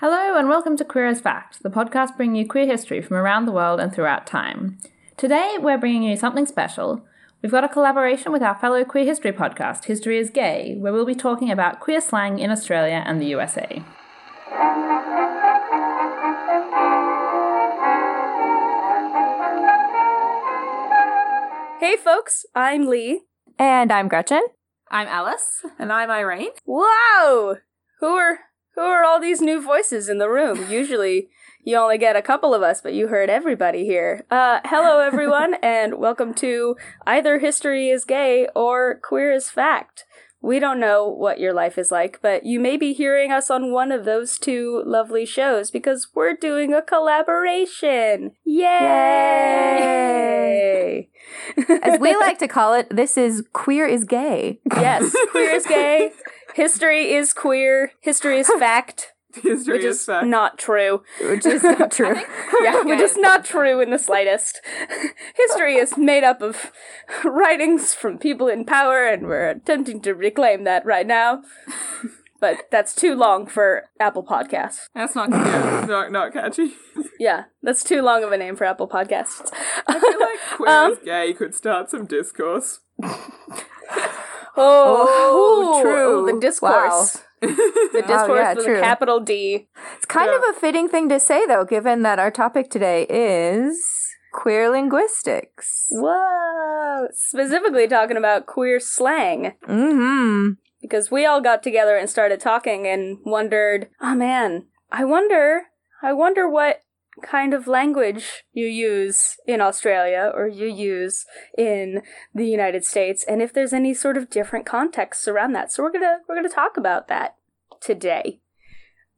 [0.00, 3.44] Hello, and welcome to Queer as Fact, the podcast bringing you queer history from around
[3.44, 4.78] the world and throughout time.
[5.18, 7.04] Today, we're bringing you something special.
[7.42, 11.04] We've got a collaboration with our fellow queer history podcast, History is Gay, where we'll
[11.04, 13.82] be talking about queer slang in Australia and the USA.
[21.78, 23.24] Hey folks, I'm Lee.
[23.58, 24.44] And I'm Gretchen.
[24.90, 25.62] I'm Alice.
[25.78, 26.52] And I'm Irene.
[26.64, 27.56] Wow!
[27.98, 28.38] Who are
[28.80, 30.70] who are all these new voices in the room?
[30.70, 31.28] Usually
[31.62, 34.24] you only get a couple of us, but you heard everybody here.
[34.30, 36.76] Uh hello everyone and welcome to
[37.06, 40.06] either History is Gay or Queer is Fact.
[40.40, 43.70] We don't know what your life is like, but you may be hearing us on
[43.70, 48.30] one of those two lovely shows because we're doing a collaboration.
[48.46, 49.90] Yay!
[51.82, 54.60] As we like to call it, this is Queer is Gay.
[54.72, 56.12] yes, queer is gay.
[56.54, 57.92] History is queer.
[58.00, 59.12] History is fact.
[59.34, 60.26] History which is is fact.
[60.26, 61.02] not true.
[61.20, 62.16] Which is not true.
[62.62, 64.60] Yeah, which is not true in the slightest.
[65.36, 66.72] History is made up of
[67.24, 71.42] writings from people in power, and we're attempting to reclaim that right now.
[72.40, 74.88] But that's too long for Apple Podcasts.
[74.94, 76.72] That's not Yeah, not, not catchy.
[77.20, 79.52] Yeah, that's too long of a name for Apple Podcasts.
[79.86, 82.80] I feel like queer Um, as gay could start some discourse.
[84.56, 85.06] Oh,
[85.76, 86.22] Oh, true.
[86.22, 87.22] oh, the discourse.
[87.40, 88.76] The discourse yeah, with true.
[88.78, 89.68] a capital D.
[89.96, 93.80] It's kind of a fitting thing to say, though, given that our topic today is
[94.34, 95.86] queer linguistics.
[95.90, 97.08] Whoa!
[97.12, 99.54] Specifically talking about queer slang.
[99.66, 100.50] Mm-hmm.
[100.82, 105.62] because we all got together and started talking and wondered, oh man, I wonder,
[106.02, 106.82] I wonder what
[107.22, 111.24] kind of language you use in Australia or you use
[111.56, 112.02] in
[112.34, 115.72] the United States and if there's any sort of different contexts around that.
[115.72, 117.36] So we're going to we're going to talk about that
[117.80, 118.40] today.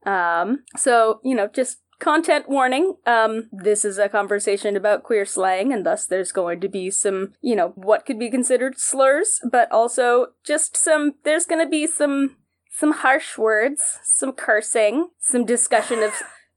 [0.04, 2.96] Um so, you know, just content warning.
[3.06, 7.32] Um this is a conversation about queer slang and thus there's going to be some,
[7.40, 11.86] you know, what could be considered slurs, but also just some there's going to be
[11.86, 12.36] some
[12.74, 16.12] some harsh words, some cursing, some discussion of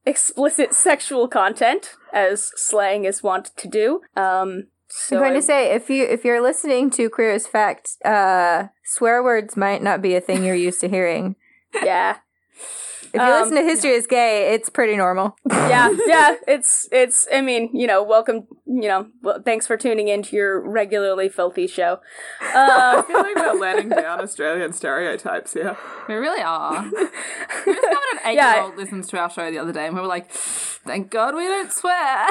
[0.05, 4.01] explicit sexual content as slang is wont to do.
[4.15, 7.47] Um so I'm going I- to say if you if you're listening to Queer as
[7.47, 11.35] Fact, uh, swear words might not be a thing you're used to hearing.
[11.83, 12.17] yeah.
[13.15, 15.37] If you Um, listen to History is Gay, it's pretty normal.
[15.49, 17.27] yeah, yeah, it's it's.
[17.33, 18.45] I mean, you know, welcome.
[18.67, 21.99] You know, well, thanks for tuning in to your regularly filthy show.
[22.41, 25.77] I Uh, feel like we're letting down Australian stereotypes here.
[26.09, 26.83] We really are.
[26.91, 30.29] we discovered an eight-year-old listens to our show the other day, and we were like,
[30.31, 32.25] "Thank God we don't swear."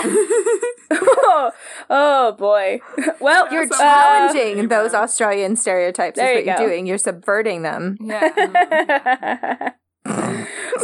[0.91, 1.51] oh,
[1.89, 2.81] oh boy.
[3.21, 6.19] Well, You're challenging Uh, those Australian stereotypes.
[6.19, 6.63] There is what go.
[6.63, 6.87] you're doing.
[6.87, 7.97] You're subverting them.
[8.01, 9.71] yeah.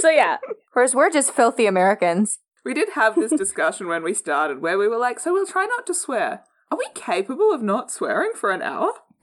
[0.00, 0.38] So yeah,
[0.72, 2.38] Whereas we're just filthy Americans.
[2.64, 5.66] We did have this discussion when we started where we were like, so we'll try
[5.66, 6.42] not to swear.
[6.70, 8.92] Are we capable of not swearing for an hour?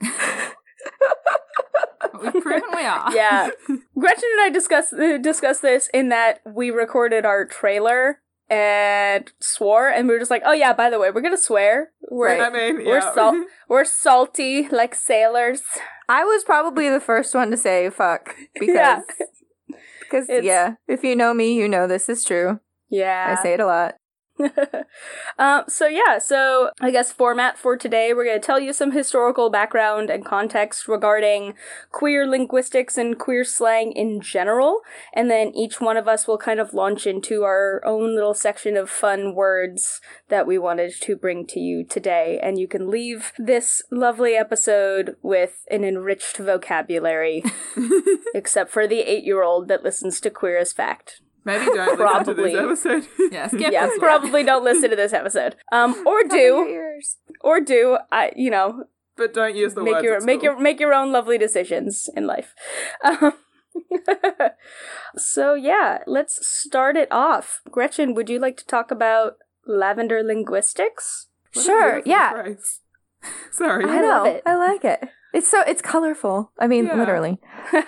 [2.20, 3.14] We've proven we are.
[3.14, 3.50] yeah.
[3.98, 9.88] Gretchen and I discussed uh, discussed this in that we recorded our trailer and swore,
[9.88, 11.90] and we were just like, "Oh yeah, by the way, we're gonna swear.
[12.10, 13.14] We're I mean, we're yeah.
[13.14, 13.36] salt
[13.68, 15.62] we're salty like sailors."
[16.08, 19.00] I was probably the first one to say fuck because Yeah.
[20.10, 22.60] Because yeah, if you know me, you know this is true.
[22.90, 23.36] Yeah.
[23.38, 23.96] I say it a lot.
[25.38, 28.92] um, so yeah, so I guess format for today, we're going to tell you some
[28.92, 31.54] historical background and context regarding
[31.90, 34.80] queer linguistics and queer slang in general,
[35.14, 38.76] and then each one of us will kind of launch into our own little section
[38.76, 43.32] of fun words that we wanted to bring to you today, and you can leave
[43.38, 47.42] this lovely episode with an enriched vocabulary,
[48.34, 51.20] except for the eight-year-old that listens to Queer as Fact.
[51.48, 52.52] Maybe don't Probably.
[52.52, 53.08] listen to this episode.
[53.32, 55.56] Yeah, skip Yeah, this probably don't listen to this episode.
[55.72, 57.00] Um, or do,
[57.40, 58.32] or do I?
[58.36, 58.84] You know,
[59.16, 60.52] but don't use the make words your at make school.
[60.52, 62.54] your make your own lovely decisions in life.
[63.02, 63.32] Um,
[65.16, 67.62] so yeah, let's start it off.
[67.70, 69.36] Gretchen, would you like to talk about
[69.66, 71.28] lavender linguistics?
[71.54, 72.30] What Sure, yeah.
[72.32, 72.80] phrase.
[73.50, 73.84] Sorry.
[73.84, 74.42] I love it.
[74.46, 75.00] I like it.
[75.38, 76.50] It's so it's colorful.
[76.58, 76.96] I mean, Yeah.
[76.96, 77.38] literally.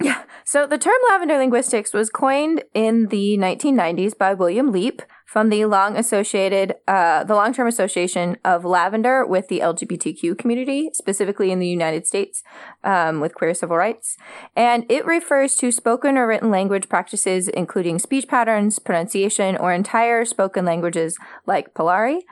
[0.00, 0.22] Yeah.
[0.44, 5.64] So the term lavender linguistics was coined in the 1990s by William Leap from the
[5.66, 11.68] long associated, uh, the long-term association of lavender with the LGBTQ community, specifically in the
[11.68, 12.42] United States,
[12.82, 14.16] um, with queer civil rights,
[14.56, 20.24] and it refers to spoken or written language practices, including speech patterns, pronunciation, or entire
[20.24, 22.22] spoken languages like Polari.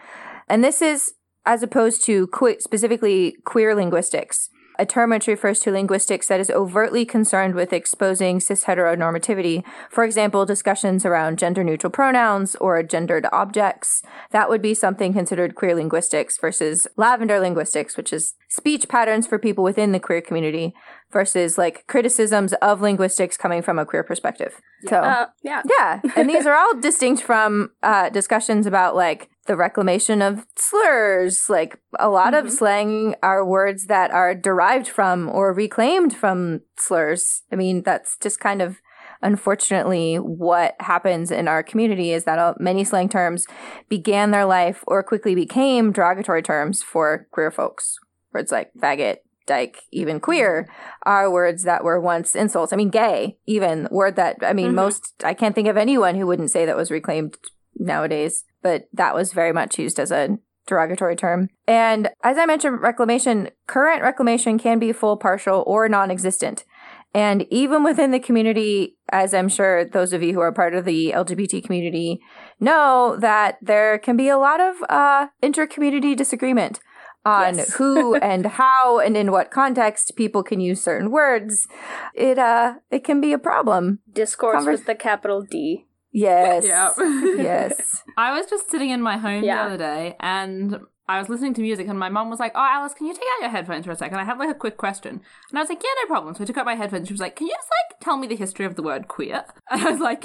[0.48, 1.14] And this is
[1.46, 4.50] as opposed to que- specifically queer linguistics.
[4.78, 9.62] a term which refers to linguistics that is overtly concerned with exposing cis heteronormativity.
[9.90, 14.02] For example, discussions around gender neutral pronouns or gendered objects.
[14.30, 19.38] That would be something considered queer linguistics versus lavender linguistics, which is speech patterns for
[19.38, 20.74] people within the queer community
[21.12, 24.60] versus like criticisms of linguistics coming from a queer perspective.
[24.86, 25.62] So, Uh, yeah.
[25.78, 31.48] yeah, and these are all distinct from uh, discussions about like the reclamation of slurs.
[31.48, 37.42] Like a lot of slang are words that are derived from or reclaimed from slurs.
[37.52, 38.80] I mean, that's just kind of
[39.22, 43.46] unfortunately what happens in our community is that uh, many slang terms
[43.88, 47.96] began their life or quickly became derogatory terms for queer folks.
[48.32, 49.16] Words like faggot,
[49.50, 50.68] dyke, even queer
[51.04, 52.72] are words that were once insults.
[52.72, 54.82] I mean, gay, even word that I mean, Mhm.
[54.82, 57.36] most I can't think of anyone who wouldn't say that was reclaimed
[57.78, 61.48] nowadays, but that was very much used as a derogatory term.
[61.66, 66.64] And as I mentioned, reclamation, current reclamation can be full, partial, or non existent.
[67.12, 70.84] And even within the community, as I'm sure those of you who are part of
[70.84, 72.20] the LGBT community
[72.60, 76.78] know, that there can be a lot of uh, inter-community disagreement
[77.24, 77.74] on Yes.
[77.74, 81.66] who and how and in what context people can use certain words.
[82.14, 84.00] It uh, it can be a problem.
[84.12, 85.86] Discourse Convers- with the capital D.
[86.12, 86.64] Yes.
[86.66, 86.90] Yeah.
[86.98, 88.02] yes.
[88.16, 89.56] I was just sitting in my home Yeah.
[89.62, 90.78] the other day and
[91.08, 93.22] I was listening to music and my mom was like, Oh, Alice, can you take
[93.36, 94.18] out your headphones for a second?
[94.18, 95.20] I have like a quick question.
[95.50, 96.34] And I was like, Yeah, no problem.
[96.34, 97.06] So I took out my headphones.
[97.08, 99.44] She was like, Can you just like tell me the history of the word queer?
[99.70, 100.24] And I was like,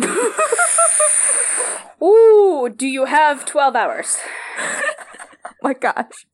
[2.02, 4.18] Ooh, do you have 12 hours?
[5.62, 6.26] my gosh.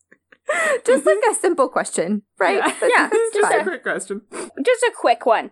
[0.85, 2.55] Just like a simple question, right?
[2.57, 2.67] Yeah.
[2.67, 3.59] That's- Yeah, that's just fine.
[3.59, 4.21] a quick question.
[4.65, 5.51] Just a quick one.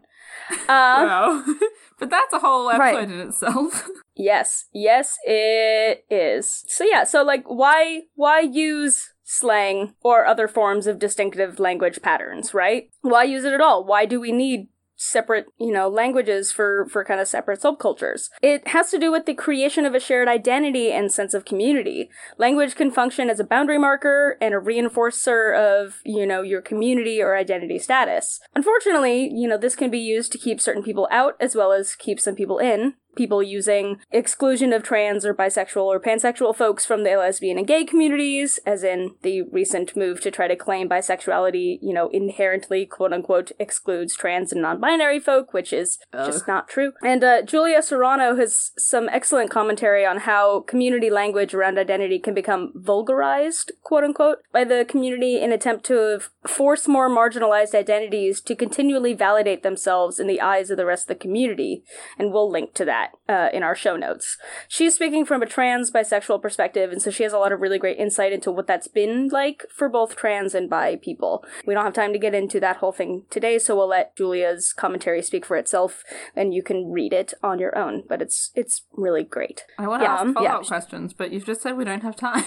[0.51, 1.45] Um, Wow.
[1.99, 3.03] But that's a whole episode Right.
[3.11, 3.87] in itself.
[4.15, 6.65] Yes, yes, it is.
[6.67, 12.53] So yeah, so like, why why use slang or other forms of distinctive language patterns?
[12.53, 12.89] Right?
[13.01, 13.85] Why use it at all?
[13.85, 14.67] Why do we need
[14.99, 18.29] separate you know languages for for kind of separate subcultures.
[18.41, 22.09] It has to do with the creation of a shared identity and sense of community.
[22.37, 27.21] Language can function as a boundary marker and a reinforcer of you know your community
[27.21, 28.41] or identity status.
[28.55, 31.95] Unfortunately you know this can be used to keep certain people out as well as
[31.95, 37.03] keep some people in people using exclusion of trans or bisexual or pansexual folks from
[37.03, 41.79] the lesbian and gay communities, as in the recent move to try to claim bisexuality,
[41.81, 46.67] you know, inherently quote unquote excludes trans and non binary folk, which is just not
[46.67, 46.93] true.
[47.03, 52.33] And uh, Julia Serano has some excellent commentary on how community language around identity can
[52.33, 58.55] become vulgarized, quote unquote, by the community in attempt to force more marginalized identities to
[58.55, 61.83] continually validate themselves in the eyes of the rest of the community.
[62.17, 64.37] And we'll link to that uh, in our show notes.
[64.67, 67.79] She's speaking from a trans bisexual perspective, and so she has a lot of really
[67.79, 71.43] great insight into what that's been like for both trans and bi people.
[71.65, 74.73] We don't have time to get into that whole thing today, so we'll let Julia's
[74.73, 76.03] commentary speak for itself,
[76.35, 78.03] and you can read it on your own.
[78.07, 79.63] But it's it's really great.
[79.77, 80.67] I want to Yeah, ask follow up yeah.
[80.67, 82.43] questions, but you've just said we don't have time.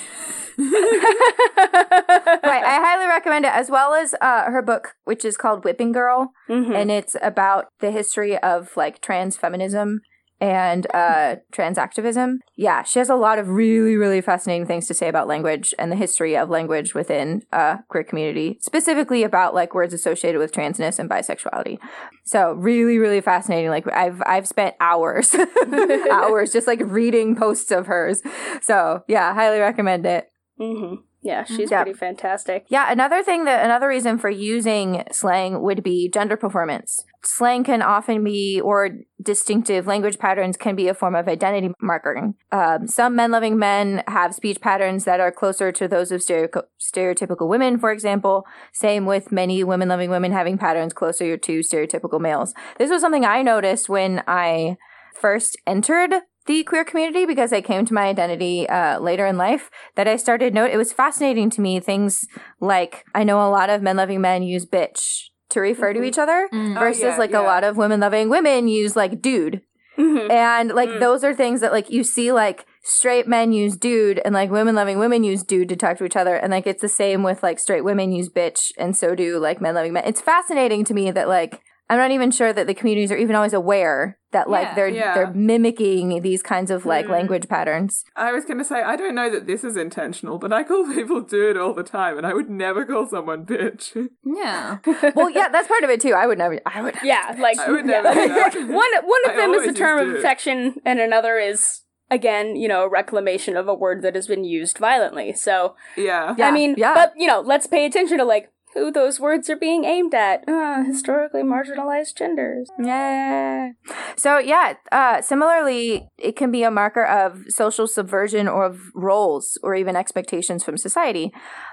[0.58, 2.62] right.
[2.64, 6.32] I highly recommend it, as well as uh, her book, which is called Whipping Girl,
[6.48, 6.74] Mhm.
[6.74, 10.00] and it's about the history of like trans feminism
[10.42, 12.40] and uh, trans activism.
[12.56, 15.92] Yeah, she has a lot of really, really fascinating things to say about language and
[15.92, 20.98] the history of language within uh, queer community, specifically about like words associated with transness
[20.98, 21.78] and bisexuality.
[22.24, 23.70] So really, really fascinating.
[23.70, 25.32] Like I've I've spent hours,
[26.10, 28.20] hours just like reading posts of hers.
[28.62, 30.28] So yeah, highly recommend it.
[30.58, 31.84] hmm Yeah, she's Yeah.
[31.84, 32.66] pretty fantastic.
[32.68, 37.04] Yeah, another thing that another reason for using slang would be gender performance.
[37.24, 38.90] Slang can often be, or
[39.22, 42.34] distinctive language patterns can be a form of identity marking.
[42.50, 46.64] Um, some men loving men have speech patterns that are closer to those of stereo-
[46.80, 48.44] stereotypical women, for example.
[48.72, 52.54] Same with many women loving women having patterns closer to stereotypical males.
[52.78, 54.76] This was something I noticed when I
[55.14, 59.70] first entered the queer community because I came to my identity uh, later in life
[59.94, 60.72] that I started note.
[60.72, 62.26] It was fascinating to me things
[62.60, 66.18] like I know a lot of men loving men use bitch to refer to each
[66.18, 66.78] other Mm.
[66.78, 67.40] versus yeah, like yeah.
[67.40, 69.62] a lot of women loving women use like dude.
[69.98, 70.30] Mhm.
[70.30, 71.00] And like Mm.
[71.00, 74.74] those are things that like you see like straight men use dude and like women
[74.74, 77.42] loving women use dude to talk to each other and like it's the same with
[77.42, 80.04] like straight women use bitch and so do like men loving men.
[80.06, 83.36] It's fascinating to me that like I'm not even sure that the communities are even
[83.36, 84.74] always aware that like Yeah.
[84.74, 85.14] they're Yeah.
[85.14, 87.10] they're mimicking these kinds of like Mm.
[87.10, 88.04] language patterns.
[88.16, 90.84] I was going to say, I don't know that this is intentional, but I call
[90.92, 94.08] people dude all the time, and I would never call someone bitch.
[94.24, 94.78] yeah.
[95.14, 96.12] well, yeah, that's part of it too.
[96.14, 98.00] I would never I would Yeah, like would yeah.
[98.02, 98.54] never do that.
[98.56, 102.56] one one of I them is always a term of affection, and another is again,
[102.56, 105.32] you know, a reclamation of a word that has been used violently.
[105.32, 106.34] So Yeah.
[106.36, 106.92] Yeah, I mean, yeah.
[106.94, 110.48] but you know, let's pay attention to like who those words are being aimed at.
[110.48, 112.68] Uh, historically marginalized genders.
[112.78, 113.70] Yeah.
[114.16, 119.58] So yeah, uh, similarly, it can be a marker of social subversion or of roles
[119.62, 121.32] or even expectations from society.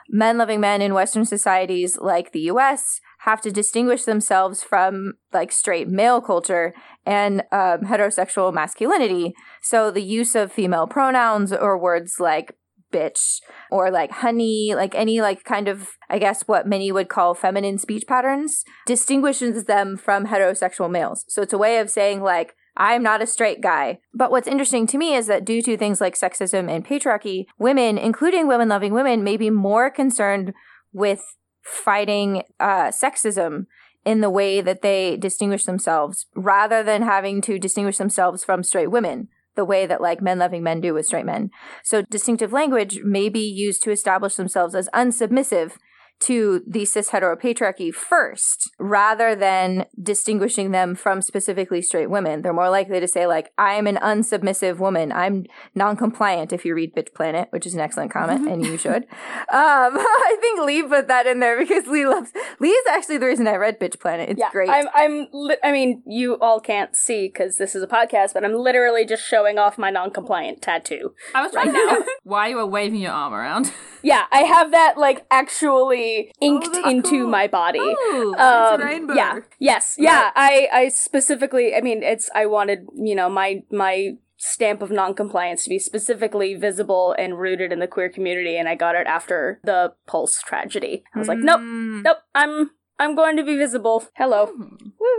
[0.09, 2.99] Men loving men in Western societies like the U.S.
[3.19, 6.73] have to distinguish themselves from like straight male culture
[7.05, 9.33] and um, heterosexual masculinity.
[9.61, 12.55] So the use of female pronouns or words like
[12.91, 13.39] bitch
[13.71, 17.77] or like honey, like any like kind of, I guess what many would call feminine
[17.77, 21.25] speech patterns distinguishes them from heterosexual males.
[21.29, 23.99] So it's a way of saying like, I'm not a straight guy.
[24.13, 27.97] But what's interesting to me is that due to things like sexism and patriarchy, women,
[27.97, 30.53] including women loving women, may be more concerned
[30.93, 31.21] with
[31.61, 33.65] fighting uh, sexism
[34.05, 38.89] in the way that they distinguish themselves rather than having to distinguish themselves from straight
[38.89, 39.27] women
[39.59, 41.51] the way that like men loving men do with straight men.
[41.83, 45.73] So distinctive language may be used to establish themselves as unsubmissive
[46.21, 52.41] to the cis heteropatriarchy first rather than distinguishing them from specifically straight women.
[52.41, 55.11] They're more likely to say, like, I'm an unsubmissive woman.
[55.11, 55.45] I'm
[55.75, 59.05] non-compliant if you read Bitch Planet, which is an excellent comment, and you should.
[59.51, 63.25] Um, I think Lee put that in there because Lee loves Lee is actually the
[63.25, 64.29] reason I read Bitch Planet.
[64.29, 64.69] It's yeah, great.
[64.69, 64.87] I'm.
[64.93, 65.27] I'm.
[65.31, 69.05] Li- I mean, you all can't see because this is a podcast, but I'm literally
[69.05, 71.13] just showing off my non-compliant tattoo.
[71.33, 73.71] I was trying to know why you were waving your arm around.
[74.01, 76.08] Yeah, I have that like actually
[76.41, 77.27] inked Oh, into cool.
[77.29, 77.79] my body.
[77.79, 78.35] Ooh.
[78.35, 79.13] Um, rainbow.
[79.13, 79.39] Yeah.
[79.59, 79.95] Yes.
[79.97, 80.31] Yeah.
[80.35, 80.67] I.
[80.71, 81.75] I specifically.
[81.75, 82.29] I mean, it's.
[82.35, 82.79] I wanted.
[82.95, 87.87] You know, my my stamp of non-compliance to be specifically visible and rooted in the
[87.87, 91.03] queer community, and I got it after the Pulse tragedy.
[91.13, 92.03] I was like, nope, Mm.
[92.03, 92.17] nope.
[92.33, 92.71] I'm.
[93.01, 94.03] I'm going to be visible.
[94.17, 94.51] Hello.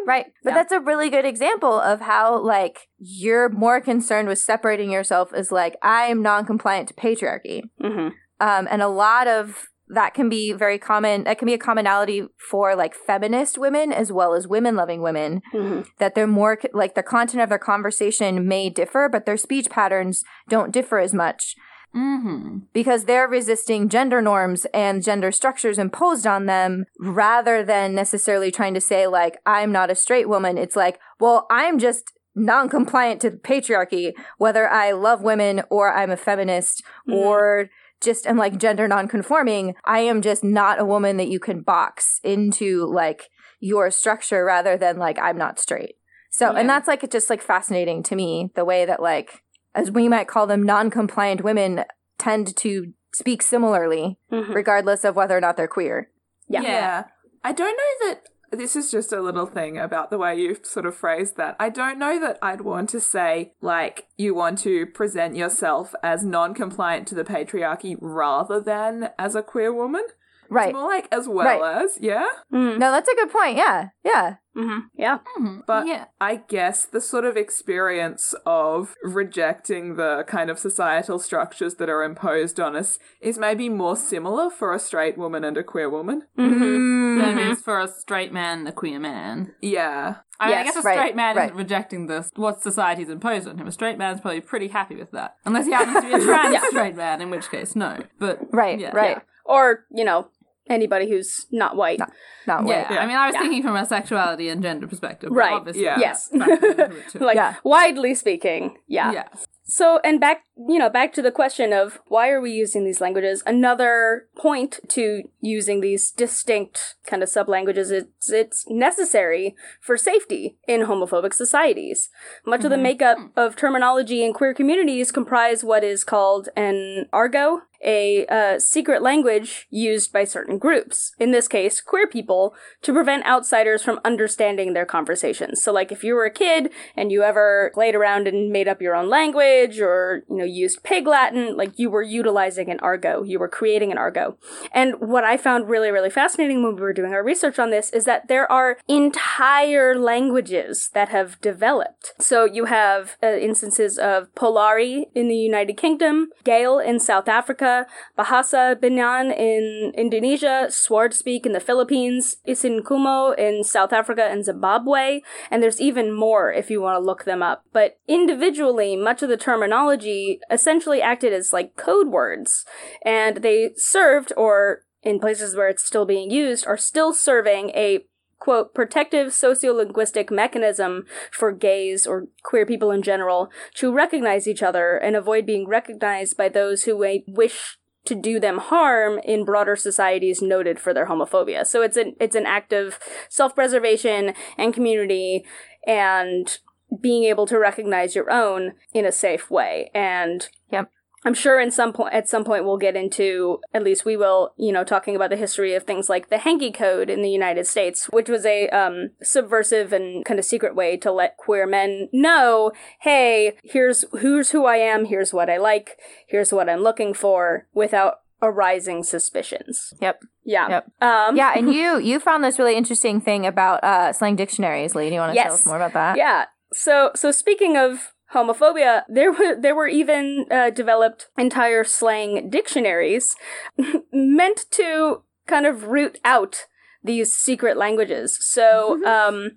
[0.07, 0.27] Right.
[0.45, 0.55] But Yeah.
[0.55, 5.51] that's a really good example of how, like, you're more concerned with separating yourself as,
[5.51, 7.63] like, I'm non compliant to patriarchy.
[7.81, 11.25] hmm Um, and a lot of that can be very common.
[11.25, 15.43] That can be a commonality for, like, feminist women as well as women loving women,
[15.53, 19.69] hmm that they're more, like, the content of their conversation may differ, but their speech
[19.71, 21.57] patterns don't differ as much
[21.95, 22.59] Mm-hmm.
[22.73, 28.75] because they're resisting gender norms and gender structures imposed on them rather than necessarily trying
[28.75, 33.33] to say like i'm not a straight woman it's like well i'm just non-compliant to
[33.33, 37.15] patriarchy whether i love women or i'm a feminist Mhm.
[37.17, 37.69] or
[38.01, 42.21] just am like gender non-conforming i am just not a woman that you can box
[42.25, 43.29] into like
[43.61, 45.97] your structure rather than like i'm not straight
[46.31, 46.61] so Yeah.
[46.61, 49.43] and that's like it's just like fascinating to me the way that like
[49.75, 51.85] as we might call them non-compliant women
[52.19, 56.11] tend to speak similarly hmm regardless of whether or not they're queer
[56.49, 56.63] Yeah.
[56.63, 57.05] Yeah.
[57.43, 60.87] I don't know that this is just a little thing about the way you've sort
[60.87, 61.57] of phrased that.
[61.61, 66.25] I don't know that I'd want to say, like, you want to present yourself as
[66.25, 70.05] non compliant to the patriarchy rather than as a queer woman.
[70.51, 71.83] Right It's more like as well Right.
[71.83, 72.27] as, yeah?
[72.51, 75.19] hmm no that's a good point yeah yeah hmm Yeah.
[75.39, 75.61] Mm-hmm.
[75.65, 76.07] But yeah.
[76.21, 82.03] I guess the sort of experience of rejecting the kind of societal structures that are
[82.03, 86.23] imposed on us is maybe more similar for a straight woman and a queer woman.
[86.37, 89.53] hmm Than it is for a straight man and a queer man.
[89.63, 90.17] Yeah.
[90.41, 91.45] I, mean, I guess a right, straight man right.
[91.47, 93.69] isn't rejecting this what society's imposed on him.
[93.69, 96.67] A straight man's probably pretty happy with that, unless he happens to be a trans
[96.71, 97.99] straight man, in which case, no.
[98.19, 98.91] But right yeah.
[98.93, 99.23] right Yeah.
[99.45, 100.29] Or, you know,
[100.69, 101.99] anybody who's not white.
[101.99, 102.11] not
[102.49, 102.99] Yeah, white Yeah.
[103.01, 103.41] I mean, I was Yeah.
[103.43, 105.99] thinking from a sexuality and gender perspective, Right, Obviously, yeah.
[105.99, 106.29] Yes.
[106.29, 107.19] that factors into it too.
[107.25, 107.55] Like, Yeah.
[107.65, 108.77] widely speaking.
[108.87, 109.13] Yeah.
[109.13, 109.25] yeah.
[109.65, 113.01] So, and back, you know, back to the question of why are we using these
[113.01, 113.43] languages?
[113.47, 120.83] Another point to using these distinct kind of sub-languages is it's necessary for safety in
[120.83, 122.11] homophobic societies.
[122.47, 127.61] Much of the makeup of terminology in queer communities comprise what is called an argot,
[127.83, 133.25] a uh, secret language used by certain groups, in this case, queer people, to prevent
[133.25, 135.63] outsiders from understanding their conversations.
[135.63, 138.83] So, like, if you were a kid and you ever played around and made up
[138.83, 143.27] your own language or, you know, used pig Latin, like, you were utilizing an argot.
[143.27, 144.37] You were creating an argot.
[144.73, 147.91] And what I found really, really fascinating when we were doing our research on this
[147.91, 152.13] is that there are entire languages that have developed.
[152.19, 157.87] So you have uh, instances of Polari in the United Kingdom, Gayle in South Africa,
[158.19, 165.63] Bahasa Binan in Indonesia, Swardspeak in the Philippines, IsiNgqumo in South Africa and Zimbabwe, and
[165.63, 167.65] there's even more if you want to look them up.
[167.73, 172.65] But individually, much of the terminology essentially acted as like code words,
[173.05, 178.05] and they served, or in places where it's still being used, are still serving a
[178.39, 184.97] quote, protective sociolinguistic mechanism for gays or queer people in general to recognize each other
[184.97, 189.77] and avoid being recognized by those who may wish to do them harm in broader
[189.77, 191.67] societies noted for their homophobia.
[191.67, 195.45] So it's an it's an act of self-preservation and community
[195.87, 196.59] and
[197.01, 199.91] being able to recognize your own in a safe way.
[199.95, 200.91] And Yep.
[201.23, 204.55] I'm sure in some point at some point we'll get into at least we will,
[204.57, 207.67] you know, talking about the history of things like the Hanky Code in the United
[207.67, 212.09] States, which was a um, subversive and kind of secret way to let queer men
[212.13, 217.13] know, hey, here's who's who I am, here's what I like, here's what I'm looking
[217.13, 219.93] for, without arising suspicions.
[220.01, 220.23] Yep.
[220.45, 220.69] Yeah.
[220.69, 220.91] Yep.
[221.03, 225.09] Um, Yeah, and you you found this really interesting thing about uh, slang dictionaries, Lee.
[225.09, 226.17] Do you want to tell us more about that?
[226.17, 226.47] Yeah.
[226.73, 233.35] So so speaking of homophobia, there were there were even uh, developed entire slang dictionaries
[234.13, 236.67] meant to kind of root out
[237.03, 238.39] these secret languages.
[238.41, 239.53] So um,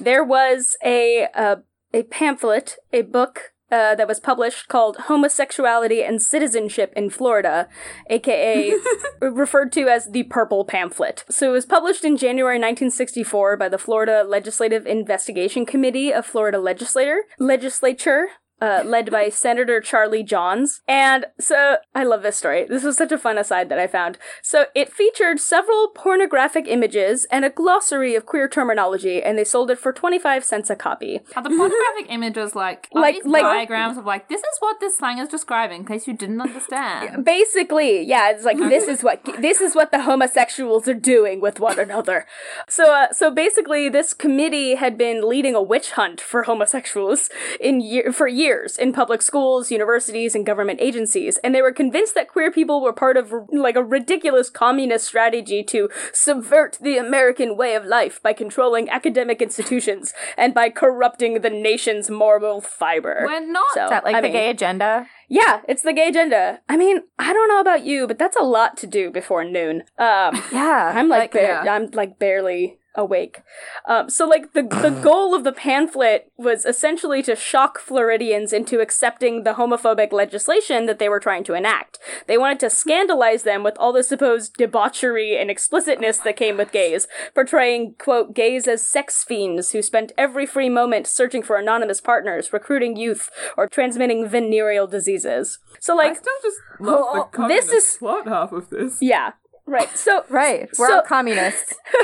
[0.00, 1.58] there was a, a
[1.92, 3.53] a pamphlet, a book.
[3.74, 7.68] Uh, that was published called Homosexuality and Citizenship in Florida,
[8.08, 8.72] aka
[9.20, 11.24] referred to as the Purple Pamphlet.
[11.28, 16.60] So it was published in January 1964 by the Florida Legislative Investigation Committee of Florida
[16.60, 18.28] Legislator Legislature.
[18.60, 20.80] Uh, led by Senator Charlie Johns.
[20.88, 22.64] And so I love this story.
[22.64, 24.16] This was such a fun aside that I found.
[24.42, 29.70] So it featured several pornographic images and a glossary of queer terminology, and they sold
[29.72, 31.20] it for 25 cents a copy.
[31.36, 35.18] Are the pornographic images like, Like- like- diagrams of like, this is what this slang
[35.18, 37.24] is describing, in case you didn't understand?
[37.34, 41.58] Basically, yeah, it's like this is what this is what the homosexuals are doing with
[41.58, 42.24] one another.
[42.68, 47.28] So, uh, so basically, this committee had been leading a witch hunt for homosexuals
[47.60, 48.43] in year for years
[48.78, 52.92] in public schools, universities, and government agencies, and they were convinced that queer people were
[52.92, 58.32] part of like a ridiculous communist strategy to subvert the American way of life by
[58.32, 63.22] controlling academic institutions and by corrupting the nation's moral fiber.
[63.26, 63.64] We're not.
[63.74, 65.06] So- that like I the mean- gay agenda?
[65.28, 66.60] yeah, it's the gay agenda.
[66.68, 69.84] I mean, I don't know about you, but that's a lot to do before noon.
[69.98, 70.92] Um, Yeah.
[70.94, 71.72] I'm like, ba- yeah.
[71.74, 73.42] I'm like barely awake.
[73.88, 78.80] Um, so like the the goal of the pamphlet was essentially to shock Floridians into
[78.80, 81.98] accepting the homophobic legislation that they were trying to enact.
[82.26, 86.72] They wanted to scandalize them with all the supposed debauchery and explicitness that came with
[86.72, 92.00] gays, portraying quote gays as sex fiends who spent every free moment searching for anonymous
[92.00, 95.58] partners, recruiting youth, or transmitting venereal diseases.
[95.80, 98.98] So I like still just love Oh, the this is- plot half of this.
[99.00, 99.32] yeah.
[99.66, 99.88] Right.
[99.96, 100.68] So Right.
[100.78, 101.74] We're So- all communists.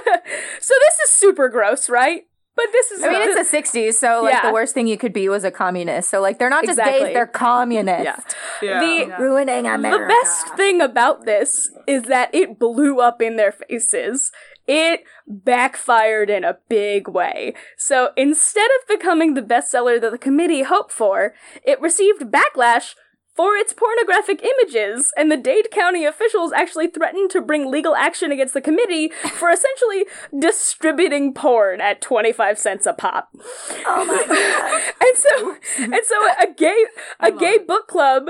[0.61, 2.23] so this is super gross, right?
[2.57, 4.46] But this is I mean, it's the 60s, so like Yeah.
[4.49, 6.11] the worst thing you could be was a communist.
[6.11, 7.07] So like they're not just Exactly.
[7.07, 8.35] gays, they're communists.
[8.61, 8.83] Yeah.
[8.83, 9.07] Yeah.
[9.16, 10.03] The- Ruining America.
[10.05, 14.31] The best thing about this is that it blew up in their faces.
[14.66, 17.55] It backfired in a big way.
[17.79, 22.94] So instead of becoming the bestseller that the committee hoped for, it received backlash
[23.35, 28.33] for its pornographic images, and the Dade County officials actually threatened to bring legal action
[28.33, 30.05] against the committee for essentially
[30.38, 33.31] distributing porn at 25 cents a pop.
[33.87, 34.95] oh my god.
[35.01, 36.85] And so, and so, a gay,
[37.19, 38.29] a gay book club,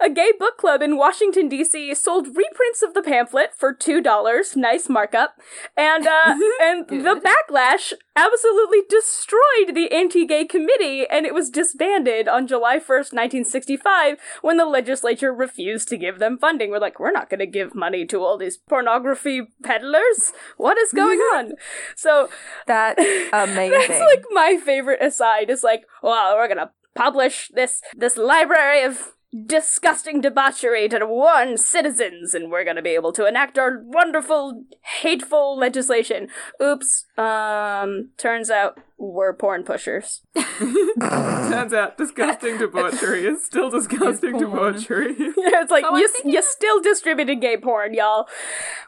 [0.00, 1.94] a gay book club in Washington D.C.
[1.94, 5.36] sold reprints of the pamphlet for two dollars, nice markup,
[5.76, 12.46] and uh, and the backlash absolutely destroyed the anti-gay committee, and it was disbanded on
[12.46, 16.70] July first, nineteen sixty-five, when the legislature refused to give them funding.
[16.70, 20.32] We're like, we're not going to give money to all these pornography peddlers.
[20.56, 21.52] What is going on?
[21.96, 22.28] So
[22.66, 23.00] That's
[23.32, 23.78] amazing.
[23.88, 29.12] that's like my favorite aside is like, well, we're gonna publish this this library of
[29.46, 34.64] disgusting debauchery to warn citizens, and we're gonna be able to enact our wonderful,
[35.00, 36.28] hateful legislation.
[36.62, 37.06] Oops.
[37.16, 40.22] Um, turns out we're porn pushers.
[41.00, 44.72] Turns out disgusting debauchery is still disgusting It's porn.
[44.74, 45.14] debauchery.
[45.18, 48.28] it's like So I'm you thinking you still distributing gay porn, y'all.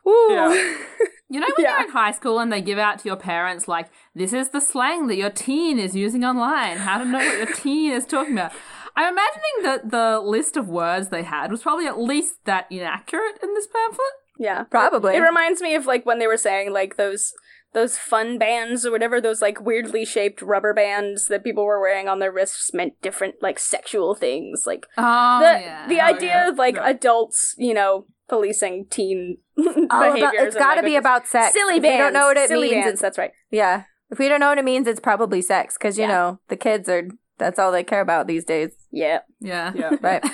[0.06, 0.28] Ooh.
[0.30, 0.76] Yeah.
[1.30, 1.78] You know when Yeah.
[1.78, 4.60] you're in high school and they give out to your parents like, this is the
[4.60, 6.76] slang that your teen is using online.
[6.76, 8.52] How to know what your teen is talking about.
[8.96, 13.38] I'm imagining that the list of words they had was probably at least that inaccurate
[13.42, 14.00] in this pamphlet.
[14.38, 14.64] Yeah.
[14.64, 15.14] Probably.
[15.16, 17.32] It reminds me of like when they were saying like those
[17.72, 22.08] those fun bands or whatever, those like weirdly shaped rubber bands that people were wearing
[22.08, 24.62] on their wrists meant different like sexual things.
[24.66, 25.88] Like Oh, the yeah.
[25.88, 26.48] the oh, idea yeah.
[26.48, 26.88] of like Yeah.
[26.90, 30.22] adults, you know, policing teen oh, All behaviors.
[30.22, 31.52] about, it's and got to be about sex.
[31.52, 31.94] silly if bands.
[31.94, 33.32] we don't know what it silly means, bands, it's that's right.
[33.50, 33.84] yeah.
[34.10, 36.08] If we don't know what it means, it's probably sex because you Yeah.
[36.12, 37.08] know the kids are.
[37.38, 39.20] That's all they care about these days, Yeah.
[39.40, 39.72] Yeah.
[39.74, 39.90] Yeah.
[40.02, 40.24] right?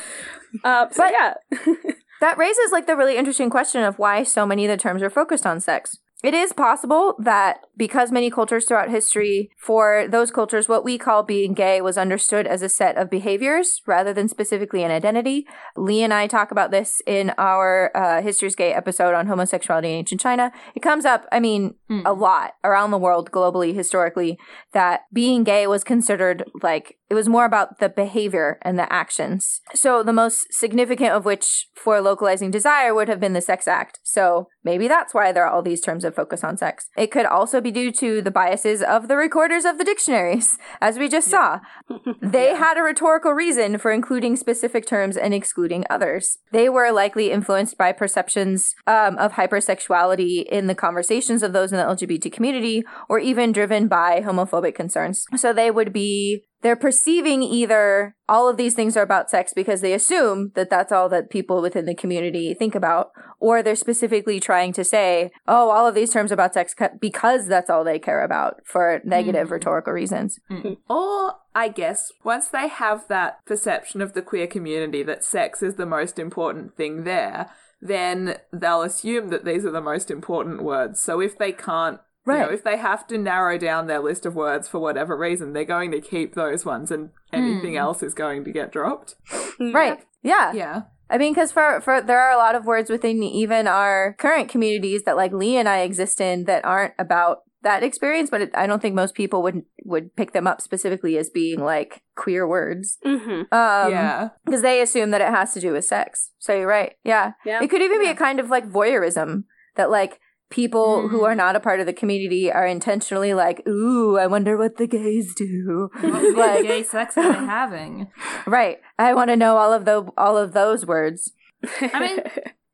[0.64, 1.34] Uh, so But- yeah.
[2.20, 5.10] that raises like the really interesting question of why so many of the terms are
[5.10, 5.98] focused on sex.
[6.22, 11.22] It is possible that because many cultures throughout history, for those cultures, what we call
[11.22, 15.46] being gay was understood as a set of behaviors rather than specifically an identity.
[15.76, 19.94] Lee and I talk about this in our uh, History's Gay episode on homosexuality in
[19.94, 20.52] ancient China.
[20.74, 22.02] It comes up, I mean, Hmm.
[22.06, 24.38] a lot around the world, globally, historically,
[24.72, 29.60] that being gay was considered like it was more about the behavior and the actions.
[29.74, 33.98] So the most significant of which for localizing desire would have been the sex act.
[34.04, 36.88] So maybe that's why there are all these terms of focus on sex.
[36.96, 40.98] It could also be due to the biases of the recorders of the dictionaries, as
[40.98, 41.58] we just saw.
[42.22, 46.38] They had a rhetorical reason for including specific terms and excluding others.
[46.52, 51.78] They were likely influenced by perceptions um, of hypersexuality in the conversations of those in
[51.78, 55.24] the LGBT community, or even driven by homophobic concerns.
[55.36, 59.80] So they would be they're perceiving either all of these things are about sex because
[59.80, 64.38] they assume that that's all that people within the community think about, or they're specifically
[64.40, 67.98] trying to say, oh, all of these terms about sex ca- because that's all they
[67.98, 69.52] care about for negative Mm.
[69.52, 70.38] rhetorical reasons.
[70.88, 75.74] Or, I guess, once they have that perception of the queer community that sex is
[75.76, 81.00] the most important thing there, then they'll assume that these are the most important words.
[81.00, 81.98] So if they can't,
[82.32, 82.54] you know, Right.
[82.54, 85.90] if they have to narrow down their list of words for whatever reason, they're going
[85.92, 89.14] to keep those ones and anything else is going to get dropped.
[89.58, 89.98] Right.
[90.22, 90.52] Yeah.
[90.52, 90.82] Yeah.
[91.08, 94.48] I mean, because for, for there are a lot of words within even our current
[94.48, 98.50] communities that like Lee and I exist in that aren't about that experience, but it,
[98.54, 102.46] I don't think most people would would pick them up specifically as being like queer
[102.48, 102.96] words.
[103.04, 103.52] Mm-hmm.
[103.52, 104.28] Um, yeah.
[104.46, 106.30] because they assume that it has to do with sex.
[106.38, 106.94] So you're right.
[107.04, 107.32] Yeah.
[107.44, 107.62] Yeah.
[107.62, 109.44] It could even be a kind of like voyeurism
[109.76, 111.26] that like people who mm-hmm.
[111.26, 114.86] are not a part of the community are intentionally like, ooh, I wonder what the
[114.86, 115.90] gays do.
[116.00, 118.08] What like, gay sex are they having?
[118.46, 118.80] right.
[118.98, 121.32] I want to know all of the all of those words.
[121.80, 122.18] I mean,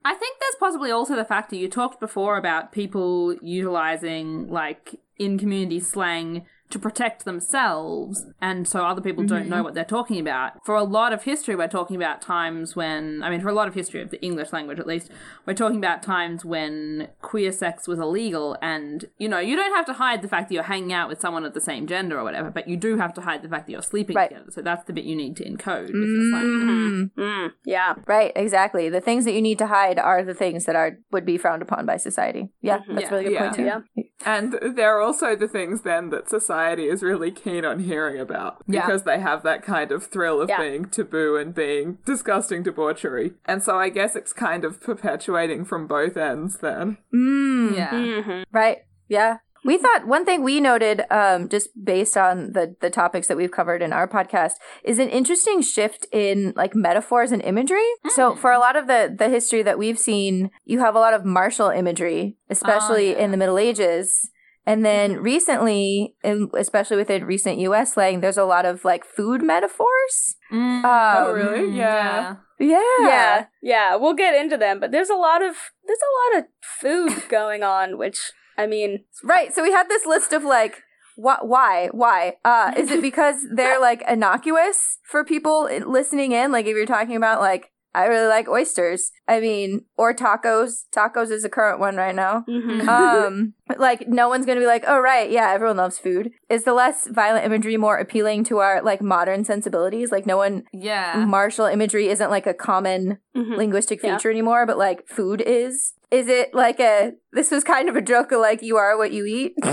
[0.05, 5.01] I think there's possibly also the fact that you talked before about people utilizing like
[5.19, 10.19] in community slang to protect themselves, and so other people don't know what they're talking
[10.19, 10.65] about.
[10.65, 13.69] For a lot of history, we're talking about times when, I mean, for a lot
[13.69, 15.11] of history of the English language at least,
[15.47, 19.87] we're talking about times when queer sex was illegal, and you know, you don't have
[19.87, 22.25] to hide the fact that you're hanging out with someone of the same gender or
[22.25, 24.29] whatever, but you do have to hide the fact that you're sleeping Right.
[24.31, 24.51] together.
[24.51, 26.43] So that's the bit you need to encode with your slang.
[26.45, 27.95] Mm, Mm, yeah.
[28.07, 28.33] right.
[28.35, 28.89] Exactly.
[28.89, 31.63] The things that you need to hide are the things that are would be frowned
[31.63, 32.49] upon by society.
[32.61, 33.09] Yeah, that's Yeah.
[33.09, 33.65] a really good point too.
[33.65, 33.81] Yeah.
[34.25, 38.57] And there are also the things then that society is really keen on hearing about
[38.67, 38.87] Yeah.
[38.87, 40.61] because they have that kind of thrill of Yeah.
[40.61, 43.35] being taboo and being disgusting debauchery.
[43.45, 46.97] And so I guess it's kind of perpetuating from both ends then.
[47.15, 47.91] Mm, Yeah.
[47.91, 48.43] Mm-hmm.
[48.53, 48.79] Right.
[49.09, 49.39] Yeah.
[49.65, 53.51] We thought one thing we noted, um, just based on the the topics that we've
[53.51, 54.53] covered in our podcast,
[54.85, 57.89] is an interesting shift in like metaphors and imagery.
[58.15, 61.15] So for a lot of the the history that we've seen, you have a lot
[61.15, 63.19] of martial imagery, especially yeah.
[63.25, 64.31] in the Middle Ages.
[64.67, 66.17] And then recently,
[66.55, 67.95] especially within recent U.S.
[67.95, 70.35] slang, there's a lot of like food metaphors.
[70.53, 70.85] Mm.
[70.85, 71.77] Um, Oh, really?
[71.77, 72.37] Yeah.
[72.59, 72.81] Yeah.
[73.01, 75.55] Yeah, yeah, we'll get into them, but there's a lot of
[75.87, 79.55] there's a lot of food going on, which I mean, Right.
[79.55, 80.83] So we had this list of like,
[81.17, 82.37] what, why, why?
[82.45, 86.51] Uh, is it because they're like innocuous for people listening in?
[86.51, 89.11] Like if you're talking about like, I really like oysters.
[89.27, 90.85] I mean, or tacos.
[90.95, 92.45] Tacos is a current one right now.
[92.49, 92.87] mhm.
[92.87, 96.31] Um, like no one's gonna be like, oh right, yeah, everyone loves food.
[96.51, 100.13] Is the less violent imagery more appealing to our like modern sensibilities?
[100.13, 101.25] Like no one Yeah.
[101.27, 103.57] martial imagery isn't like a common Mhm.
[103.57, 104.17] linguistic Yeah.
[104.17, 105.95] feature anymore, but like food is.
[106.11, 109.11] Is it like a this was kind of a joke of like you are what
[109.13, 109.55] you eat?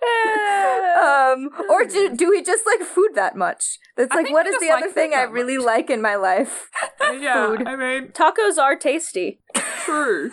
[1.02, 3.78] um or do do we just like food that much?
[3.96, 5.66] That's like what is what we the other like thing I really much.
[5.66, 6.68] like in my life?
[7.00, 7.66] yeah, Food.
[7.66, 9.40] I mean, Tacos are tasty
[9.84, 10.30] true.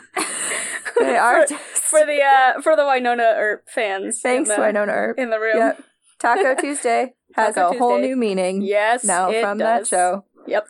[0.99, 4.21] They are for the uh for the Wynonna Earp fans.
[4.21, 5.19] Thanks, in the, Wynonna Earp.
[5.19, 5.57] in the room.
[5.57, 5.83] Yep.
[6.19, 10.23] Taco Tuesday has Taco a whole new meaning Yes, now it from that show.
[10.47, 10.67] Yep.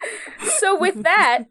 [0.59, 1.45] So with that,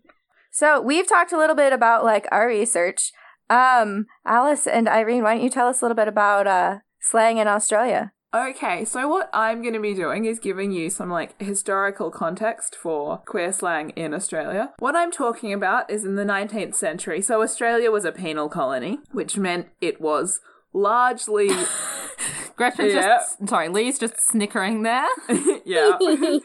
[0.50, 3.12] So we've talked a little bit about like our research.
[3.50, 7.38] Um, Alice and Irene, why don't you tell us a little bit about uh slang
[7.38, 8.12] in Australia?
[8.34, 12.74] Okay, so what I'm going to be doing is giving you some like historical context
[12.74, 14.72] for queer slang in Australia.
[14.80, 17.22] What I'm talking about is in the 19th century.
[17.22, 20.40] So Australia was a penal colony, which meant it was
[20.72, 21.48] largely
[22.56, 23.02] Gretchen's Yeah.
[23.02, 25.06] just sorry, Lee's just snickering there.
[25.64, 25.96] yeah.
[26.00, 26.40] I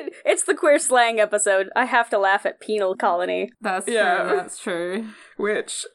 [0.00, 1.68] mean, it's the queer slang episode.
[1.76, 3.50] I have to laugh at penal colony.
[3.60, 4.24] That's Yeah.
[4.24, 4.36] true.
[4.36, 5.06] That's true.
[5.36, 5.86] which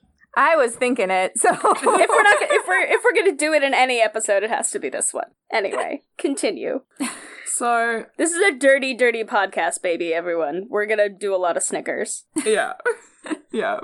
[0.41, 3.61] I was thinking it, so If we're not, if we're if we're gonna do it
[3.61, 5.31] in any episode, it has to be this one.
[5.51, 6.81] Anyway, continue.
[7.45, 10.13] so This is a dirty, dirty podcast, baby.
[10.13, 12.23] Everyone, we're gonna do a lot of Snickers.
[12.45, 12.73] yeah.
[13.51, 13.79] yeah.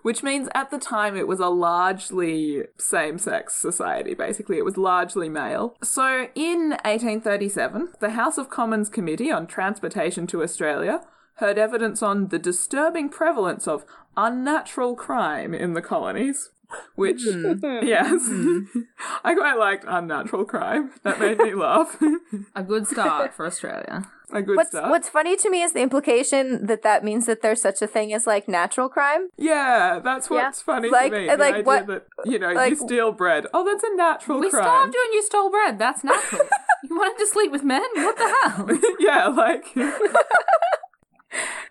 [0.00, 4.56] which means at the time it was a largely same sex society, basically.
[4.56, 5.76] It was largely male.
[5.82, 11.02] So in 1837, the House of Commons Committee on Transportation to Australia
[11.42, 13.84] heard evidence on the disturbing prevalence of
[14.16, 16.50] unnatural crime in the colonies.
[16.94, 17.52] Which, hmm.
[17.82, 18.30] yes,
[19.24, 20.92] I quite liked unnatural crime.
[21.02, 22.00] That made me laugh.
[22.56, 24.04] A good start for Australia.
[24.32, 24.88] a good What's start.
[24.88, 28.14] What's funny to me is the implication that that means that there's such a thing
[28.14, 29.28] as like natural crime.
[29.36, 30.36] Yeah, that's Yeah.
[30.46, 31.28] what's funny Like- to me.
[31.28, 33.46] and, the like, idea what- that you know like- you steal bread.
[33.52, 34.62] Oh, that's a natural We crime.
[34.64, 35.78] starved you and you stole bread.
[35.78, 36.48] That's natural.
[36.88, 37.84] you wanted to sleep with men?
[37.96, 38.96] What the hell?
[38.98, 39.66] yeah, like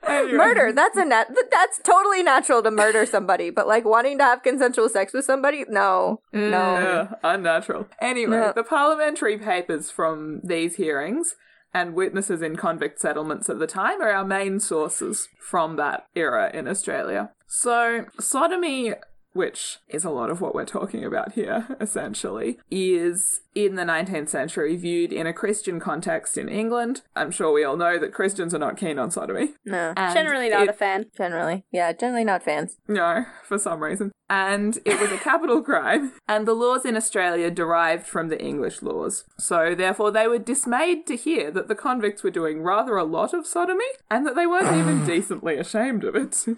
[0.08, 0.34] Anyway.
[0.38, 0.74] Murder.
[0.74, 4.89] That's a nat- that's totally natural to murder somebody, but like wanting to have consensual
[4.89, 6.50] sex with somebody, no, no.
[6.50, 7.88] Yeah, unnatural.
[8.02, 8.52] Anyway, Yeah.
[8.52, 11.36] the parliamentary papers from these hearings
[11.74, 16.50] and witnesses in convict settlements at the time are our main sources from that era
[16.54, 17.30] in Australia.
[17.47, 18.93] So, sodomy,
[19.34, 24.30] which is a lot of what we're talking about here, essentially, is in the 19th
[24.30, 27.02] century viewed in a Christian context in England.
[27.15, 29.54] I'm sure we all know that Christians are not keen on sodomy.
[29.65, 31.06] No, And Generally not it- a fan.
[31.15, 32.78] generally, yeah, generally not fans.
[32.88, 34.12] No, for some reason.
[34.30, 38.82] And it was a capital crime, and the laws in Australia derived from the English
[38.82, 39.26] laws.
[39.38, 43.34] So, therefore, they were dismayed to hear that the convicts were doing rather a lot
[43.34, 46.46] of sodomy, and that they weren't even decently ashamed of it.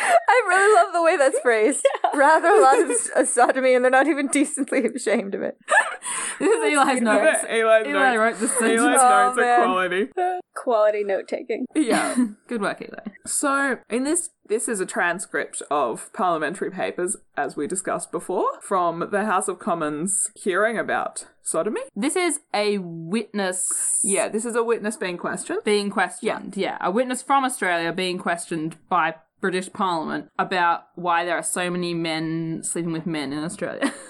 [0.00, 1.84] I really love the way that's phrased.
[2.14, 5.56] Rather a lot of s- sodomy, and they're not even decently ashamed of it.
[6.38, 7.44] This is Eli's notes.
[7.48, 8.80] Eli's Eli notes, wrote this Eli's sentence.
[8.80, 9.62] Oh, notes are oh, man.
[9.64, 10.08] quality.
[10.56, 11.66] Quality note taking.
[11.74, 12.16] Yeah.
[12.48, 13.14] Good work, Eli.
[13.26, 19.08] So, in this, this is a transcript of parliamentary papers, as we discussed before, from
[19.10, 21.80] the House of Commons hearing about sodomy.
[21.94, 25.60] This is a witness Yeah, this is a witness being questioned.
[25.64, 26.56] being questioned.
[26.56, 26.78] Yeah.
[26.80, 31.94] a witness from Australia being questioned by British Parliament about why there are so many
[31.94, 33.92] men sleeping with men in Australia.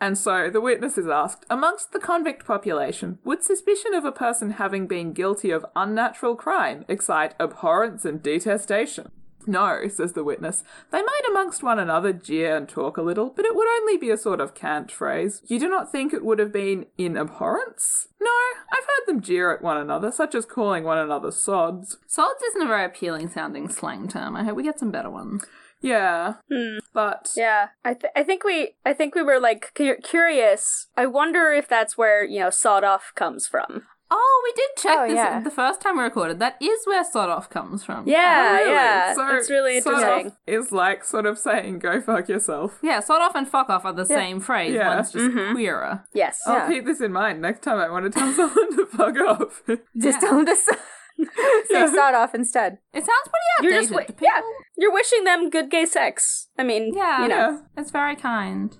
[0.00, 4.50] And so the witness is asked Amongst the convict population, would suspicion of a person
[4.50, 9.10] having been guilty of unnatural crime excite abhorrence and detestation?
[9.46, 10.64] No, says the witness.
[10.90, 14.10] They might amongst one another jeer and talk a little, but it would only be
[14.10, 15.42] a sort of cant phrase.
[15.46, 18.08] You do not think it would have been in abhorrence?
[18.20, 18.30] No,
[18.72, 21.98] I've heard them jeer at one another, such as calling one another sods.
[22.06, 24.36] Sods isn't a very appealing sounding slang term.
[24.36, 25.44] I hope we get some better ones.
[25.80, 26.78] Yeah, hmm.
[26.94, 30.86] but Yeah, I th- I think we I think we were like cu- curious.
[30.96, 33.82] I wonder if that's where you know sod off comes from.
[34.10, 35.40] Oh, we did check Oh, this yeah.
[35.40, 36.38] the first time we recorded.
[36.38, 38.06] That is where sod off comes from.
[38.06, 38.70] Yeah, Oh, really?
[38.72, 40.32] yeah, So that's really sort of interesting.
[40.46, 42.78] Is like sort of saying go fuck yourself.
[42.82, 44.74] Yeah, sod off and fuck off are the same phrase.
[44.74, 44.94] Yeah.
[44.96, 45.54] One's just mm-hmm.
[45.54, 46.04] queerer.
[46.12, 46.40] Yes.
[46.46, 46.68] I'll Yeah.
[46.68, 49.62] keep this in mind next time I want to tell someone to fuck off.
[49.96, 50.68] Just tell them to s-
[51.70, 52.78] say sod off instead.
[52.92, 53.80] It sounds pretty You're outdated.
[53.82, 54.40] just wi- Do people- yeah.
[54.76, 56.48] You're wishing them good gay sex.
[56.58, 57.22] I mean, Yeah.
[57.22, 57.36] you know.
[57.36, 58.76] yeah, It's very kind.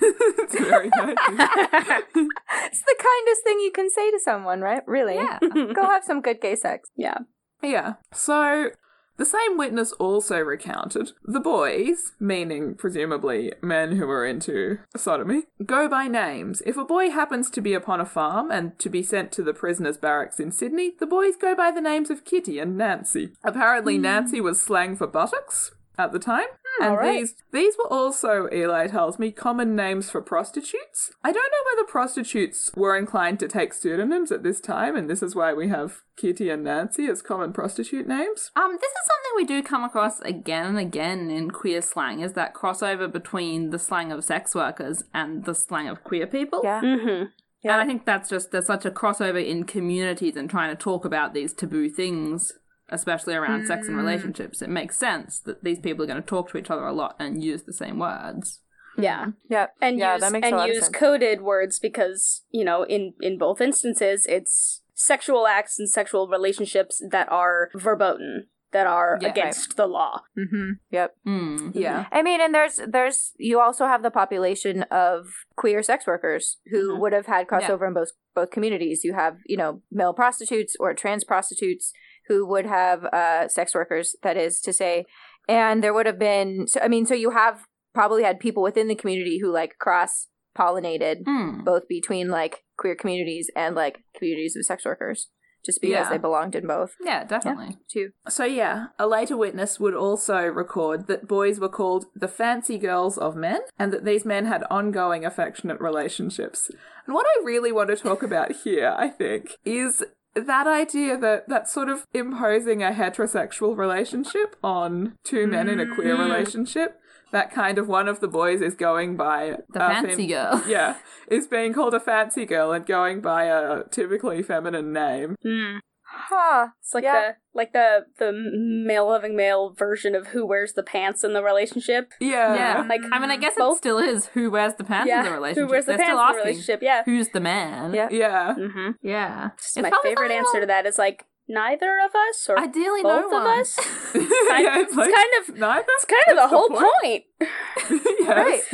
[0.00, 1.16] It's very nice.
[2.64, 4.82] It's the kindest thing you can say to someone, right?
[4.86, 5.14] Really?
[5.14, 5.38] Yeah.
[5.74, 6.90] Go have some good gay sex.
[6.96, 7.18] Yeah.
[7.62, 7.94] Yeah.
[8.12, 8.70] So
[9.18, 15.88] the same witness also recounted the boys, meaning presumably men who were into sodomy, go
[15.88, 16.62] by names.
[16.64, 19.52] If a boy happens to be upon a farm and to be sent to the
[19.52, 23.32] prisoners' barracks in Sydney, the boys go by the names of Kitty and Nancy.
[23.42, 24.44] Apparently, Nancy hmm.
[24.44, 26.46] was slang for buttocks at the time.
[26.80, 27.18] and alright.
[27.18, 31.10] these these were also, Eli tells me, common names for prostitutes.
[31.24, 35.22] I don't know whether prostitutes were inclined to take pseudonyms at this time, and this
[35.22, 38.50] is why we have Kitty and Nancy as common prostitute names.
[38.56, 42.34] Um, this is something we do come across again and again in queer slang, is
[42.34, 46.60] that crossover between the slang of sex workers and the slang of queer people.
[46.62, 46.80] Yeah.
[46.80, 47.24] Mm-hmm.
[47.62, 47.72] Yeah.
[47.72, 51.04] And I think that's just there's such a crossover in communities and trying to talk
[51.04, 52.52] about these taboo things,
[52.90, 54.62] especially around sex and relationships.
[54.62, 57.16] It makes sense that these people are going to talk to each other a lot
[57.18, 58.60] and use the same words.
[58.96, 59.26] Yeah.
[59.48, 59.66] Yeah.
[59.80, 60.96] And yeah, use that makes a and lot of use sense.
[60.96, 67.00] coded words because, you know, in in both instances it's sexual acts and sexual relationships
[67.10, 69.28] that are verboten, that are Yeah.
[69.28, 70.22] against the law.
[70.36, 70.70] Mm-hmm.
[70.90, 71.14] Yep.
[71.24, 71.70] Mm.
[71.76, 72.06] Yeah.
[72.10, 76.94] I mean, and there's there's you also have the population of queer sex workers who
[76.96, 77.00] Mhm.
[77.00, 79.04] would have had crossover in both both communities.
[79.04, 81.92] You have you know male prostitutes or trans prostitutes
[82.28, 84.14] who would have uh, sex workers.
[84.22, 85.04] That is to say,
[85.48, 86.66] and there would have been.
[86.68, 87.64] So I mean, so you have
[87.94, 91.64] probably had people within the community who like cross pollinated Mm.
[91.64, 95.28] both between like queer communities and like communities of sex workers,
[95.64, 96.10] just because Yeah.
[96.10, 96.94] they belonged in both.
[97.04, 97.76] Yeah, definitely.
[97.88, 98.10] Too.
[98.28, 103.16] So, yeah, a later witness would also record that boys were called the fancy girls
[103.18, 106.70] of men and that these men had ongoing affectionate relationships.
[107.06, 110.04] And what I really want to talk about here, I think, is
[110.46, 115.86] that idea that that's sort of imposing a heterosexual relationship on two men in a
[115.94, 116.24] queer Mm.
[116.24, 117.00] relationship.
[117.30, 120.62] That kind of one of the boys is going by The a fancy girl.
[120.68, 120.96] Yeah,
[121.30, 125.34] is being called a fancy girl and going by a typically feminine name.
[125.42, 125.78] Hmm.
[126.18, 126.68] Huh.
[126.80, 127.12] It's like Yeah.
[127.32, 131.42] the like the the male loving male version of who wears the pants in the
[131.42, 132.12] relationship.
[132.20, 135.10] Yeah, Yeah, Like, I mean, I guess both- it still is who wears the pants
[135.10, 135.64] in the relationship.
[135.66, 136.82] who wears the They're pants in the relationship?
[136.82, 137.02] Yeah.
[137.04, 137.94] Who's the man?
[137.94, 138.08] Yeah.
[138.10, 138.54] yeah.
[138.58, 138.90] Mm-hmm.
[139.02, 139.50] yeah.
[139.76, 143.44] my favorite answer to that is like neither of us or Ideally, both no of
[143.44, 143.60] one.
[143.60, 143.78] us.
[144.14, 145.84] yeah, it's kind of- neither.
[145.88, 146.84] It's kind of the That's whole point.
[147.02, 147.24] point.
[148.20, 148.64] yes.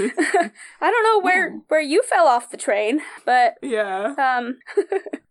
[0.81, 4.59] I don't know where where you fell off the train, but yeah, um,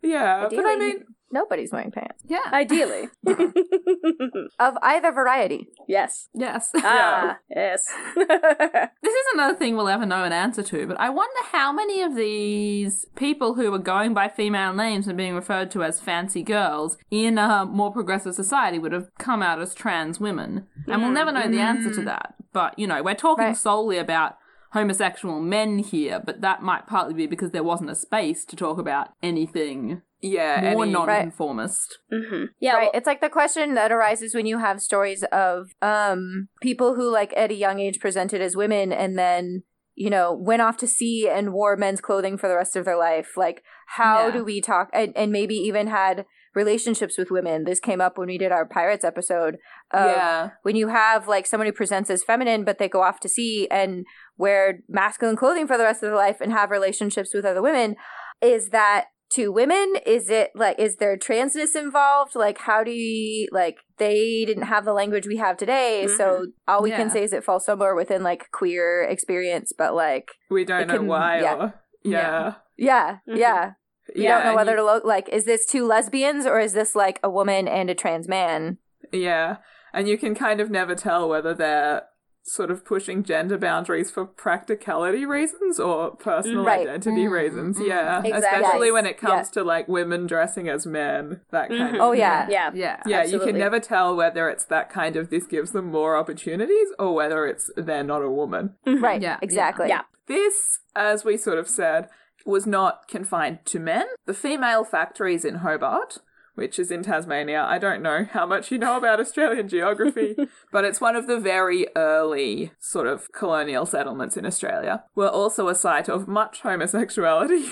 [0.02, 0.48] yeah.
[0.50, 2.40] But I mean, Nobody's wearing pants Yeah.
[2.54, 3.10] ideally,
[4.60, 5.68] of either variety.
[5.88, 6.30] yes.
[6.34, 6.70] yes.
[6.76, 7.88] Ah, yes.
[8.16, 12.02] This is another thing we'll ever know an answer to, but I wonder how many
[12.02, 16.44] of these people who are going by female names and being referred to as fancy
[16.44, 20.68] girls in a more progressive society would have come out as trans women.
[20.88, 22.36] And we'll never know the answer to that.
[22.54, 23.58] But, you know, we're talking Right.
[23.58, 24.38] solely about
[24.72, 28.78] homosexual men here, but that might partly be because there wasn't a space to talk
[28.80, 30.74] about anything yeah.
[30.74, 32.00] more any- non-conformist.
[32.12, 32.74] hmm Yeah.
[32.76, 32.82] right.
[32.84, 37.12] well- it's like the question that arises when you have stories of um people who
[37.12, 39.64] like at a young age presented as women and then
[39.96, 42.98] you know went off to sea and wore men's clothing for the rest of their
[42.98, 43.32] life.
[43.38, 44.32] Like how Yeah.
[44.38, 47.64] do we talk and, and maybe even had relationships with women.
[47.64, 49.56] This came up when we did our pirates episode.
[49.92, 50.50] Of yeah.
[50.62, 53.68] When you have like someone who presents as feminine but they go off to sea
[53.72, 54.06] and
[54.38, 57.96] wear masculine clothing for the rest of their life and have relationships with other women,
[58.42, 59.96] is that to women?
[60.06, 62.36] Is it like is there transness involved?
[62.36, 66.82] Like how do you like they didn't have the language we have today, so all
[66.84, 70.88] we can say is it falls somewhere within like queer experience, but like We don't
[70.88, 71.42] know can- why.
[71.42, 71.56] yeah.
[71.56, 72.54] Or, yeah.
[72.78, 73.38] yeah, Mhm.
[73.38, 73.72] yeah.
[74.16, 74.38] You yeah.
[74.40, 77.20] don't know whether you- to look like is this two lesbians or is this like
[77.24, 78.78] a woman and a trans man?
[79.12, 79.58] Yeah.
[79.94, 82.04] And you can kind of never tell whether they're
[82.46, 86.82] sort of pushing gender boundaries for practicality reasons or personal Right.
[86.82, 87.80] identity Mm, reasons.
[87.80, 87.88] mm.
[87.88, 88.20] Yeah.
[88.20, 88.32] Exactly.
[88.32, 88.94] Especially Yes.
[88.94, 89.50] when it comes Yes.
[89.52, 91.96] to like women dressing as men, that kind Mhm.
[91.96, 92.20] of Oh, thing.
[92.20, 92.48] yeah.
[92.50, 92.72] yeah.
[92.74, 93.00] Yeah.
[93.06, 96.90] Yeah, you can never tell whether it's that kind of this gives them more opportunities
[97.00, 98.76] or whether it's they're not a woman.
[98.86, 99.02] Mhm.
[99.02, 99.22] Right.
[99.22, 99.88] Yeah, Exactly.
[99.88, 100.02] yeah.
[100.28, 102.10] This, as we sort of said,
[102.46, 104.06] was not confined to men.
[104.26, 106.18] The female factories in Hobart,
[106.56, 110.36] which is in Tasmania, I don't know how much you know about Australian geography,
[110.72, 115.68] but it's one of the very early sort of colonial settlements in Australia, were also
[115.68, 117.66] a site of much homosexuality.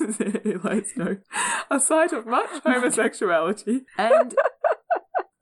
[0.44, 1.18] Eli's no.
[1.70, 3.82] A site of much homosexuality.
[3.98, 4.34] And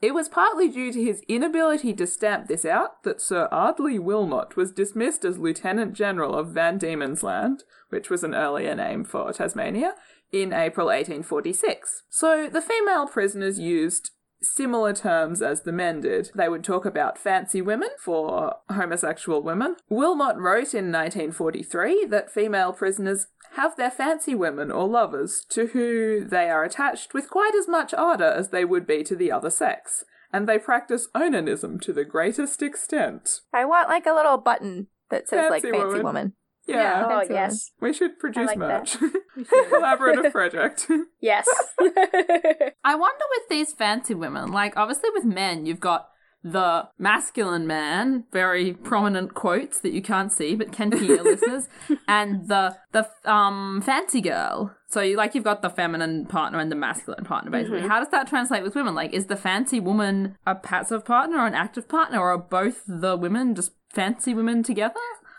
[0.03, 4.57] it was partly due to his inability to stamp this out that Sir Eardley Wilmot
[4.57, 9.33] was dismissed as Lieutenant General of Van Diemen's Land, which was an earlier name for
[9.33, 9.95] Tasmania,
[10.33, 12.05] in April 1846.
[12.09, 14.11] So the female prisoners used
[14.43, 16.31] similar terms as the men did.
[16.35, 19.77] They would talk about fancy women for homosexual women.
[19.89, 26.25] Wilmot wrote in 1943 that female prisoners have their fancy women or lovers to who
[26.25, 29.51] they are attached with quite as much ardour as they would be to the other
[29.51, 30.05] sex.
[30.33, 33.41] And they practice onanism to the greatest extent.
[33.53, 36.05] I want like a little button that says like Fancy fancy woman.
[36.05, 36.33] woman.
[36.77, 37.43] Yeah, Oh Fancy woman.
[37.51, 38.93] yes, we should produce like merch.
[38.99, 39.13] that.
[39.71, 40.87] Collaborative project.
[41.21, 41.47] yes.
[41.81, 46.09] I wonder with these fancy women, like obviously with men, you've got
[46.43, 51.69] the masculine man, very prominent quotes that you can't see but can hear, listeners,
[52.09, 54.75] and the the um fancy girl.
[54.89, 57.83] So you like you've got the feminine partner and the masculine partner basically.
[57.83, 58.95] How does that translate with women?
[58.95, 62.85] Like, is the fancy woman a passive partner or an active partner, or are both
[62.89, 64.95] the women just fancy women together?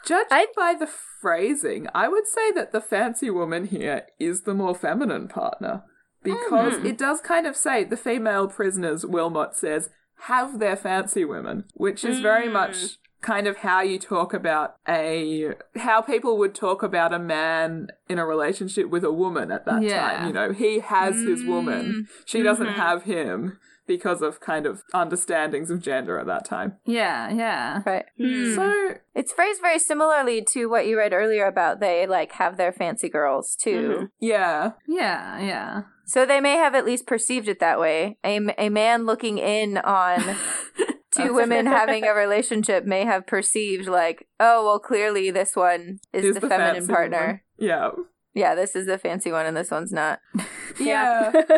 [0.05, 4.53] Judging I- by the phrasing, I would say that the fancy woman here is the
[4.53, 5.83] more feminine partner.
[6.23, 6.85] Because Hmm.
[6.85, 9.89] it does kind of say the female prisoners, Wilmot says,
[10.25, 12.53] have their fancy women, which is very Hmm.
[12.53, 17.87] much kind of how you talk about a how people would talk about a man
[18.09, 19.99] in a relationship with a woman at that Yeah.
[20.17, 20.27] time.
[20.27, 22.07] You know, he has his woman.
[22.25, 22.79] She doesn't Mm-hmm.
[22.79, 26.77] have him because of kind of understandings of gender at that time.
[26.85, 27.81] Yeah, yeah.
[27.85, 28.05] Right.
[28.17, 28.55] Hmm.
[28.55, 32.71] So It's phrased very similarly to what you read earlier about they like have their
[32.71, 34.09] fancy girls too.
[34.19, 34.71] yeah.
[34.87, 35.81] Yeah, yeah.
[36.05, 38.17] So they may have at least perceived it that way.
[38.25, 40.35] A, a man looking in on
[41.11, 46.25] two women having a relationship may have perceived like, oh, well, clearly this one is,
[46.25, 47.17] Is the, the feminine partner.
[47.19, 47.41] woman.
[47.57, 47.89] Yeah.
[48.33, 50.19] Yeah, this is the fancy one and this one's not.
[50.79, 51.31] Yeah.
[51.33, 51.53] this,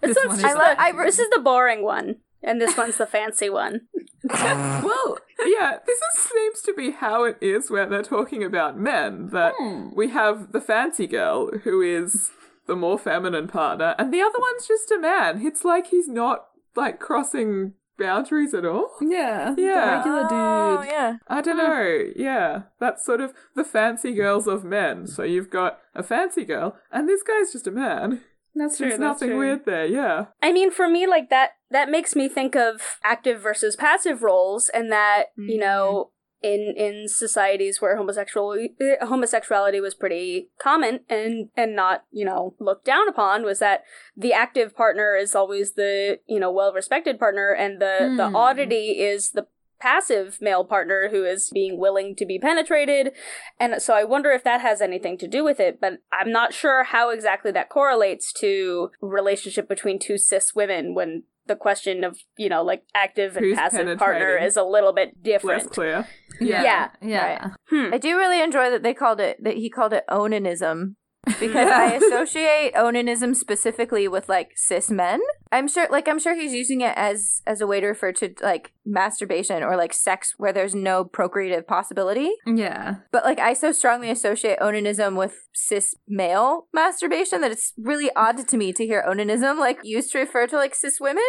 [0.00, 2.60] This one's one just is- the, I lo- I- this is the boring one, and
[2.60, 3.80] this one's the fancy one.
[4.30, 9.28] well, yeah, this is, seems to be how it is where they're talking about men.
[9.32, 9.88] That Hmm.
[9.94, 12.30] we have the fancy girl who is
[12.66, 15.44] the more feminine partner, and the other one's just a man.
[15.44, 16.46] It's like he's not
[16.76, 18.90] like crossing boundaries at all.
[19.00, 19.54] Yeah.
[19.56, 19.74] Yeah.
[19.80, 20.32] The regular oh, dude.
[20.32, 21.16] Oh, yeah.
[21.28, 22.04] I don't know.
[22.16, 25.06] Yeah, that's sort of the fancy girls of men.
[25.06, 28.22] So you've got a fancy girl, and this guy's just a man.
[28.54, 28.88] That's true.
[28.88, 29.38] There's that's nothing true.
[29.38, 29.86] weird there.
[29.86, 30.26] Yeah.
[30.42, 34.68] I mean, for me, like that, that makes me think of active versus passive roles,
[34.68, 35.60] and that you mm-hmm.
[35.60, 36.10] know,
[36.44, 42.54] in in societies where homosexual eh, homosexuality was pretty common and and not you know
[42.60, 43.82] looked down upon, was that
[44.16, 48.36] the active partner is always the you know well respected partner, and the the Hmm.
[48.36, 49.46] oddity is the
[49.80, 53.12] passive male partner who is being willing to be penetrated
[53.60, 56.54] and so i wonder if that has anything to do with it but i'm not
[56.54, 62.18] sure how exactly that correlates to relationship between two cis women when the question of
[62.36, 66.08] you know like active and Who's passive partner is a little bit Less different clear.
[66.40, 66.90] Yeah.
[67.02, 67.50] Yeah.
[67.68, 67.92] Hmm.
[67.92, 70.96] I do really enjoy that they called it that he called it onanism
[71.40, 75.20] because I associate onanism specifically with like cis men.
[75.52, 78.34] I'm sure like I'm sure he's using it as as a way to refer to
[78.42, 82.30] like masturbation or like sex where there's no procreative possibility.
[82.46, 82.96] Yeah.
[83.12, 88.46] But like I so strongly associate onanism with cis male masturbation that it's really odd
[88.48, 91.22] to me to hear onanism like used to refer to like cis women.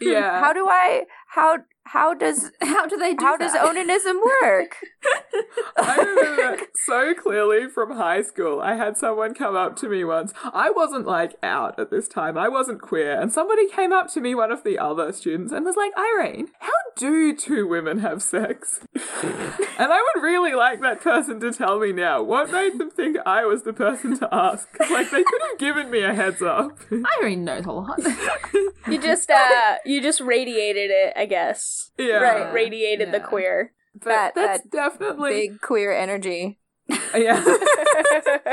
[0.00, 0.40] Yeah.
[0.40, 1.58] How do I how
[1.92, 4.76] how does How do they do how does onanism work?
[5.76, 8.60] I remember so clearly from high school.
[8.60, 10.32] I had someone come up to me once.
[10.44, 12.36] I wasn't like out at this time.
[12.38, 13.18] I wasn't queer.
[13.20, 16.48] And somebody came up to me, one of the other students, and was like, Irene,
[16.60, 18.80] how do two women have sex?
[19.22, 23.16] and I would really like that person to tell me now what made them think
[23.26, 24.70] I was the person to ask.
[24.72, 26.78] 'Cause, like, they could have given me a heads up.
[27.20, 28.00] Irene knows a lot.
[28.88, 32.16] you just uh you just radiated it i guess yeah.
[32.16, 35.30] right radiated the queer But That- that's that definitely.
[35.48, 36.58] Big queer energy.
[37.14, 37.42] Yeah.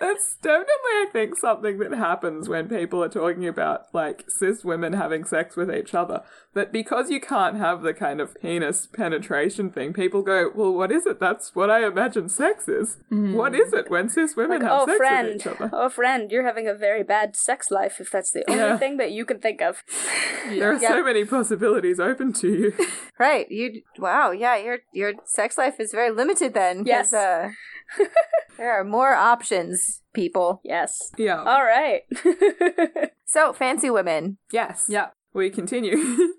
[0.00, 4.92] That's definitely, I think, something that happens when people are talking about like cis women
[4.94, 6.22] having sex with each other.
[6.54, 10.92] That because you can't have the kind of penis penetration thing, people go, "Well, what
[10.92, 11.18] is it?
[11.18, 12.98] That's what I imagine sex is.
[13.10, 15.88] What is it when cis women like, have oh sex friend with each other?" oh
[15.88, 18.76] friend you're having a very bad sex life if that's the only Yeah.
[18.78, 19.82] thing that you can think of
[20.48, 22.72] There are so many possibilities open to you.
[23.16, 23.48] Right.
[23.48, 26.82] You wow, yeah, your your sex life is very limited then.
[26.84, 27.12] Yes.
[27.12, 27.50] Uh,
[28.56, 30.60] there are more options, people.
[30.64, 31.42] yes yeah.
[31.42, 32.02] all right
[33.34, 34.38] So fancy women.
[34.52, 34.86] Yes.
[34.88, 35.08] Yeah.
[35.32, 35.96] We continue.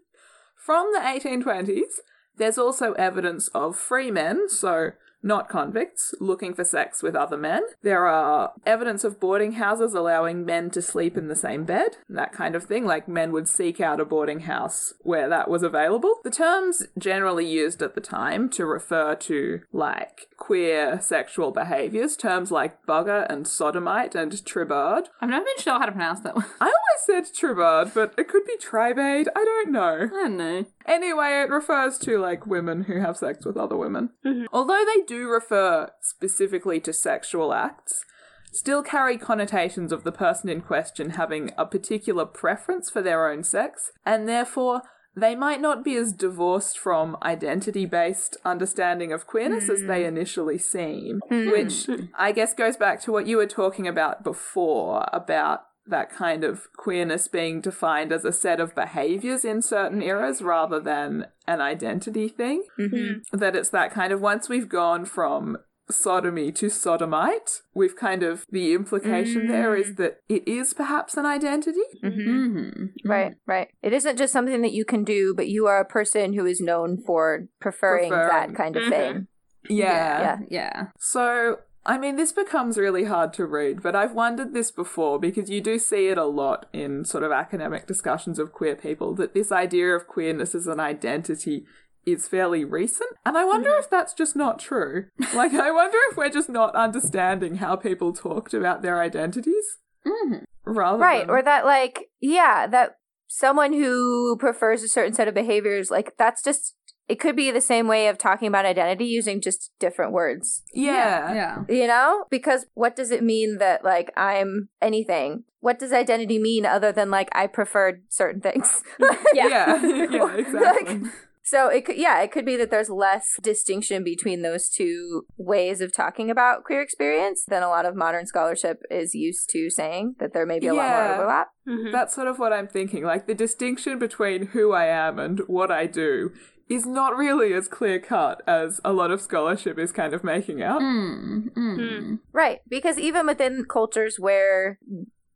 [0.55, 1.99] From the 1820s,
[2.37, 4.91] there's also evidence of free men, so
[5.25, 7.63] not convicts, looking for sex with other men.
[7.81, 12.31] There are evidence of boarding houses allowing men to sleep in the same bed, that
[12.31, 16.15] kind of thing, like men would seek out a boarding house where that was available.
[16.23, 22.51] The terms generally used at the time to refer to like queer sexual behaviors, terms
[22.51, 26.45] like bugger and sodomite and tribard, I've never been sure how to pronounce that one.
[26.61, 29.27] I always said tribard, but it could be tribade.
[29.35, 30.03] I don't know.
[30.03, 30.65] I don't know.
[30.85, 34.11] Anyway, it refers to like women who have sex with other women.
[34.53, 38.03] Although they do refer specifically to sexual acts,
[38.51, 43.43] still carry connotations of the person in question having a particular preference for their own
[43.43, 44.81] sex, and therefore
[45.15, 50.09] they might not be as divorced from identity based understanding of queerness as they hmm.
[50.09, 51.49] initially seem, hmm.
[51.51, 52.05] which hmm.
[52.17, 56.67] I guess goes back to what you were talking about before about that kind of
[56.75, 62.27] queerness being defined as a set of behaviors in certain eras rather than an identity
[62.27, 62.63] thing.
[62.79, 63.37] Mm-hmm.
[63.37, 65.57] That it's that kind of once we've gone from
[65.89, 71.25] sodomy to sodomite, we've kind of the implication there is that it is perhaps an
[71.27, 71.79] identity.
[72.03, 72.85] Mm-hmm.
[73.07, 73.67] Right, right.
[73.83, 76.59] It isn't just something that you can do, but you are a person who is
[76.59, 78.29] known for preferring, Preferring.
[78.29, 79.27] that kind of thing.
[79.67, 80.21] Yeah.
[80.21, 80.37] Yeah.
[80.51, 80.83] Yeah.
[80.99, 85.49] So, I mean, this becomes really hard to read, but I've wondered this before because
[85.49, 89.33] you do see it a lot in sort of academic discussions of queer people that
[89.35, 91.65] this idea of queerness as an identity
[92.05, 93.11] is fairly recent.
[93.25, 95.05] And I wonder if that's just not true.
[95.35, 99.77] Like, I wonder if we're just not understanding how people talked about their identities.
[100.07, 100.43] Mm-hmm.
[100.63, 105.33] Rather Right, than- or that like yeah, that someone who prefers a certain set of
[105.33, 106.75] behaviors, like that's just
[107.07, 110.63] it could be the same way of talking about identity using just different words.
[110.73, 111.33] yeah.
[111.33, 111.63] Yeah.
[111.69, 112.25] You know?
[112.29, 115.43] Because what does it mean that like I'm anything?
[115.59, 118.83] What does identity mean other than like I preferred certain things?
[119.33, 119.47] yeah
[119.81, 121.01] Yeah, yeah, exactly.
[121.47, 125.79] So it could, yeah, it could be that there's less distinction between those two ways
[125.79, 130.15] of talking about queer experience than a lot of modern scholarship is used to saying.
[130.19, 131.13] That there may be a lot more Yeah.
[131.17, 131.47] overlap.
[131.69, 131.91] Mhm.
[131.91, 133.03] That's sort of what I'm thinking.
[133.03, 136.31] Like the distinction between who I am and what I do
[136.67, 140.63] is not really as clear cut as a lot of scholarship is kind of making
[140.63, 140.81] out.
[140.81, 142.19] Mm, mm.
[142.33, 144.79] Right, because even within cultures where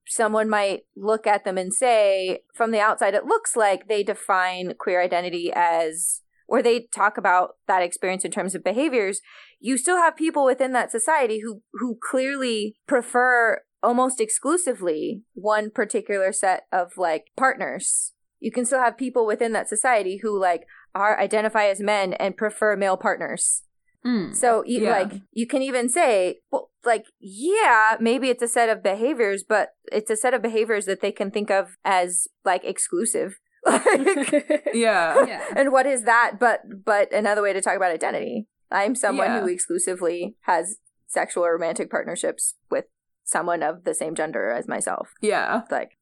[0.08, 4.74] someone might look at them and say, from the outside, it looks like they define
[4.80, 9.22] queer identity as, or they talk about that experience in terms of behaviors.
[9.60, 16.32] You still have people within that society who, who clearly prefer almost exclusively one particular
[16.32, 18.14] set of like partners.
[18.40, 20.66] You can still have people within that society who like
[20.96, 23.64] are identify as men and prefer male partners.
[24.06, 24.34] Mm.
[24.36, 24.92] So, you, Yeah.
[24.92, 29.70] like, you can even say, well, like, yeah, maybe it's a set of behaviors, but
[29.92, 33.40] it's a set of behaviors that they can think of as like exclusive.
[33.66, 35.26] Like, Yeah.
[35.26, 35.44] Yeah.
[35.56, 36.38] and what is that?
[36.40, 38.48] But but another way to talk about identity.
[38.72, 39.42] I'm someone Yeah.
[39.42, 40.78] who exclusively has
[41.08, 42.86] sexual or romantic partnerships with
[43.26, 45.10] someone of the same gender as myself.
[45.22, 45.64] Yeah.
[45.70, 45.98] Like,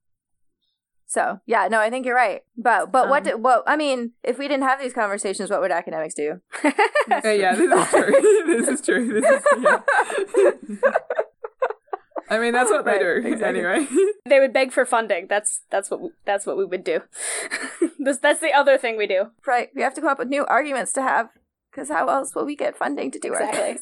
[1.08, 2.44] so yeah, no, I think you're right.
[2.58, 5.62] But but what Um, do, what I mean, if we didn't have these conversations, what
[5.62, 6.42] would academics do?
[7.08, 8.46] Yeah, yeah, this is true.
[8.46, 9.22] this is true.
[9.22, 10.92] This is yeah.
[12.30, 13.62] I mean, that's what they do exactly.
[13.64, 13.88] anyway.
[14.26, 15.28] they would beg for funding.
[15.30, 17.00] That's that's what we, that's what we would do.
[18.00, 19.28] that's, that's the other thing we do.
[19.46, 21.30] Right, we have to come up with new arguments to have.
[21.72, 23.78] Because how else will we get funding to do our thing?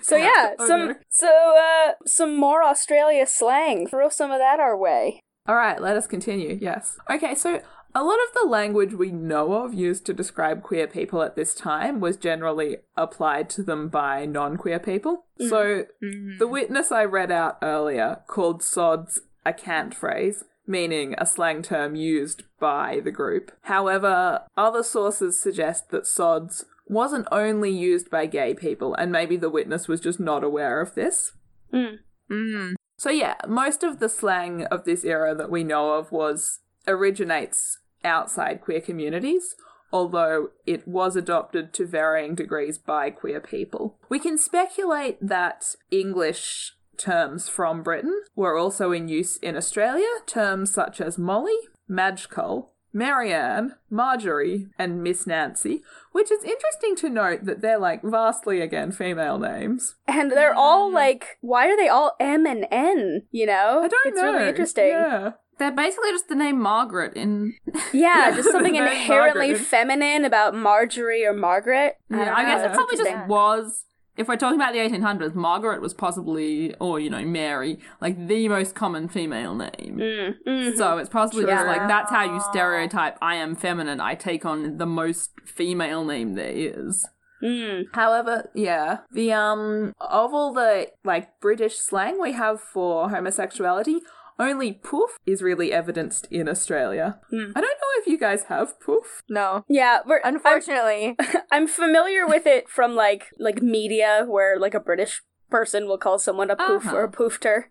[0.00, 1.28] so yeah, Oh, some so
[1.58, 3.88] uh some more Australia slang.
[3.88, 5.22] Throw some of that our way.
[5.46, 6.58] All right, let us continue.
[6.60, 6.98] Yes.
[7.10, 7.60] Okay, so
[7.94, 11.54] a lot of the language we know of used to describe queer people at this
[11.54, 15.24] time was generally applied to them by non queer people.
[15.40, 15.48] Mm.
[15.48, 16.38] So mm-hmm.
[16.38, 21.96] the witness I read out earlier called sods a cant phrase, meaning a slang term
[21.96, 23.52] used by the group.
[23.62, 29.50] However, other sources suggest that sods wasn't only used by gay people, and maybe the
[29.50, 31.32] witness was just not aware of this.
[31.72, 31.98] Mm.
[32.30, 32.74] Mm-hmm.
[33.02, 37.80] So yeah, most of the slang of this era that we know of was originates
[38.04, 39.56] outside queer communities,
[39.92, 43.98] although it was adopted to varying degrees by queer people.
[44.08, 50.72] We can speculate that English terms from Britain were also in use in Australia, terms
[50.72, 51.58] such as Molly,
[51.90, 55.82] Madgecole, Marianne, Marjorie, and Miss Nancy,
[56.12, 59.96] which is interesting to note that they're like vastly again female names.
[60.06, 60.94] And they're all mm.
[60.94, 63.22] like, why are they all M and N?
[63.30, 64.32] You know, I don't it's know.
[64.32, 64.88] really interesting.
[64.88, 65.32] Yeah.
[65.58, 67.54] They're basically just the name Margaret in.
[67.92, 69.66] Yeah, Yeah, just something inherently Margaret.
[69.66, 71.98] feminine about Marjorie or Margaret.
[72.10, 72.70] Yeah, I guess know.
[72.70, 73.28] it probably just Interesting.
[73.28, 73.84] was.
[74.16, 78.48] If we're talking about the 1800s, Margaret was possibly, or you know, Mary, like the
[78.48, 79.98] most common female name.
[79.98, 80.76] Mm, mhm.
[80.76, 83.16] So it's possibly just like that's how you stereotype.
[83.22, 84.00] I am feminine.
[84.00, 87.06] I take on the most female name there is.
[87.42, 87.86] Mm.
[87.92, 94.00] However, yeah, the um of all the like British slang we have for homosexuality,
[94.38, 97.20] only poof is really evidenced in Australia.
[97.30, 97.50] Hmm.
[97.54, 99.22] I don't know if you guys have poof.
[99.28, 99.64] No.
[99.68, 101.16] Yeah, we're, I'm, Unfortunately.
[101.52, 106.18] I'm familiar with it from like like media where like a British person will call
[106.18, 106.96] someone a poof Uh-huh.
[106.96, 107.64] or a poofter,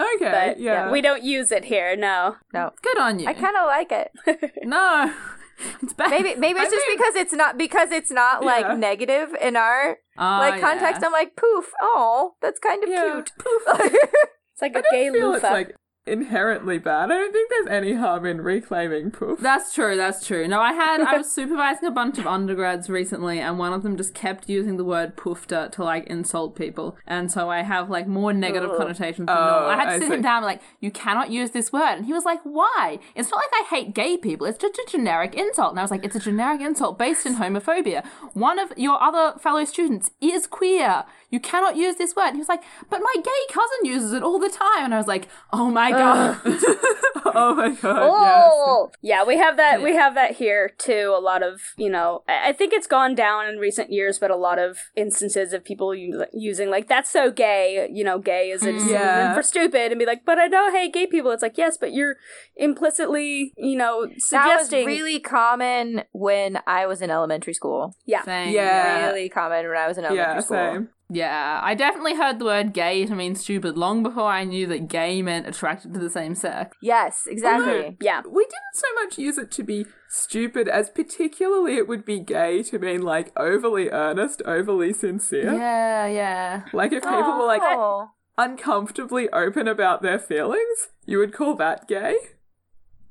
[0.00, 0.90] Okay, but yeah.
[0.90, 1.96] we don't use it here.
[1.96, 2.36] No.
[2.54, 2.70] no.
[2.82, 3.26] Good on you.
[3.26, 4.10] I kind of like it.
[4.62, 5.12] no,
[5.82, 6.10] it's bad.
[6.10, 8.74] Maybe maybe it's I just mean- because it's not because it's not like Yeah.
[8.76, 11.00] negative in our Ah, like context.
[11.02, 11.06] yeah.
[11.06, 11.72] I'm like poof.
[11.82, 13.22] Oh, that's kind of Yeah.
[13.22, 13.32] cute.
[14.52, 15.34] It's like I a gay loofah.
[15.36, 17.10] it's like inherently bad.
[17.12, 19.38] I don't think there's any harm in reclaiming poof.
[19.38, 20.48] That's true, that's true.
[20.48, 23.96] No, I had I was supervising a bunch of undergrads recently and one of them
[23.96, 26.96] just kept using the word poofter to like insult people.
[27.06, 28.78] And so I have like more negative Ugh.
[28.78, 29.70] connotations than Oh, normal.
[29.70, 30.14] I had to oh, I sit see.
[30.14, 31.94] him down and like, you cannot use this word.
[31.98, 32.98] And he was like, Why?
[33.14, 35.70] It's not like I hate gay people, it's just a generic insult.
[35.70, 38.04] And I was like, It's a generic insult based in homophobia.
[38.32, 41.04] One of your other fellow students is queer.
[41.30, 42.28] You cannot use this word.
[42.28, 44.84] And he was like, But my gay cousin uses it all the time.
[44.86, 46.40] And I was like, Oh my god.
[46.44, 46.58] Uh,
[47.34, 49.82] oh my god, Oh, yeah, we have that.
[49.82, 51.14] We have that here too.
[51.16, 54.30] A lot of you know, I I think it's gone down in recent years, but
[54.30, 55.94] a lot of instances of people
[56.32, 58.68] using like "that's so gay," you know, "gay" is hmm.
[58.68, 59.34] a Yeah.
[59.34, 61.92] for stupid, and be like, "But I don't hate gay people." It's like, yes, but
[61.92, 62.16] you're
[62.56, 64.86] implicitly, you know, That was suggesting.
[64.86, 67.94] really common when I was in elementary school.
[68.06, 68.52] yeah, Same.
[68.54, 69.06] Yeah.
[69.08, 70.56] Really common when I was in elementary Yeah, school.
[70.56, 70.88] same.
[71.14, 74.88] Yeah, I definitely heard the word gay to mean stupid long before I knew that
[74.88, 76.76] gay meant attracted to the same sex.
[76.80, 77.98] Yes, exactly.
[78.00, 78.22] yeah.
[78.28, 82.62] We didn't so much use it to be stupid as particularly it would be gay
[82.64, 85.52] to mean like overly earnest, overly sincere.
[85.52, 86.62] Yeah, yeah.
[86.72, 88.08] Like if people were like
[88.38, 92.16] uncomfortably open about their feelings, you would call that gay.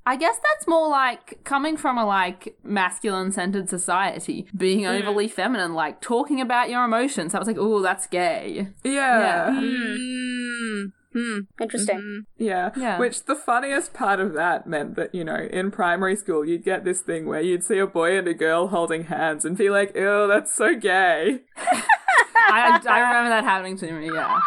[0.05, 5.73] I guess that's more like coming from a like masculine centered society, being overly feminine,
[5.73, 7.35] like talking about your emotions.
[7.35, 8.67] I was like, oh, that's gay.
[8.83, 9.51] Yeah.
[9.51, 10.91] Mm.
[11.13, 11.39] Hmm.
[11.61, 12.25] Interesting.
[12.37, 12.71] Yeah.
[12.75, 12.97] Yeah.
[12.97, 16.83] Which the funniest part of that meant that, you know, in primary school you'd get
[16.85, 19.93] this thing where you'd see a boy and a girl holding hands and be like,
[19.93, 21.41] ew, that's so gay.
[21.57, 24.39] I, I remember that happening to me, yeah.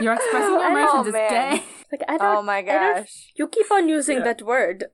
[0.00, 1.56] You're expressing your Oh, emotions, it's man.
[1.56, 1.64] gay.
[1.92, 2.36] Like I don't.
[2.36, 3.32] Oh my I don't- gosh.
[3.36, 4.24] You keep on using Yeah.
[4.24, 4.84] that word.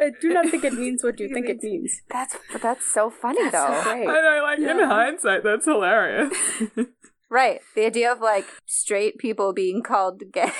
[0.00, 2.00] I do not think it means what you think it means.
[2.10, 3.80] That's that's so funny though.
[3.82, 4.06] Great.
[4.08, 6.32] I know, like in hindsight, that's hilarious.
[7.30, 7.60] Right.
[7.74, 10.52] The idea of like straight people being called gay.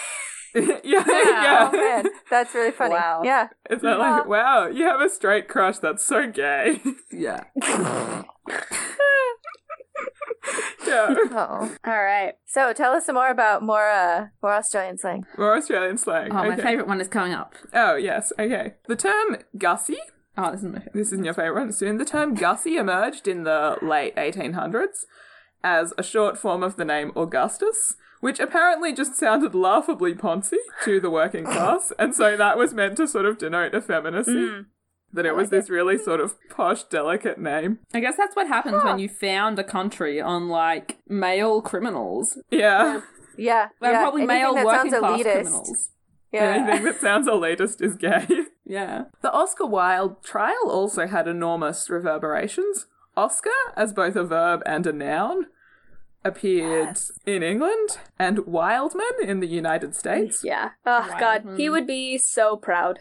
[0.56, 1.68] yeah, yeah.
[1.70, 2.94] Oh man, that's really funny.
[2.94, 3.22] Wow.
[3.22, 3.48] Yeah.
[3.70, 5.78] It's not like, wow, you have a straight crush.
[5.78, 6.80] That's so gay.
[7.12, 7.44] Yeah.
[10.86, 11.14] yeah.
[11.32, 11.74] Oh.
[11.84, 12.34] All right.
[12.46, 15.24] So tell us some more about more uh more Australian slang.
[15.38, 16.30] More Australian slang.
[16.32, 16.62] Oh, my okay.
[16.62, 17.54] favourite one is coming up.
[17.72, 18.32] Oh, yes.
[18.38, 18.74] Okay.
[18.86, 19.98] The term gussie,
[20.36, 20.94] Oh, this is my favourite.
[20.94, 21.98] this isn't your favourite one soon.
[21.98, 25.04] The term gussie emerged in the late 1800s
[25.62, 31.00] as a short form of the name Augustus, which apparently just sounded laughably poncy to
[31.00, 31.92] the working class.
[31.98, 34.64] And so that was meant to sort of denote effeminacy.
[35.14, 37.78] That it was this really sort of posh, delicate name.
[37.94, 42.38] I guess that's what happens when you found a country on like male criminals.
[42.50, 43.00] Yeah.
[43.38, 43.68] Yeah.
[43.80, 44.02] Well, yeah.
[44.02, 45.32] probably Anything male working class elitist.
[45.32, 45.88] criminals.
[46.32, 46.40] Yeah.
[46.42, 48.26] Anything that sounds elitist is gay.
[48.66, 49.04] Yeah.
[49.20, 52.86] The Oscar Wilde trial also had enormous reverberations.
[53.14, 55.48] Oscar, as both a verb and a noun,
[56.24, 60.42] appeared in England, and Wildman in the United States.
[60.42, 60.70] Yeah.
[60.86, 63.00] Oh God, he would be so proud.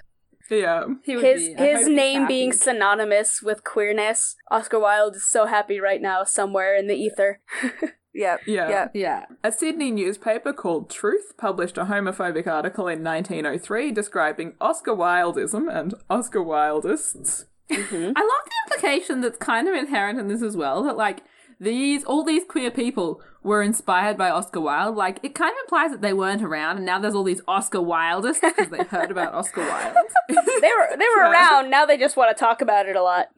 [0.49, 0.85] Yeah.
[1.03, 4.35] He would His be- his hope he's name being synonymous with queerness.
[4.51, 7.39] Oscar Wilde is so happy right now somewhere in the ether.
[8.13, 8.41] Yep.
[8.45, 8.69] Yeah.
[8.69, 8.91] Yep.
[8.93, 9.25] Yeah.
[9.43, 15.95] A Sydney newspaper called Truth published a homophobic article in 1903 describing Oscar Wildism and
[16.09, 17.45] Oscar Wildists.
[17.71, 18.11] Mm-hmm.
[18.15, 20.83] I love the implication that's kind of inherent in this as well.
[20.83, 21.23] That like
[21.63, 24.95] these all these queer people were inspired by Oscar Wilde.
[24.95, 27.79] Like it kind of implies that they weren't around, and now there's all these Oscar
[27.79, 29.95] Wildists because they heard about Oscar Wilde.
[30.29, 30.35] They
[30.77, 31.31] were they were Yeah.
[31.31, 31.69] around.
[31.69, 33.27] Now they just want to talk about it a lot.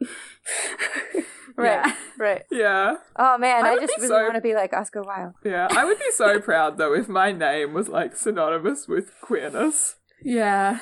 [1.58, 1.86] Right.
[1.86, 1.94] Yeah.
[2.18, 2.42] Right.
[2.50, 2.94] Yeah.
[3.18, 5.32] Oh man, I I, just really so- want to be like Oscar Wilde.
[5.42, 5.68] Yeah.
[5.70, 9.96] I would be so proud though if my name was like synonymous with queerness.
[10.22, 10.80] yeah.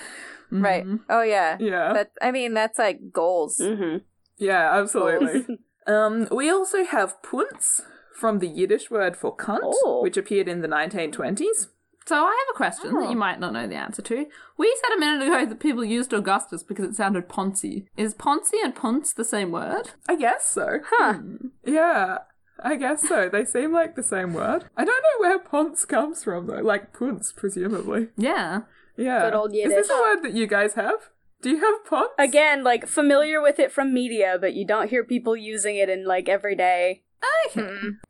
[0.51, 0.85] Right.
[1.09, 1.57] Oh yeah.
[1.61, 1.93] Yeah.
[1.93, 3.59] That I mean that's like goals.
[3.63, 3.99] Mm-hmm.
[4.37, 5.47] Yeah, absolutely.
[5.87, 7.83] Um, we also have punts
[8.19, 10.01] from the Yiddish word for cunt, Oh.
[10.03, 11.69] which appeared in the 1920s.
[12.07, 14.27] So I have a question that you might not know the answer to.
[14.59, 17.87] We said a minute ago that people used Augustus because it sounded poncy.
[17.97, 19.93] Is poncy and punts the same word?
[20.07, 20.81] I guess so.
[20.85, 21.21] Huh.
[21.65, 22.19] Yeah,
[22.63, 23.31] I guess so.
[23.31, 24.67] They seem like the same word.
[24.77, 26.61] I don't know where ponce comes from though.
[26.61, 28.09] Like punts, presumably.
[28.19, 28.63] Yeah.
[28.99, 29.23] Yeah.
[29.25, 29.73] Good old Yiddish.
[29.79, 31.09] Is this a word that you guys have?
[31.45, 32.09] Do you have ponce?
[32.19, 36.07] Again, like familiar with it from media, but you don't hear people using it in
[36.07, 37.03] like every day.
[37.49, 37.69] Okay.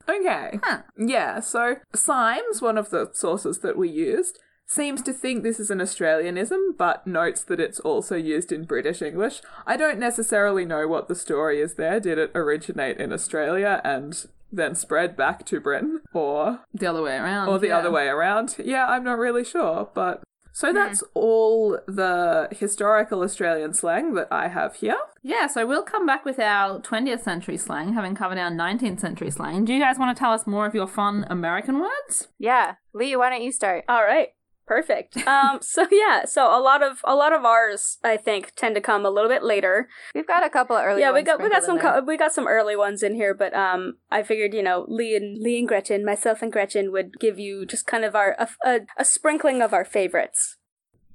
[0.09, 0.59] Okay.
[0.63, 0.83] Huh.
[0.97, 5.69] Yeah, so Symes, one of the sources that we used, seems to think this is
[5.69, 9.41] an Australianism, but notes that it's also used in British English.
[9.67, 11.99] I don't necessarily know what the story is there.
[11.99, 16.03] Did it originate in Australia and then spread back to Britain?
[16.13, 17.49] Or The other way around.
[17.49, 17.79] or the yeah.
[17.79, 18.55] other way around?
[18.65, 20.23] Yeah, I'm not really sure, but
[20.55, 20.77] so hmm.
[20.77, 24.97] that's all the historical Australian slang that I have here.
[25.23, 29.31] Yeah, so we'll come back with our 20th century slang, having covered our 19th century
[29.31, 29.65] slang.
[29.65, 32.29] Do you guys want to tell us more of your fun American words?
[32.39, 32.77] Yeah.
[32.95, 33.85] Lee, why don't you start?
[33.89, 34.29] All right.
[34.67, 35.17] Perfect.
[35.27, 38.81] Um so yeah, so a lot of a lot of ours I think tend to
[38.81, 39.89] come a little bit later.
[40.15, 42.33] We've got a couple of early yeah, we got we got some co- we got
[42.33, 45.69] some early ones in here, but um I figured, you know, Lee and Lee and
[45.69, 49.61] Gretchen, myself and Gretchen would give you just kind of our a, a, a sprinkling
[49.61, 50.57] of our favorites.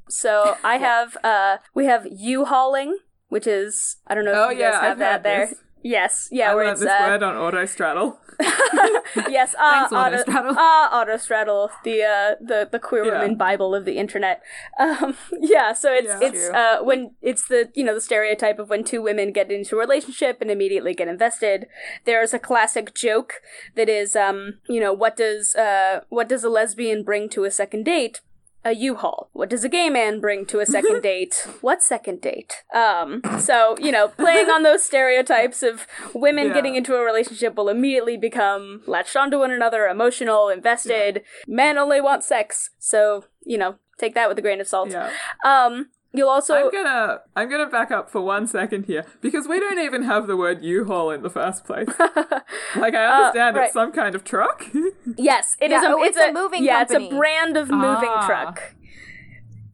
[0.08, 2.98] So, I have uh we have U-hauling,
[3.30, 5.48] which is I don't know if Oh, you yeah, guys have I've that there.
[5.48, 5.56] this.
[5.82, 8.18] Yes, yeah, I where learned it's this uh, word on Autostraddle.
[9.30, 10.56] yes, uh, Thanks, auto, Autostraddle.
[10.58, 13.22] uh, Autostraddle, the uh, the the queer Yeah.
[13.22, 14.42] woman bible of the internet.
[14.80, 16.20] Um, yeah, so it's Yeah.
[16.22, 19.76] it's uh, when it's the you know the stereotype of when two women get into
[19.76, 21.68] a relationship and immediately get invested.
[22.06, 23.36] There's a classic joke
[23.76, 27.52] that is um you know what does uh what does a lesbian bring to a
[27.52, 28.22] second date?
[28.66, 29.30] A U-Haul.
[29.34, 31.48] What does a gay man bring to a second date?
[31.62, 32.64] What second date?
[32.74, 36.54] Um, so, you know, playing on those stereotypes of women Yeah.
[36.54, 41.24] getting into a relationship will immediately become latched onto one another, emotional, invested.
[41.48, 42.72] Men only want sex.
[42.80, 44.92] So, you know, take that with a grain of salt.
[44.92, 45.12] Yeah.
[45.46, 49.60] Um, you'll also I'm gonna I'm gonna back up for one second here because we
[49.60, 51.88] don't even have the word U-Haul in the first place.
[52.76, 53.66] like I understand right.
[53.66, 54.66] it's some kind of truck.
[55.18, 57.58] Yes, it is Yeah, a oh, it's, it's a a moving Yeah, it's a brand
[57.58, 58.26] of moving Ah.
[58.26, 58.76] truck.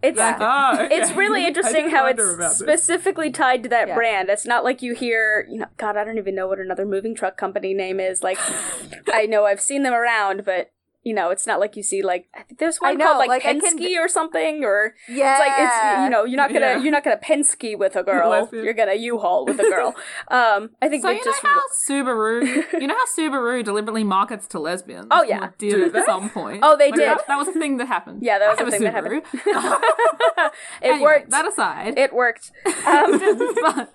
[0.03, 0.95] It's Ah, okay.
[0.95, 2.57] it's really interesting how it's about this.
[2.59, 3.95] specifically tied to that Yeah.
[3.95, 4.29] brand.
[4.29, 7.15] It's not like you hear, you know, God, I don't even know what another moving
[7.15, 8.21] truck company name is.
[8.21, 8.37] Like,
[9.13, 10.71] I know I've seen them around, but
[11.05, 13.17] you know, it's not like you see like I think there's I one know, called
[13.19, 15.31] like, like, Penske can- or something, or Yeah.
[15.33, 16.77] it's like it's you know you're not gonna Yeah.
[16.79, 19.93] you're not gonna Penske with a girl, you're gonna U-Haul with a girl.
[20.29, 24.03] um, I think So they you just know how Subaru, you know how Subaru deliberately
[24.03, 25.07] markets to lesbians.
[25.11, 25.45] Oh, yeah.
[25.45, 26.03] Or did Do at they?
[26.03, 26.59] some point.
[26.63, 27.07] Oh, they Like, did.
[27.09, 28.23] That, that was a thing that happened.
[28.23, 29.23] Yeah, that was I a have thing that happened.
[30.81, 31.29] It Anyway, worked.
[31.31, 32.51] That aside, it worked.
[32.85, 33.19] Um,
[33.61, 33.93] but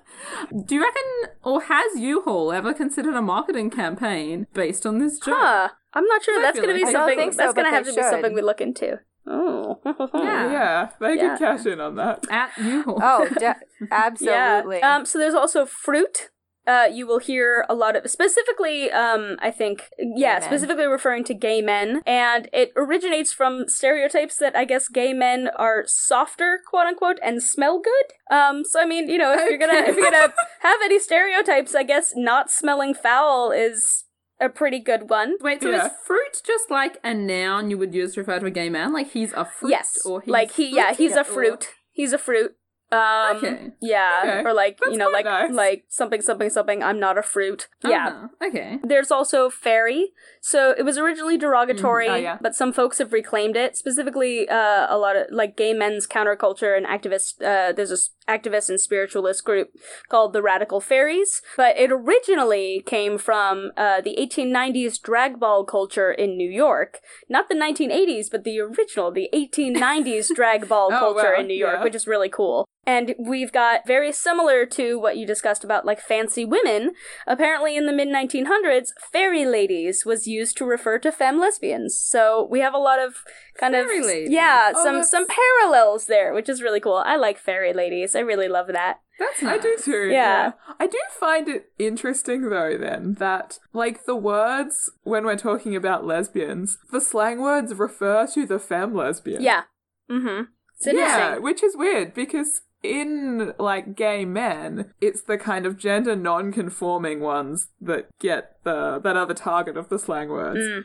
[0.67, 1.03] do you reckon,
[1.43, 5.37] or has U-Haul ever considered a marketing campaign based on this joke?
[5.39, 5.69] huh.
[5.95, 6.39] I'm not sure.
[6.39, 7.33] I That's feel gonna be like- I don't something.
[7.33, 9.01] so, that's gonna have they to be something we look into.
[9.27, 10.53] Oh, Yeah.
[10.53, 11.31] Yeah, they Yeah.
[11.31, 12.25] could cash in on that.
[12.31, 12.99] At U-Haul.
[13.03, 13.57] Oh, de-
[13.91, 14.79] absolutely.
[14.79, 14.97] Yeah.
[14.97, 16.31] Um, so there's also fruit.
[16.67, 20.43] Uh, you will hear a lot of specifically, um, I think, yeah, men.
[20.43, 25.49] specifically referring to gay men, and it originates from stereotypes that I guess gay men
[25.57, 28.37] are softer, quote unquote, and smell good.
[28.37, 31.75] Um, so I mean, you know, if you're gonna if you're gonna have any stereotypes,
[31.75, 34.05] I guess not smelling foul is
[34.41, 35.37] a pretty good one.
[35.41, 35.87] Wait, so Yeah.
[35.87, 38.93] is fruit just like a noun you would use to refer to a gay man?
[38.93, 39.71] Like he's a fruit?
[39.71, 41.69] yes, Or he's like he, yeah, he's a fruity, or- fruit.
[41.93, 42.57] He's a fruit.
[42.93, 43.71] Um, Okay.
[43.81, 44.49] yeah, Okay.
[44.49, 45.53] or like That's you know, like nice.
[45.53, 46.83] like something, something, something.
[46.83, 47.69] I'm not a fruit.
[47.85, 48.81] Yeah, Ah, okay.
[48.83, 50.13] There's also fairy.
[50.43, 52.39] So it was originally derogatory, Mm, oh, yeah.
[52.41, 53.77] but some folks have reclaimed it.
[53.77, 57.35] Specifically, uh, a lot of like gay men's counterculture and activists.
[57.43, 59.71] Uh, there's a s- activist and spiritualist group
[60.09, 61.43] called the Radical Faeries.
[61.57, 67.01] But it originally came from uh, the 1890s drag ball culture in New York.
[67.29, 71.55] Not the 1980s, but the original, the 1890s drag ball Oh, culture wow, in New
[71.55, 71.85] York, yeah.
[71.85, 72.67] which is really cool.
[72.87, 76.93] And we've got very similar to what you discussed about like fancy women.
[77.27, 81.99] Apparently, in the mid 1900s, fairy ladies was used to refer to femme lesbians.
[81.99, 83.17] So we have a lot of
[83.59, 84.31] kind Fairy of ladies.
[84.31, 87.03] yeah, Oh, some that's- some parallels there, which is really cool.
[87.05, 88.15] I like fairy ladies.
[88.17, 89.01] I really love that.
[89.19, 90.09] That's I do too.
[90.11, 90.53] Yeah.
[90.79, 96.07] I do find it interesting though then that like the words when we're talking about
[96.07, 99.43] lesbians, the slang words refer to the femme lesbian.
[99.43, 99.65] Yeah.
[100.11, 100.45] Mm-hmm.
[100.79, 101.19] It's interesting.
[101.21, 107.21] Yeah, which is weird because in like gay men, it's the kind of gender non-conforming
[107.21, 110.61] ones that get the that are the target of the slang words.
[110.61, 110.85] Mm.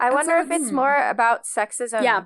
[0.00, 2.02] I And wonder so if it's it's- more about sexism.
[2.02, 2.24] Yeah.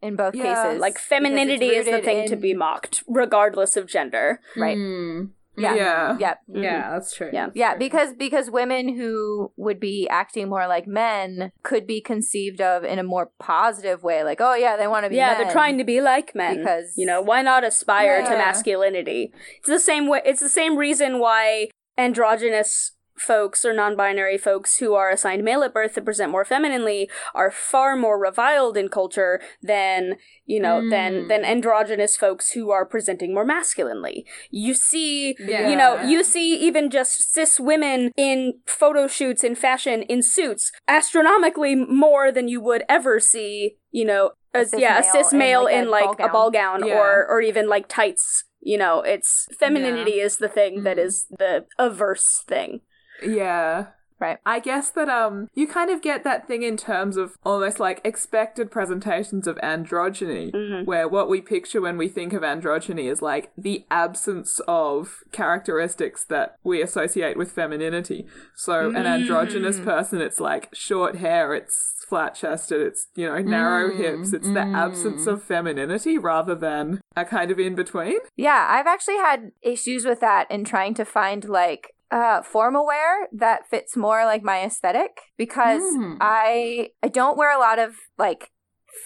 [0.00, 3.88] In both Yeah, cases, Like femininity is the rooted thing to be mocked, regardless of
[3.88, 4.40] gender.
[4.56, 4.76] Right.
[4.78, 5.30] Mm.
[5.60, 5.74] Yeah.
[5.74, 6.16] Yeah.
[6.18, 6.38] Yep.
[6.50, 6.62] Mm-hmm.
[6.62, 7.30] Yeah, that's true.
[7.32, 7.46] Yeah.
[7.46, 7.78] That's Yeah, true.
[7.78, 12.98] because because women who would be acting more like men could be conceived of in
[12.98, 15.16] a more positive way, like, oh yeah, they want to be.
[15.16, 15.42] yeah, men.
[15.42, 19.32] they're trying to be like men Because- you know why not aspire to masculinity?
[19.58, 20.20] It's the same way.
[20.24, 25.74] It's the same reason why androgynous folks or non-binary folks who are assigned male at
[25.74, 30.16] birth and present more femininely are far more reviled in culture than
[30.46, 31.28] you know than Mm.
[31.28, 34.26] than androgynous folks who are presenting more masculinely.
[34.50, 35.68] You see, Yeah.
[35.68, 40.70] you know, you see even just cis women in photo shoots in fashion in suits
[40.86, 45.12] astronomically more than you would ever see, you know, a, A cis yeah, a male
[45.12, 46.32] cis in, male like, a in like ball a gown.
[46.32, 46.98] ball gown Yeah.
[46.98, 48.44] or or even like tights.
[48.60, 51.04] You know, it's femininity is the thing that Mm.
[51.04, 52.80] is the averse thing.
[53.22, 53.86] Yeah.
[54.20, 54.38] Right.
[54.44, 58.00] I guess that um you kind of get that thing in terms of almost like
[58.02, 60.86] expected presentations of androgyny Mhm.
[60.86, 66.24] where what we picture when we think of androgyny is like the absence of characteristics
[66.24, 68.26] that we associate with femininity.
[68.56, 69.84] So an androgynous Mm.
[69.84, 74.50] person it's like short hair, it's flat chested, it's you know narrow Mm, hips, it's
[74.52, 75.32] the absence mm.
[75.32, 78.18] of femininity rather than a kind of in between.
[78.36, 83.28] Yeah, I've actually had issues with that in trying to find like uh formal wear
[83.32, 86.16] that fits more like my aesthetic because Mm.
[86.20, 88.50] I I don't wear a lot of like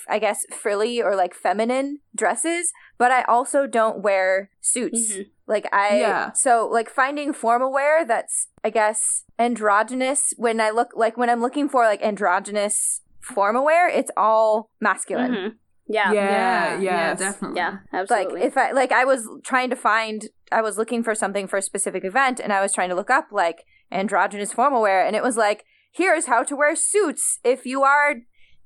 [0.08, 5.12] I guess frilly or like feminine dresses, but I also don't wear suits.
[5.16, 5.26] Mhm.
[5.46, 6.32] Like I Yeah.
[6.32, 11.40] so like finding formal wear that's I guess androgynous when I look like when I'm
[11.42, 15.32] looking for like androgynous formal wear, it's all masculine.
[15.34, 15.52] Mhm.
[15.88, 16.12] Yeah.
[16.12, 17.18] Yeah, yeah, yeah, yes.
[17.18, 17.56] definitely.
[17.58, 18.40] Yeah, absolutely.
[18.40, 21.56] Like if I like I was trying to find I was looking for something for
[21.56, 25.16] a specific event and I was trying to look up like androgynous formal wear and
[25.16, 28.16] it was like here's how to wear suits if you are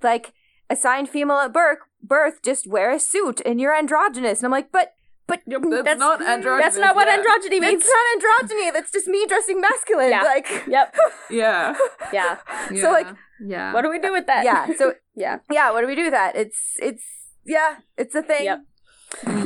[0.03, 0.33] like
[0.71, 4.71] assigned female at birth birth just wear a suit and you're androgynous and I'm like
[4.73, 4.93] but
[5.29, 6.77] but That's, That's- not androgynous.
[6.77, 7.17] That's not what yeah.
[7.17, 7.83] androgyny means.
[7.85, 10.23] it's not androgyny that's just me dressing masculine Yeah.
[10.23, 10.97] like Yep.
[11.31, 11.75] Yeah.
[12.13, 12.39] Yeah.
[12.81, 13.09] So, like,
[13.45, 13.73] yeah.
[13.73, 14.45] What do we do with that?
[14.45, 15.39] yeah so yeah.
[15.51, 17.03] yeah what do we do with that it's it's
[17.45, 18.61] yeah it's a thing Yep.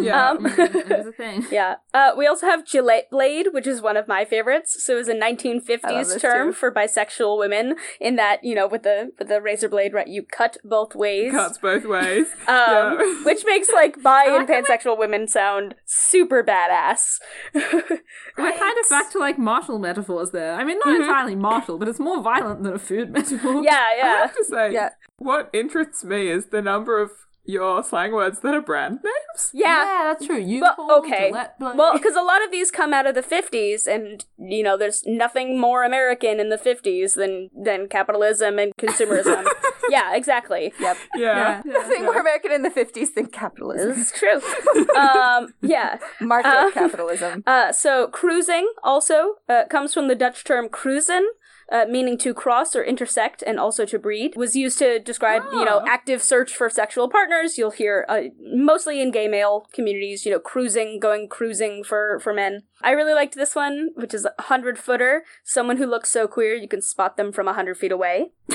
[0.00, 0.30] Yeah.
[0.30, 1.46] Um, a thing.
[1.50, 1.76] Yeah.
[1.92, 4.82] Uh, we also have Gillette Blade, which is one of my favorites.
[4.82, 6.52] So it was a I love 1950s term too.
[6.54, 7.76] for bisexual women.
[8.00, 11.32] In that, you know, with the with the razor blade, right, you cut both ways.
[11.32, 12.26] Cuts both ways.
[12.48, 12.56] Um,
[12.98, 13.20] Yeah.
[13.24, 17.18] which makes like bi and pansexual women sound super badass.
[17.54, 20.54] We're kind of back to like martial metaphors there.
[20.54, 21.00] I mean, not Mhm.
[21.02, 23.62] entirely martial, but it's more violent than a food metaphor.
[23.62, 24.04] Yeah, yeah.
[24.04, 24.90] I have to say, Yeah.
[25.18, 27.10] what interests me is the number of
[27.44, 29.50] your slang words that are brand names.
[29.52, 30.12] Yeah.
[30.12, 30.38] that's true.
[30.38, 31.30] You But, okay.
[31.30, 31.76] Blade.
[31.76, 35.02] Well, because a lot of these come out of the 50s, and, you know, there's
[35.06, 39.46] nothing more American in the 50s than, than capitalism and consumerism.
[39.90, 40.72] yeah, exactly.
[40.78, 40.96] Yep.
[41.16, 41.62] Yeah.
[41.64, 43.88] Nothing more American in the 50s than capitalism.
[43.90, 44.94] This is true.
[44.96, 45.98] um, yeah.
[46.20, 47.42] Market Uh, capitalism.
[47.50, 51.22] Uh, so cruising also uh, comes from the Dutch term cruisen,
[51.70, 54.34] uh, meaning to cross or intersect and also to breed.
[54.36, 55.86] Was used to describe, you know, Oh.
[55.86, 57.56] active search for sexual partners.
[57.58, 62.34] You'll hear uh, mostly in gay male communities, you know, cruising, going cruising for for
[62.34, 62.62] men.
[62.82, 65.24] I really liked this one, which is a hundred footer.
[65.44, 68.32] Someone who looks so queer you can spot them from a hundred feet away.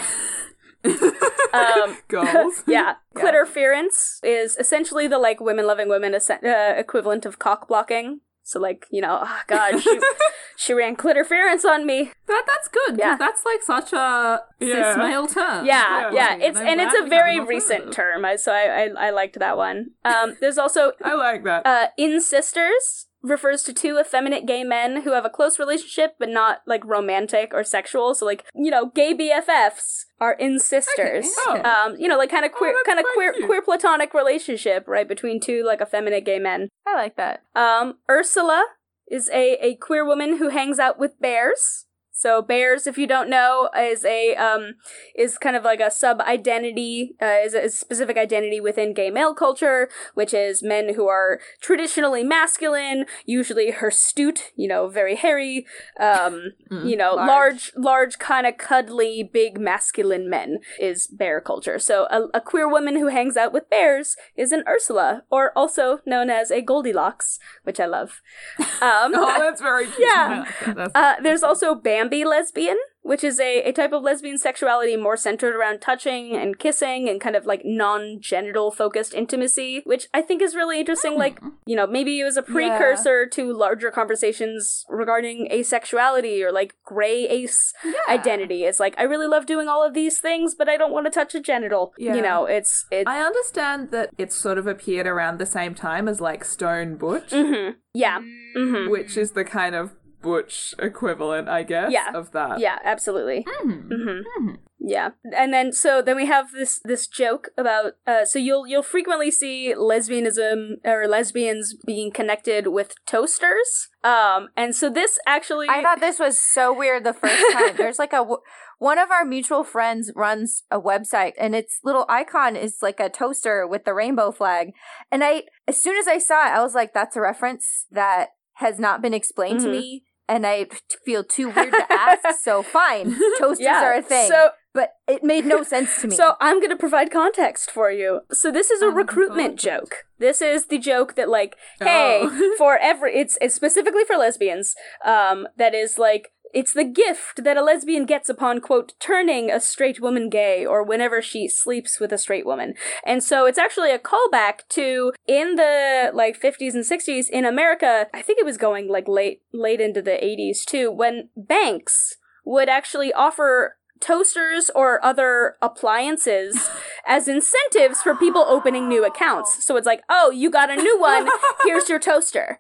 [1.54, 2.64] um, Goals.
[2.68, 2.96] yeah.
[3.16, 8.22] Clitorference is essentially the like women loving women uh, equivalent of cock blocking.
[8.48, 10.00] So like, you know, oh god, she,
[10.56, 12.12] she ran clitorference on me.
[12.28, 13.00] That that's good.
[13.00, 13.14] Yeah.
[13.14, 14.96] Yeah, that's like such a cis Yeah.
[14.98, 15.66] male term.
[15.66, 16.38] Yeah, Yeah.
[16.38, 16.46] yeah.
[16.48, 18.24] It's I'm and it's a very recent term.
[18.24, 19.92] I, so I, I I liked that one.
[20.06, 21.66] Um, there's also I like that.
[21.66, 26.30] uh, in sisters refers to two effeminate gay men who have a close relationship but
[26.30, 28.14] not like romantic or sexual.
[28.16, 31.26] So like you know, gay BFFs are in sisters.
[31.48, 31.62] Okay.
[31.64, 31.64] Oh.
[31.64, 33.46] Um, you know, like kind of queer, that's kind of queer, cute.
[33.46, 36.70] queer platonic relationship, right, between two like effeminate gay men.
[36.88, 37.44] I like that.
[37.56, 38.66] Um, Ursula
[39.10, 41.86] is a, a queer woman who hangs out with bears.
[42.18, 44.76] So bears, if you don't know, is a um
[45.16, 49.34] is kind of like a sub identity, uh, is a specific identity within gay male
[49.36, 55.66] culture, which is men who are traditionally masculine, usually hirsute, you know, very hairy,
[56.00, 56.90] um, Mm.
[56.90, 57.28] you know, Large.
[57.28, 61.78] large, large, kind of cuddly, big masculine men is bear culture.
[61.80, 66.00] So a, a queer woman who hangs out with bears is an Ursula, or also
[66.06, 68.22] known as a Goldilocks, which I love.
[68.82, 70.00] Um, oh, that's very cute.
[70.02, 70.46] yeah.
[70.94, 71.76] Uh, there's also
[72.06, 76.60] Bambi lesbian, which is a, a type of lesbian sexuality more centered around touching and
[76.60, 81.16] kissing and kind of like non genital focused intimacy, which I think is really interesting.
[81.16, 86.76] Like, you know, maybe it was a precursor to larger conversations regarding asexuality or like
[86.84, 87.74] gray ace
[88.10, 88.64] identity.
[88.64, 91.12] It's like, I really love doing all of these things, but I don't want to
[91.12, 91.94] touch a genital.
[91.98, 92.16] Yeah.
[92.16, 96.08] You know, it's, it's, I understand that it sort of appeared around the same time
[96.08, 98.20] as like Stone Butch, hmm yeah.
[98.56, 99.96] hmm which is the kind of
[100.26, 102.12] butch equivalent, I guess, Yeah.
[102.14, 102.60] of that.
[102.60, 103.46] Yeah, absolutely.
[103.48, 104.56] Hmm
[104.88, 108.84] Yeah, and then so then we have this this joke about uh, so you'll you'll
[108.96, 113.70] frequently see lesbianism or lesbians being connected with toasters.
[114.04, 117.74] Um, and so this actually I thought this was so weird the first time.
[117.78, 118.44] There's like a w-
[118.78, 123.10] one of our mutual friends runs a website and its little icon is like a
[123.10, 124.66] toaster with the rainbow flag.
[125.12, 128.26] And I as soon as I saw it, I was like that's a reference that
[128.56, 129.72] has not been explained to Mhm.
[129.72, 130.68] me and I
[131.06, 132.40] feel too weird to ask.
[132.44, 133.16] so fine.
[133.40, 134.30] Toasters yeah, are a thing.
[134.30, 136.16] So but it made no sense to me.
[136.16, 138.22] So I'm going to provide context for you.
[138.34, 140.04] So this is a looking recruitment joke.
[140.20, 142.56] This is the joke that like, hey, Oh.
[142.58, 144.76] for every it's, it's specifically for lesbians.
[145.04, 149.60] Um, that is like it's the gift that a lesbian gets upon quote turning a
[149.60, 152.74] straight woman gay or whenever she sleeps with a straight woman.
[153.06, 158.08] And so it's actually a callback to in the like 50s and 60s in America.
[158.14, 162.70] I think it was going like late late into the 80s too when banks would
[162.70, 166.70] actually offer toasters or other appliances
[167.06, 169.66] as incentives for people opening new accounts.
[169.66, 171.28] So it's like, "Oh, you got a new one.
[171.66, 172.60] Here's your toaster."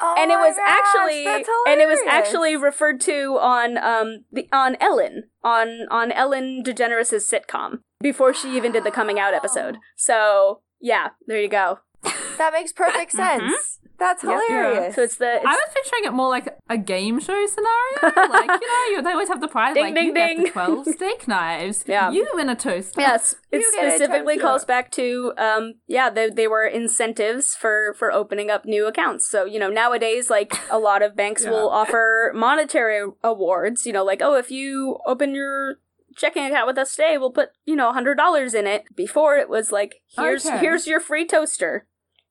[0.00, 4.48] Oh and it was gosh, actually and it was actually referred to on um the
[4.52, 9.76] on Ellen on on Ellen DeGeneres' sitcom before she even did the coming out episode.
[9.96, 11.80] So, yeah, there you go.
[12.38, 13.79] that makes perfect sense.
[14.00, 14.32] That's Yep.
[14.48, 14.94] hilarious.
[14.96, 18.30] So it's the it's, I was picturing it more like a game show scenario.
[18.30, 20.44] like, you know, you, they always have the prize, Ding, like, ding, you get ding.
[20.44, 21.84] the 12 steak knives.
[21.86, 22.10] Yeah.
[22.10, 23.00] You win a toaster.
[23.00, 27.54] Yes, it You get a specifically calls back to um yeah, they they were incentives
[27.54, 29.28] for for opening up new accounts.
[29.28, 31.50] So, you know, nowadays like a lot of banks Yeah.
[31.50, 35.76] will offer monetary awards, you know, like oh, if you open your
[36.16, 38.84] checking account with us today, we'll put, you know, $100 in it.
[38.96, 40.58] Before it was like here's Okay.
[40.58, 41.86] here's your free toaster.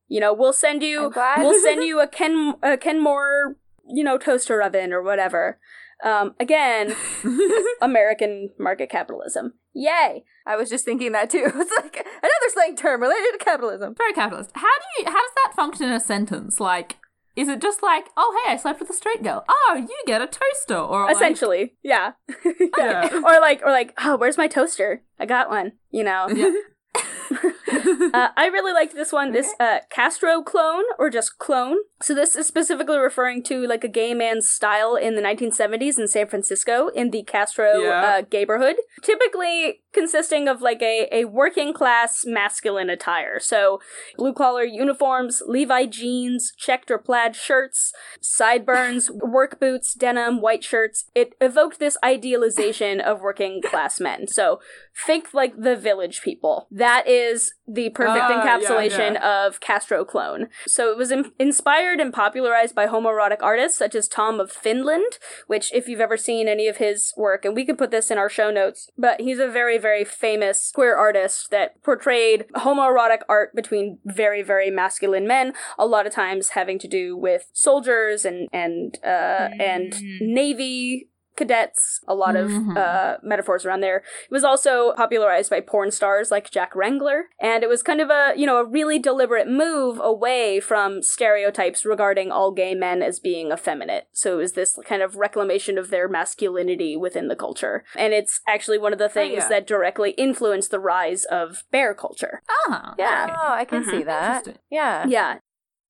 [0.10, 3.56] You know, we'll send you we'll send you a Ken a Kenmore,
[3.88, 5.60] you know, toaster oven or whatever.
[6.04, 6.96] Um again,
[7.82, 9.54] American market capitalism.
[9.74, 10.24] Yay.
[10.46, 11.46] I was just thinking that too.
[11.56, 13.96] It's like another Another slang term related to capitalism.
[13.96, 14.52] Very capitalist.
[14.56, 15.06] How do you?
[15.06, 16.60] How does that function in a sentence?
[16.60, 16.98] Like,
[17.36, 19.46] is it just like, oh hey, I slept with a street girl.
[19.48, 22.14] Oh, you get a toaster, or like- Essentially, yeah.
[22.78, 23.10] Yeah.
[23.14, 25.04] or like, or like, oh, where's my toaster?
[25.20, 25.74] I got one.
[25.92, 26.28] You know.
[28.14, 29.32] uh, I really liked this one.
[29.32, 31.78] This uh, Castro clone, or just clone.
[32.02, 36.08] So this is specifically referring to like a gay man's style in the 1970s in
[36.08, 38.02] San Francisco in the Castro Yeah.
[38.02, 43.40] uh, gayborhood, typically consisting of like a, a working class masculine attire.
[43.40, 43.80] So
[44.18, 51.06] blue collar uniforms, Levi jeans, checked or plaid shirts, sideburns, work boots, denim, white shirts.
[51.16, 54.28] It evoked this idealization of working class men.
[54.28, 54.60] So
[55.06, 56.68] think like the village people.
[56.72, 59.46] That is the perfect ah, yeah, encapsulation yeah.
[59.46, 60.48] of Castro clone.
[60.68, 65.18] So it was in- inspired and popularized by homoerotic artists such as Tom of Finland,
[65.48, 68.18] which if you've ever seen any of his work, and we can put this in
[68.18, 73.56] our show notes, but he's a very, very famous queer artist that portrayed homoerotic art
[73.56, 78.48] between very, very masculine men, a lot of times having to do with soldiers and
[78.54, 81.09] and uh, and navy
[81.40, 82.78] cadets, a lot of Mhm.
[82.78, 83.98] uh, metaphors around there.
[83.98, 88.10] It was also popularized by porn stars like Jack Wrangler, and it was kind of
[88.10, 93.20] a, you know, a really deliberate move away from stereotypes regarding all gay men as
[93.20, 94.08] being effeminate.
[94.12, 97.84] So it was this kind of reclamation of their masculinity within the culture.
[97.96, 99.48] And it's actually one of the things yeah.
[99.50, 102.42] that directly influenced the rise of bear culture.
[102.68, 103.24] Ah, Yeah.
[103.24, 103.34] okay.
[103.38, 104.60] Oh, I can see that.
[104.70, 105.06] Yeah.
[105.08, 105.38] Yeah.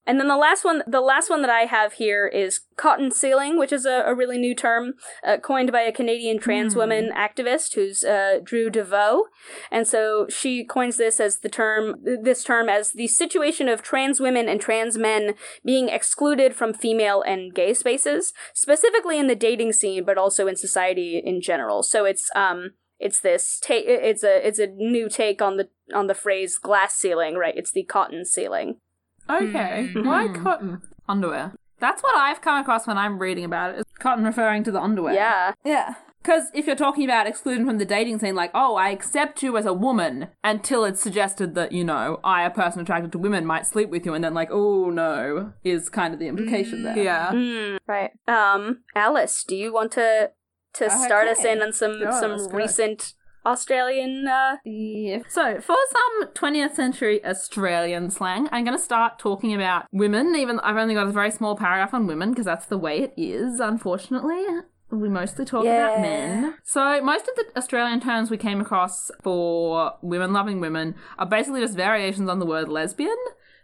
[0.07, 3.59] And then the last one, the last one that I have here is cotton ceiling,
[3.59, 4.93] which is a, a really new term
[5.23, 9.25] uh, coined by a Canadian trans woman activist who's uh, Drew DeVoe,
[9.71, 14.19] and so she coins this as the term, this term as the situation of trans
[14.19, 19.73] women and trans men being excluded from female and gay spaces, specifically in the dating
[19.73, 21.83] scene, but also in society in general.
[21.83, 22.71] So it's um.
[23.01, 23.85] It's this take.
[23.87, 27.55] It's a it's a new take on the on the phrase glass ceiling, right?
[27.55, 28.81] It's the cotton ceiling.
[29.29, 29.91] Okay.
[29.93, 30.05] Mhm.
[30.05, 30.81] Why cotton?
[31.07, 31.53] Underwear.
[31.79, 33.79] That's what I've come across when I'm reading about it.
[33.79, 35.13] Is cotton referring to the underwear.
[35.13, 35.53] Yeah.
[35.63, 35.95] Yeah.
[36.21, 39.55] Because if you're talking about exclusion from the dating scene, like, oh, I accept you
[39.55, 43.45] as a woman until it's suggested that, you know, I, a person attracted to women,
[43.45, 46.97] might sleep with you, and then, like, oh no, is kind of the implication there.
[46.97, 47.31] Yeah.
[47.31, 47.77] Mm.
[47.87, 48.11] Right.
[48.27, 50.31] Um, Alice, do you want to
[50.73, 53.13] to start us in on some Sure, some recent
[53.49, 54.27] Australian?
[54.27, 55.19] Uh, Yeah.
[55.27, 60.57] So, for some 20th century Australian slang, I'm going to start talking about women, even
[60.57, 63.13] though I've only got a very small paragraph on women, because that's the way it
[63.17, 64.43] is, unfortunately.
[64.91, 66.55] We mostly talk about men.
[66.63, 71.61] So, most of the Australian terms we came across for women loving women are basically
[71.61, 73.17] just variations on the word lesbian.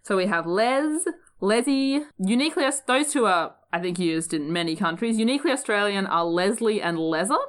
[0.04, 1.04] So, we have les,
[1.42, 5.18] lesy, uniquely, those two are, I think, used in many countries.
[5.18, 7.40] Uniquely Australian are Leslie and leather.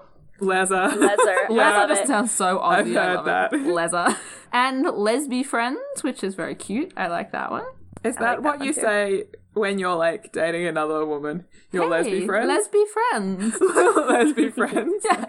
[0.41, 0.89] Leather.
[0.89, 0.97] Leather.
[0.99, 2.07] I Leather just it.
[2.09, 2.97] sounds so I've Aussie.
[2.97, 3.53] I heard love that.
[3.53, 3.67] it.
[3.67, 4.17] Leather.
[4.53, 6.93] And lesbi friends, which is very cute.
[6.97, 7.65] I like that one.
[8.05, 8.81] Is I that like what that one you too.
[8.81, 11.45] say when you're like dating another woman?
[11.73, 12.51] Your Hey, lesbian friends?
[12.69, 13.57] Lesbi friends.
[13.61, 15.05] lesbian friends?
[15.05, 15.25] yeah.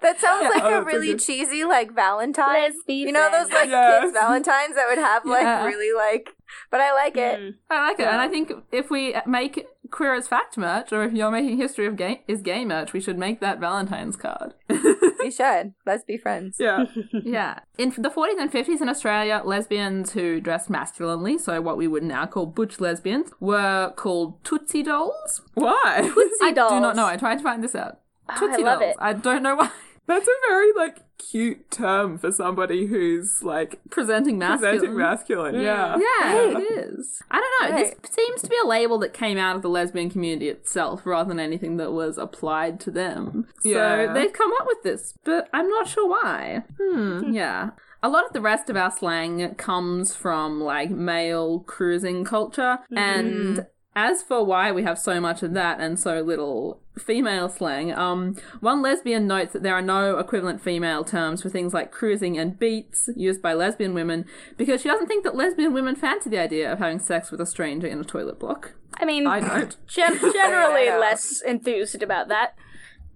[0.00, 1.20] That sounds like Oh, a that's so really good.
[1.20, 2.72] cheesy like Valentine.
[2.72, 4.02] Lesbi You know those like Yes.
[4.04, 5.64] kids Valentines that would have like Yeah.
[5.66, 6.34] really like
[6.70, 7.40] but I like it.
[7.40, 7.54] Mm.
[7.70, 8.02] I like it.
[8.02, 8.12] Yeah.
[8.12, 11.86] And I think if we make queer as fact merch, or if you're making history
[11.86, 14.54] of gay is gay merch, we should make that Valentine's card.
[14.68, 15.74] We should.
[15.86, 16.56] Let's be friends.
[16.58, 16.86] Yeah.
[17.12, 17.60] yeah.
[17.78, 22.02] In the 40s and 50s in Australia, lesbians who dressed masculinely, so what we would
[22.02, 25.42] now call butch lesbians, were called Tootsie dolls.
[25.54, 26.10] Why?
[26.12, 26.72] Tootsie I dolls.
[26.72, 27.06] do not know.
[27.06, 28.00] I tried to find this out.
[28.28, 28.92] Oh, I Tootsie love dolls.
[28.92, 28.96] it.
[29.00, 29.70] I don't know why.
[30.06, 34.74] That's a very like cute term for somebody who's like Presenting masculine.
[34.78, 35.54] presenting masculine.
[35.60, 35.96] Yeah.
[35.96, 36.56] Yeah, Right.
[36.56, 37.22] it is.
[37.30, 37.76] I don't know.
[37.76, 38.02] Right.
[38.02, 41.28] This seems to be a label that came out of the lesbian community itself rather
[41.28, 43.46] than anything that was applied to them.
[43.64, 44.08] Yeah.
[44.08, 46.64] So they've come up with this, but I'm not sure why.
[46.80, 47.70] Hmm, yeah.
[48.02, 53.66] A lot of the rest of our slang comes from like male cruising culture, and
[53.94, 58.36] as for why we have so much of that and so little female slang, um,
[58.60, 62.58] one lesbian notes that there are no equivalent female terms for things like cruising and
[62.58, 64.24] beats used by lesbian women
[64.56, 67.46] because she doesn't think that lesbian women fancy the idea of having sex with a
[67.46, 68.72] stranger in a toilet block.
[68.94, 69.76] I mean, I don't.
[69.86, 72.54] gen- generally I less enthused about that.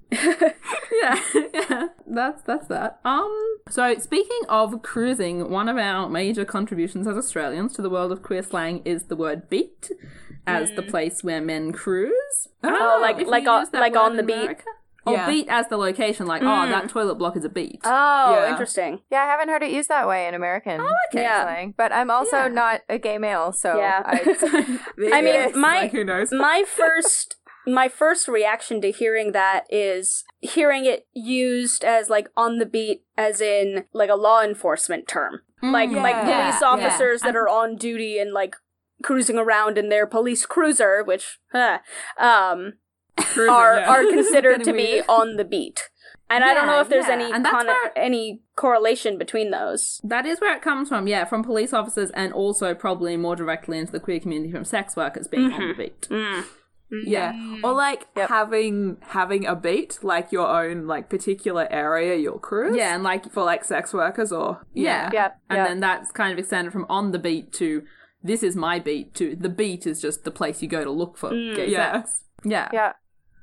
[0.12, 1.20] yeah,
[1.52, 3.00] yeah, that's that's that.
[3.04, 8.12] Um, so speaking of cruising, one of our major contributions as Australians to the world
[8.12, 9.90] of queer slang is the word beat
[10.46, 12.48] as the place where men cruise.
[12.62, 14.34] Don't Oh, like- like on- like on the beat?
[14.36, 14.64] America.
[15.04, 15.26] Or Yeah.
[15.26, 17.80] beat as the location, like oh, that toilet block is a beat.
[17.84, 18.50] Oh, Yeah.
[18.50, 19.02] interesting.
[19.08, 20.80] Yeah, I haven't heard it used that way in American.
[20.80, 21.22] Oh, okay.
[21.22, 21.44] Yeah.
[21.44, 21.74] slang.
[21.76, 22.48] But I'm also Yeah.
[22.48, 24.02] not a gay male, so Yeah.
[24.04, 24.78] I,
[25.12, 26.32] I mean, my like who knows?
[26.32, 27.36] my first
[27.66, 33.02] my first reaction to hearing that is hearing it used as like on the beat
[33.16, 36.68] as in like a law enforcement term mm, like like yeah, police yeah.
[36.68, 38.54] officers that are on duty and like
[39.02, 41.78] cruising around in their police cruiser, which huh,
[42.18, 42.74] um
[43.18, 43.88] Cruising, are yeah.
[43.88, 45.88] are considered to Getting be on the beat.
[46.28, 50.00] And I don't know if there's yeah, any con- where- any correlation between those.
[50.02, 53.78] That is where it comes from, yeah, from police officers and also probably more directly
[53.78, 55.68] into the queer community from sex workers being on mm-hmm.
[55.68, 56.00] the beat.
[56.08, 56.44] Mm.
[56.90, 57.30] Yeah.
[57.30, 57.76] Or mm-hmm.
[57.76, 58.28] like Yep.
[58.28, 62.76] having having a beat, like your own like particular area you'll cruise.
[62.76, 65.10] Yeah, and like For like sex workers or Yeah.
[65.12, 65.68] Yep, And yep.
[65.68, 67.82] then that's kind of extended from on the beat to
[68.22, 71.16] this is my beat to the beat is just the place you go to look
[71.16, 71.54] for mm.
[71.56, 71.92] gay yeah.
[72.02, 72.22] sex.
[72.44, 72.68] Yeah.
[72.72, 72.92] Yeah.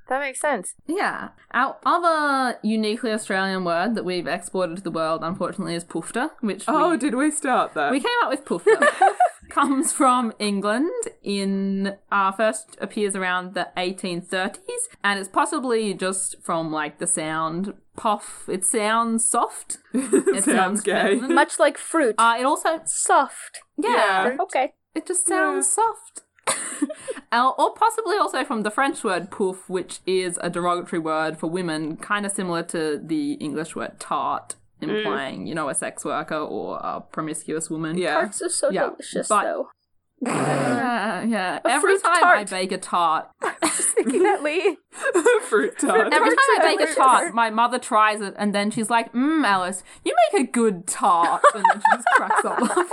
[0.09, 0.75] That makes sense.
[0.85, 1.29] Yeah.
[1.51, 6.65] Our other uniquely Australian word that we've exported to the world, unfortunately, is poofta, which
[6.67, 7.91] Oh, we, did we start that?
[7.91, 8.85] we came up with poofta.
[9.49, 10.89] Comes from England
[11.21, 14.57] in uh, first appears around the 1830s
[15.03, 18.45] and it's possibly just from like the sound puff.
[18.49, 19.77] It sounds soft.
[19.93, 21.15] It Sounds gay.
[21.15, 21.35] feminine.
[21.43, 22.15] Much like fruit.
[22.17, 23.59] Uh, it also Soft.
[23.77, 24.73] yeah, Okay.
[24.95, 26.21] it just sounds soft.
[27.31, 31.47] Uh, or possibly also from the French word pouf, which is a derogatory word for
[31.49, 34.53] women, kind of similar to the English word tart,
[34.89, 37.97] implying, you know, a sex worker or a promiscuous woman.
[37.97, 38.13] yeah.
[38.13, 39.69] Tarts are so Yeah, delicious but- though.
[40.25, 41.59] Yeah, yeah.
[41.65, 43.27] Every fruit time I bake a tart,
[43.65, 44.77] Thinking that Lee.
[45.49, 46.13] Fruit tart.
[46.13, 46.95] every time I bake a tart.
[46.95, 50.87] tart, my mother tries it and then she's like, Mmm, Alice, you make a good
[50.87, 51.41] tart.
[51.53, 52.85] And then she just cracks up laughing.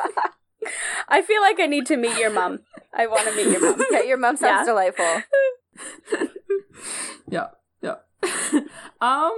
[1.09, 2.61] I feel like I need to meet your mum.
[2.95, 3.81] I want to meet your mum.
[3.93, 4.73] Yeah, your mom sounds Yeah.
[4.73, 5.23] delightful.
[7.29, 7.47] Yeah,
[7.81, 7.95] yeah.
[9.01, 9.33] um,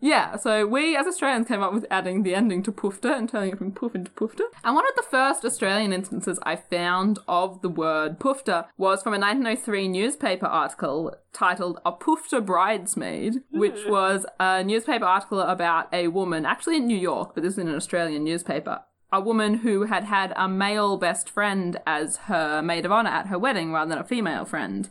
[0.00, 3.52] yeah, so we as Australians came up with adding the ending to poofta and turning
[3.52, 4.44] it from poof into poofta.
[4.64, 9.12] And one of the first Australian instances I found of the word poofta was from
[9.12, 13.90] a 1903 newspaper article titled A Poofta Bridesmaid, which hmm.
[13.90, 17.68] was a newspaper article about a woman, actually in New York, but this is in
[17.68, 18.80] an Australian newspaper.
[19.12, 23.26] A woman who had had a male best friend as her maid of honor at
[23.26, 24.88] her wedding rather than a female friend.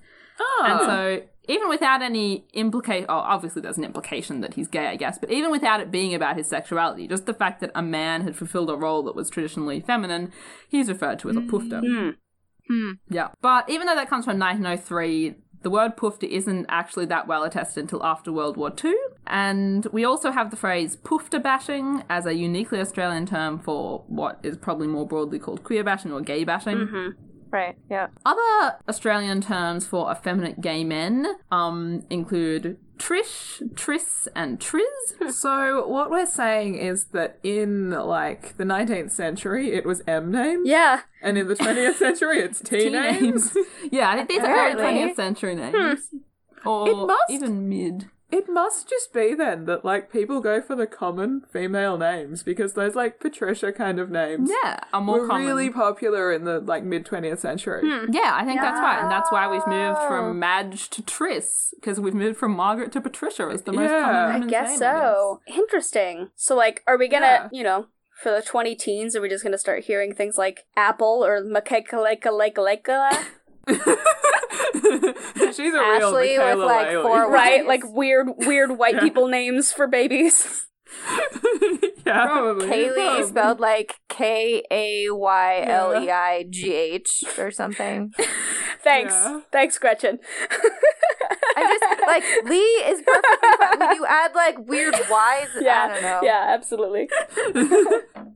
[0.64, 0.86] And ah.
[0.86, 5.18] so, even without any implication, oh, obviously there's an implication that he's gay, I guess,
[5.18, 8.36] but even without it being about his sexuality, just the fact that a man had
[8.36, 10.32] fulfilled a role that was traditionally feminine,
[10.70, 11.80] he's referred to as a poofta.
[11.80, 11.96] Hmm.
[11.96, 12.10] Hmm.
[12.70, 12.92] Hmm.
[13.10, 13.30] Yeah.
[13.42, 17.84] But even though that comes from 1903, the word poofta isn't actually that well attested
[17.84, 18.96] until after World War II.
[19.28, 24.40] And we also have the phrase poofta bashing as a uniquely Australian term for what
[24.44, 26.78] is probably more broadly called queer bashing or gay bashing.
[26.78, 27.10] Mm-hmm.
[27.52, 27.76] Right.
[27.90, 28.08] Yeah.
[28.26, 34.84] Other Australian terms for effeminate gay men um, include trish, tris, and triz.
[35.32, 40.68] So what we're saying is that in like the 19th century, it was M names,
[40.68, 41.02] Yeah.
[41.22, 43.56] and in the 20th century, it's T, T names.
[43.92, 46.00] yeah, I think these are early 20th century names.
[46.66, 48.10] Or It must- even mid.
[48.32, 52.74] It must just be then that like people go for the common female names because
[52.74, 55.48] those like Patricia kind of names Yeah, are more were common.
[55.48, 57.82] really popular in the like mid 20th century.
[57.84, 58.12] Hmm.
[58.14, 62.00] Yeah, I think that's why, And that's why we've moved from Madge to Tris, because
[62.00, 64.02] we've moved from Margaret to Patricia as the most Yeah.
[64.02, 65.42] common I I women's guess name, so.
[65.48, 66.30] Interesting.
[66.36, 67.48] So, like, are we gonna, Yeah.
[67.52, 67.88] you know,
[68.22, 71.94] for the 20 teens, are we just gonna start hearing things like apple or makeka
[75.54, 77.04] She's a real Ashley with, like, Lailey.
[77.04, 77.66] four Right?
[77.66, 80.66] Like weird, weird white people names for babies.
[82.06, 82.26] yeah.
[82.26, 82.68] Probably.
[82.68, 83.28] Kaylee Probably.
[83.28, 88.12] spelled like K A Y L E I G H or something.
[88.84, 89.14] Thanks.
[89.14, 89.42] Yeah.
[89.52, 90.20] Thanks, Gretchen.
[91.56, 93.80] I just like Lee is perfectly fine.
[93.80, 95.88] When you add like weird Y's, I yeah.
[95.88, 96.20] don't know.
[96.24, 97.10] Yeah, absolutely.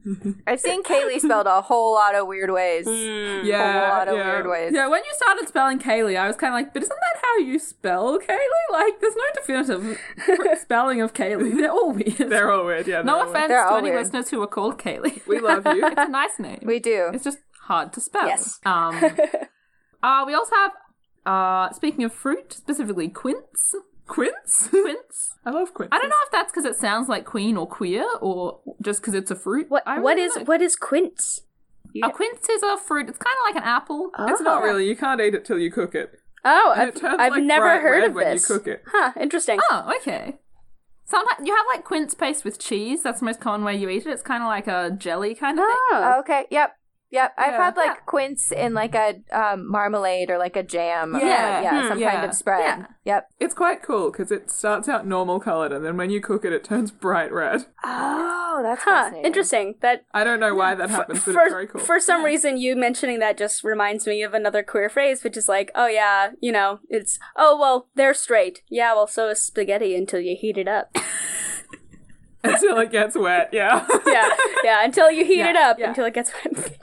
[0.48, 2.86] I've seen Kaylee spelled a whole lot of weird ways.
[2.88, 3.44] Mm.
[3.44, 3.80] a Yeah.
[3.80, 4.34] whole lot of yeah.
[4.34, 4.72] weird ways.
[4.74, 7.38] Yeah, when you started spelling Kaylee, I was kind of like, but isn't that how
[7.38, 8.72] you spell Kaylee?
[8.72, 10.00] Like, there's no definitive
[10.62, 11.56] spelling of Kaylee.
[11.56, 12.18] They're all weird.
[12.18, 12.88] They're all weird.
[12.88, 13.02] Yeah.
[13.04, 14.02] no offense They're to any weird.
[14.04, 15.26] listeners who are called Kaylee.
[15.28, 15.86] We love you.
[15.92, 16.60] it's a nice name.
[16.64, 17.10] We do.
[17.14, 18.28] It's just hard to spell.
[18.28, 18.60] Yes.
[18.66, 18.96] Um,
[20.04, 20.72] uh, we also have,
[21.26, 23.74] uh, speaking of fruit, specifically quince.
[24.08, 24.68] Quince.
[24.70, 25.36] Quince.
[25.46, 25.90] I love quince.
[25.92, 29.14] I don't know if that's because it sounds like queen or queer, or just because
[29.14, 29.70] it's a fruit.
[29.70, 30.48] What I what really is don't know.
[30.48, 31.42] what is quince?
[32.02, 33.10] a quince is a fruit?
[33.10, 34.12] It's kind of like an apple.
[34.20, 34.66] It's not ah.
[34.66, 34.88] really.
[34.88, 36.20] You can't eat it till you cook it.
[36.46, 38.50] Oh, And I've, it turns I've like never bright heard red of when this.
[38.50, 38.84] you cook it.
[38.88, 39.60] Huh, interesting.
[39.70, 40.40] Oh, okay.
[41.06, 43.04] Sometimes you have like quince paste with cheese.
[43.04, 44.10] That's the most common way you eat it.
[44.12, 45.78] It's kind of like a jelly kind of thing.
[45.92, 46.16] Oh.
[46.22, 46.46] Okay.
[46.50, 46.76] Yep.
[47.14, 47.34] Yep.
[47.38, 47.58] I've Yeah.
[47.66, 51.16] had like quince in like a um, marmalade or like a jam.
[51.16, 51.62] or, Yeah.
[51.62, 51.82] yeah.
[51.84, 51.88] Hmm.
[51.90, 52.12] Some Yeah.
[52.12, 52.60] kind of spread.
[52.62, 52.86] Yeah.
[53.06, 53.28] Yep.
[53.40, 56.52] It's quite cool because it starts out normal colored and then when you cook it,
[56.52, 57.66] it turns bright red.
[57.84, 59.76] Oh, that's Huh, interesting.
[59.82, 61.82] That I don't know why that happens, but for, it's very cool.
[61.82, 65.48] for some reason you mentioning that just reminds me of another queer phrase which is
[65.48, 69.96] like oh yeah you know it's oh well they're straight yeah well so is spaghetti
[69.96, 70.96] until you heat it up
[72.46, 73.88] Until it gets wet, yeah.
[74.06, 74.30] yeah,
[74.66, 74.84] yeah.
[74.84, 75.88] Until you heat Yeah, it up, yeah.
[75.88, 76.78] until it gets wet.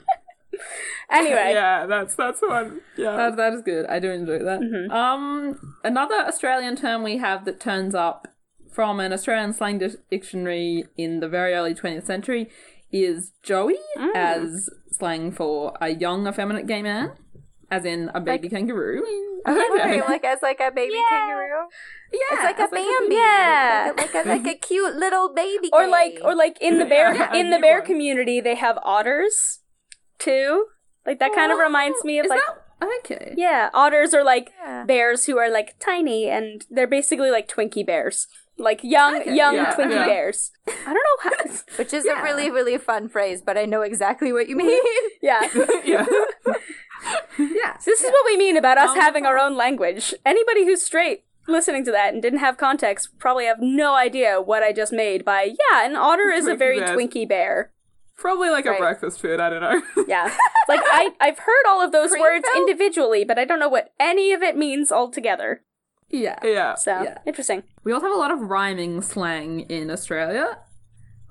[1.11, 2.81] anyway, yeah, that's that's one.
[2.97, 3.15] Yeah.
[3.15, 3.85] That, that is good.
[3.87, 4.61] I do enjoy that.
[4.91, 8.27] Um, another Australian term we have that turns up
[8.71, 12.49] from an Australian slang dictionary in the very early 20th century
[12.91, 13.77] is Joey
[14.15, 17.11] as slang for a young, effeminate gay man,
[17.69, 19.01] as in a baby kangaroo.
[19.47, 21.65] Right, like as like a baby kangaroo.
[22.13, 23.15] Yeah, It's like a Bambi.
[23.15, 23.93] Yeah.
[23.97, 25.69] Like a, like a, like a cute little baby.
[25.73, 27.87] or like, or like in the bear Yeah, in the bear one.
[27.87, 29.60] community, they have otters
[30.21, 30.65] too.
[31.05, 32.39] Like that kind of reminds me of Is like
[32.79, 33.33] that okay?
[33.37, 34.83] yeah, otters are like Yeah.
[34.85, 38.27] bears who are like tiny and they're basically like Twinkie bears,
[38.57, 40.05] like young Okay, young yeah, Twinkie yeah.
[40.05, 40.51] bears.
[40.67, 41.53] I don't know how.
[41.77, 42.21] which is Yeah.
[42.21, 44.79] a really really fun phrase, but I know exactly what you mean.
[45.21, 45.41] yeah,
[45.83, 46.05] yeah.
[47.39, 47.77] Yeah.
[47.79, 50.13] So this is what we mean about us Um, having our own language.
[50.25, 54.61] Anybody who's straight listening to that and didn't have context probably have no idea what
[54.61, 56.91] I just made by yeah, an otter is a very bears.
[56.91, 57.71] Twinkie bear.
[58.21, 58.75] Probably like Right.
[58.77, 59.39] a breakfast food.
[59.39, 59.81] I don't know.
[60.07, 60.25] Yeah.
[60.69, 62.69] like I I've heard all of those Cream words filled?
[62.69, 65.63] individually, but I don't know what any of it means altogether.
[66.09, 66.37] Yeah.
[66.43, 66.75] yeah.
[66.75, 67.17] So, Yeah.
[67.25, 67.63] interesting.
[67.83, 70.59] We also have a lot of rhyming slang in Australia.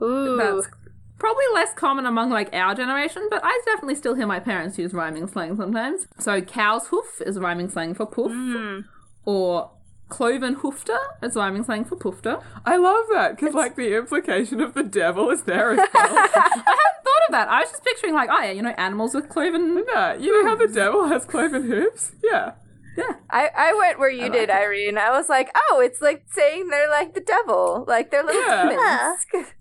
[0.02, 0.36] Ooh.
[0.36, 0.66] That's
[1.18, 4.92] probably less common among like our generation, but I definitely still hear my parents use
[4.94, 6.08] rhyming slang sometimes.
[6.18, 8.84] So cow's hoof is rhyming slang for poof, Mm.
[9.26, 9.70] or
[10.10, 12.42] cloven hoofter is rhyming slang for poofter.
[12.66, 15.88] I love that because like the implication of the devil is there as well.
[15.94, 17.48] I hadn't thought of that.
[17.48, 19.82] I was just picturing like, oh yeah, you know, animals with cloven.
[19.88, 22.12] yeah, you know how the devil has cloven hooves?
[22.22, 22.52] Yeah.
[22.98, 24.58] Yeah, I, I went where you I did, like.
[24.58, 24.98] Irene.
[24.98, 29.16] I was like, oh, it's like saying they're like the devil, like they're little Yeah.
[29.30, 29.52] demons.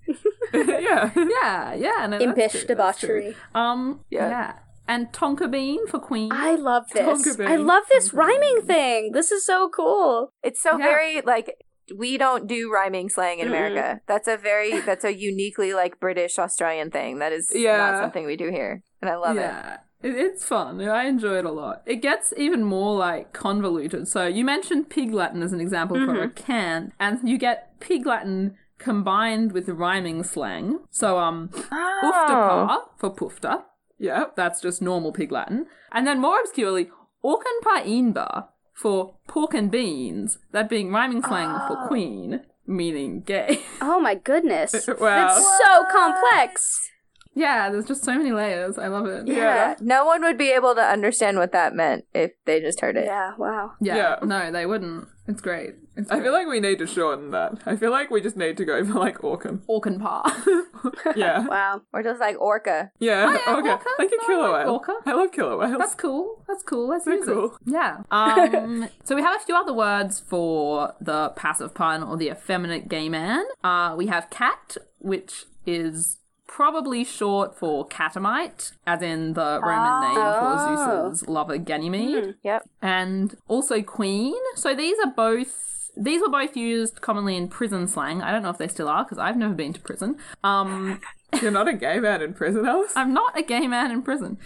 [0.81, 1.11] yeah.
[1.15, 2.07] yeah, yeah.
[2.07, 3.21] No, Impish true, that's true.
[3.21, 3.35] debauchery.
[3.53, 4.30] Um, Yeah.
[4.30, 4.53] yeah.
[4.90, 6.32] And tonka bean for queen.
[6.34, 7.06] I love this.
[7.07, 9.11] Tonka I love this rhyming thing.
[9.14, 10.34] This is so cool.
[10.44, 10.86] It's so Yeah.
[10.91, 11.48] very like
[11.95, 13.52] we don't do rhyming slang in Mm-mm.
[13.52, 14.02] America.
[14.07, 17.20] That's a very that's a uniquely like British Australian thing.
[17.20, 17.78] That is Yeah.
[17.78, 19.41] not something we do here, and I love it.
[19.41, 19.78] yeah.
[20.02, 20.82] It, it's fun.
[20.82, 21.82] I enjoy it a lot.
[21.86, 24.07] It gets even more like convoluted.
[24.07, 28.06] So you mentioned pig Latin as an example for a can, and you get pig
[28.06, 30.80] Latin combined with rhyming slang.
[30.90, 31.99] So um, Oh.
[32.06, 33.64] oofta for poofta.
[33.99, 34.26] Yeah.
[34.35, 35.67] That's just normal pig Latin.
[35.91, 36.89] And then more obscurely,
[37.23, 40.39] orcan pa inba for pork and beans.
[40.51, 41.88] That being rhyming slang for oh.
[41.88, 43.61] queen, meaning gay.
[43.81, 44.88] Oh my goodness.
[44.99, 45.35] Wow.
[45.35, 46.89] It's so complex.
[47.35, 48.77] yeah, there's just so many layers.
[48.77, 49.27] I love it.
[49.27, 49.76] Yeah.
[49.81, 53.05] No one would be able to understand what that meant if they just heard it.
[53.05, 53.73] Yeah, wow.
[53.81, 53.95] Yeah.
[53.95, 54.15] Yeah.
[54.23, 55.07] No, they wouldn't.
[55.30, 55.76] It's great.
[55.95, 56.23] It's I great.
[56.23, 57.60] feel like we need to shorten that.
[57.65, 59.60] I feel like we just need to go for like Orcan.
[59.69, 60.23] orcan pa.
[61.15, 61.45] Yeah.
[61.47, 61.81] Wow.
[61.93, 62.91] Or just like orca.
[62.99, 63.31] Yeah.
[63.45, 63.69] yeah, okay.
[63.69, 63.85] orca.
[63.99, 64.69] Like a killer whale.
[64.72, 64.95] orca.
[65.06, 65.77] I love killer whales.
[65.77, 66.43] That's cool.
[66.47, 66.88] That's cool.
[66.89, 67.45] Let's They're use cool.
[67.45, 67.51] it.
[67.65, 67.97] Yeah.
[68.11, 72.88] Um, so we have a few other words for the passive pun or the effeminate
[72.89, 73.43] gay man.
[73.64, 76.18] Uh, we have cat, which is
[76.49, 80.01] probably short for catamite, as in the Roman ah.
[80.01, 80.39] name Oh.
[80.39, 82.23] for Zeus's lover Ganymede.
[82.26, 82.31] Hmm.
[82.43, 82.69] Yep.
[82.81, 84.34] and also queen.
[84.55, 85.67] So these are both
[85.97, 88.21] these were both used commonly in prison slang.
[88.21, 90.17] I don't know if they still are because I've never been to prison.
[90.43, 91.01] Um,
[91.41, 92.93] You're not a gay man in prison, Alice?
[92.95, 94.38] I'm not a gay man in prison,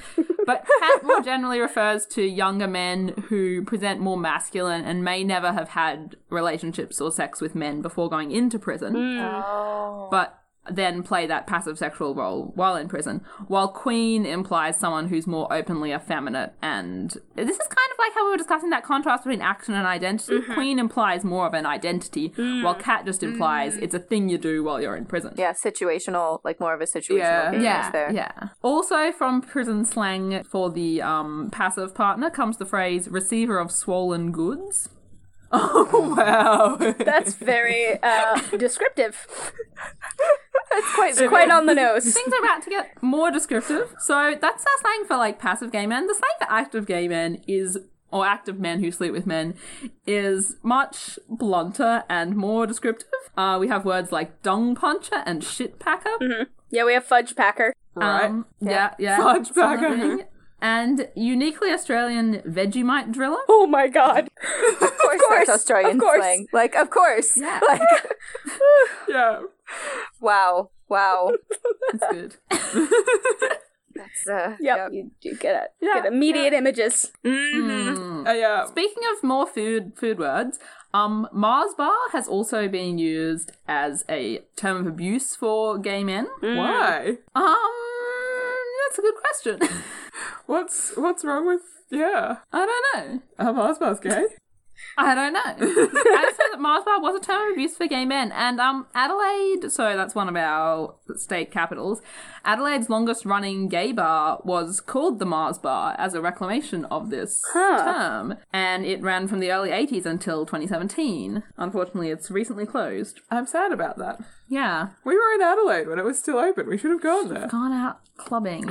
[0.45, 5.53] but cat more generally refers to younger men who present more masculine and may never
[5.53, 10.07] have had relationships or sex with men before going into prison Oh.
[10.11, 13.21] but then play that passive sexual role while in prison.
[13.47, 18.23] While queen implies someone who's more openly effeminate, and this is kind of like how
[18.25, 20.39] we were discussing that contrast between action and identity.
[20.53, 22.27] Queen implies more of an identity,
[22.63, 25.33] while cat just implies it's a thing you do while you're in prison.
[25.37, 27.51] Yeah, situational, like more of a situational Yeah.
[27.51, 28.11] gayness Yeah, there.
[28.13, 28.31] yeah.
[28.61, 34.31] Also, from prison slang for the um, passive partner comes the phrase "receiver of swollen
[34.31, 34.89] goods."
[35.55, 36.77] Oh, wow.
[36.97, 39.27] That's very uh, descriptive.
[40.75, 42.03] It's quite It's quite on the nose.
[42.13, 43.93] Things are about to get more descriptive.
[43.99, 46.07] So that's our slang for like passive gay men.
[46.07, 47.77] The slang for active gay men is,
[48.11, 49.55] or active men who sleep with men,
[50.05, 53.09] is much blunter and more descriptive.
[53.37, 56.47] Uh, we have words like dung puncher and shit packer.
[56.69, 57.73] Yeah, we have Fudge Packer.
[57.95, 58.25] right.
[58.25, 59.17] Um, yeah, yeah.
[59.17, 60.25] Fudge packer.
[60.61, 63.41] And uniquely Australian Vegemite driller.
[63.49, 64.29] Oh my god.
[64.81, 66.19] Of course, course, that's Australian of course.
[66.19, 66.47] slang.
[66.53, 67.35] Like, of course.
[67.35, 67.59] Yeah.
[67.67, 67.81] Like,
[69.09, 69.41] yeah.
[70.21, 71.31] Wow, wow.
[71.91, 72.35] That's good.
[73.95, 74.55] That's uh.
[74.59, 75.69] Yep, you do get it.
[75.81, 77.11] Yeah, get immediate images.
[77.23, 78.27] Mm-hmm.
[78.27, 78.65] Uh, yeah.
[78.65, 80.59] Speaking of more food food words,
[80.93, 86.27] um, Mars bar has also been used as a term of abuse for gay men.
[86.39, 87.17] Why?
[87.35, 87.55] Um,
[88.87, 89.59] that's a good question.
[90.45, 92.37] What's what's wrong with yeah?
[92.51, 93.21] I don't know.
[93.39, 94.25] Are Mars Ozma's gay.
[94.97, 95.39] I don't know.
[95.43, 98.59] I just know that Mars bar was a term of abuse for gay men, and
[98.59, 99.71] um, Adelaide.
[99.71, 102.01] So that's one of our state capitals.
[102.45, 108.35] Adelaide's longest-running gay bar was called the Mars Bar as a reclamation of this term,
[108.51, 111.41] and it ran from the early '80s until 2017.
[111.57, 113.21] Unfortunately, it's recently closed.
[113.31, 114.19] I'm sad about that.
[114.47, 116.67] Yeah, We were in Adelaide when it was still open.
[116.67, 117.47] We should have gone there.
[117.47, 118.69] gone out clubbing.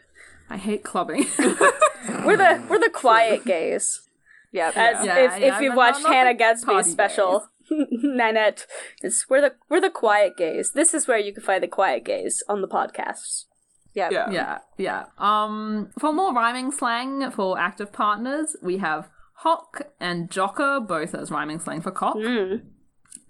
[0.50, 1.26] I hate clubbing.
[2.24, 4.02] We're the we're the quiet gays.
[4.54, 4.76] Yep.
[4.76, 8.66] As Yeah, if, yeah, if you've not- watched not Hannah Gadsby's special, Nanette,
[9.02, 10.70] it's we're the we're the quiet gays.
[10.72, 13.44] This is where you can find the quiet gays on the podcasts.
[13.94, 14.12] Yep.
[14.12, 14.30] Yeah.
[14.30, 15.04] Yeah, yeah.
[15.18, 19.08] Um, for more rhyming slang for active partners, we have
[19.38, 22.16] hock and jocker, both as rhyming slang for cock.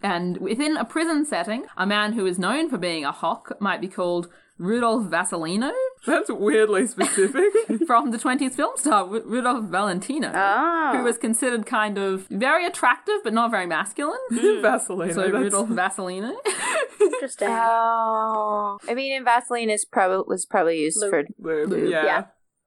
[0.02, 3.80] And within a prison setting, a man who is known for being a hock might
[3.80, 4.28] be called
[4.58, 5.72] Rudolph Vasilino
[6.06, 7.44] That's weirdly specific.
[7.86, 10.92] from the 20s film star Ru- Rudolph Valentino, Ah.
[10.96, 14.18] who was considered kind of very attractive but not very masculine.
[14.30, 15.12] Vaseline.
[15.14, 16.32] So that's- Rudolph Vasilino.
[17.00, 17.48] Interesting.
[17.50, 18.78] Oh.
[18.88, 21.10] I mean, and Vaseline is probably was probably used Lube.
[21.40, 22.04] for Lube, Yeah.
[22.04, 22.24] Yeah.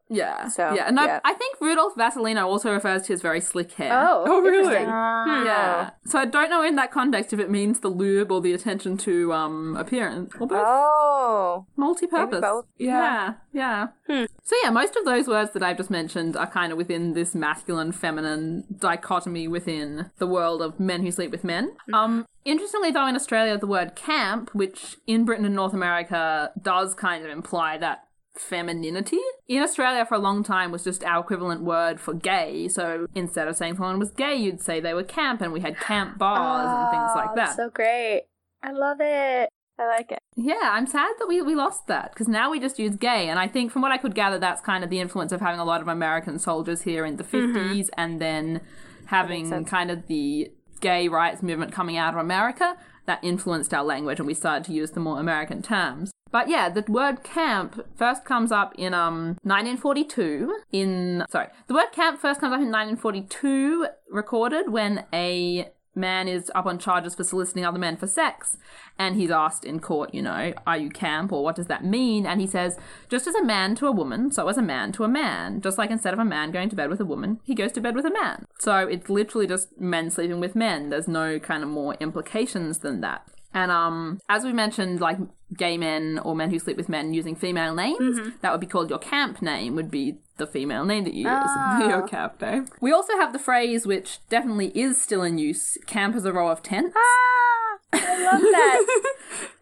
[0.09, 0.47] Yeah.
[0.47, 0.87] So, yeah.
[0.87, 1.19] and yeah.
[1.25, 3.91] I think Rudolph Vasilino also refers to his very slick hair.
[3.93, 4.57] oh, Oh, really?
[4.59, 4.87] interesting.
[4.87, 5.89] Yeah.
[6.05, 8.97] So I don't know in that context if it means the lube or the attention
[8.97, 10.61] to um appearance or both.
[10.63, 11.65] Oh.
[11.75, 12.31] Multi-purpose.
[12.31, 12.65] Maybe both.
[12.77, 13.33] Yeah.
[13.53, 13.87] Yeah.
[14.07, 17.35] So yeah, most of those words that I've just mentioned are kind of within this
[17.35, 21.75] masculine feminine dichotomy within the world of men who sleep with men.
[21.93, 26.93] Um interestingly though in Australia the word camp, which in Britain and North America does
[26.93, 28.03] kind of imply that
[28.39, 32.67] femininity in Australia for a long time was just our equivalent word for gay.
[32.67, 35.79] So instead of saying someone was gay, you'd say they were camp, and we had
[35.79, 37.55] camp bars and things like Oh, that.
[37.55, 38.23] So great.
[38.63, 39.49] I love it.
[39.79, 40.19] I like it.
[40.35, 43.29] Yeah, I'm sad that we, we lost that because now we just use gay.
[43.29, 45.59] And I think from what I could gather, that's kind of the influence of having
[45.59, 47.55] a lot of American soldiers here in the mm-hmm.
[47.55, 48.61] 50s and then
[49.05, 50.51] having kind of the
[50.81, 54.73] gay rights movement coming out of America that influenced our language and we started to
[54.73, 56.11] use the more American terms.
[56.31, 61.91] But yeah, the word camp first comes up in um 1942 in sorry, the word
[61.91, 67.23] camp first comes up in 1942 recorded when a man is up on charges for
[67.23, 68.55] soliciting other men for sex.
[68.99, 72.25] And he's asked in court you know are you camp or what does that mean?
[72.25, 72.77] And he says
[73.09, 75.61] just as a man to a woman so as a man to a man.
[75.61, 77.81] Just like instead of a man going to bed with a woman he goes to
[77.81, 78.45] bed with a man.
[78.59, 80.89] So it's literally just men sleeping with men.
[80.89, 85.17] There's no kind of more implications than that and um, as we mentioned, like
[85.55, 88.29] gay men or men who sleep with men using female names, mm-hmm.
[88.41, 89.75] that would be called your camp name.
[89.75, 91.29] Would be the female name that you use.
[91.29, 91.79] Ah.
[91.89, 92.67] Your cap name.
[92.79, 96.49] We also have the phrase, which definitely is still in use: "Camp is a row
[96.49, 97.66] of tents." Ah.
[97.93, 98.85] I love that.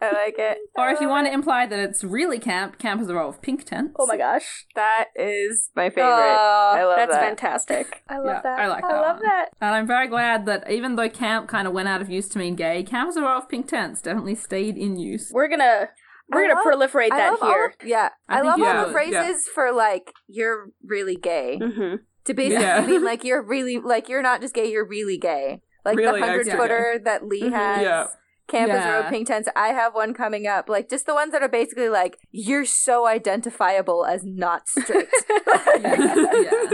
[0.02, 0.58] I like it.
[0.76, 3.40] Or if you want to imply that it's really camp, camp is a row of
[3.40, 3.94] pink tents.
[3.98, 4.66] oh my gosh.
[4.74, 6.04] That is my favorite.
[6.10, 7.06] Oh, I love that.
[7.08, 7.26] that's that.
[7.28, 8.02] fantastic.
[8.08, 8.58] I love Yeah, that.
[8.58, 8.90] I like that.
[8.94, 9.24] I love one.
[9.24, 9.48] that.
[9.60, 12.38] And I'm very glad that even though camp kind of went out of use to
[12.38, 15.30] mean gay, camp is a row of pink tents definitely stayed in use.
[15.32, 15.88] We're gonna
[16.28, 17.66] we're I gonna love- proliferate that here.
[17.80, 19.22] of- yeah, I I, love you all the should, yeah.
[19.24, 21.96] phrases for like you're really gay Mm-hmm.
[22.24, 22.84] to basically Yeah.
[22.86, 25.62] mean like you're really like you're not just gay, you're really gay.
[25.86, 27.52] Like Really the hundred extra footer that Lee Mhm.
[27.52, 27.82] has.
[27.82, 28.06] Yeah.
[28.48, 28.90] Campus Yeah.
[28.96, 29.48] Road Pink Tents.
[29.56, 30.68] I have one coming up.
[30.68, 35.08] Like just the ones that are basically like you're so identifiable as not straight.
[35.80, 36.70] yeah.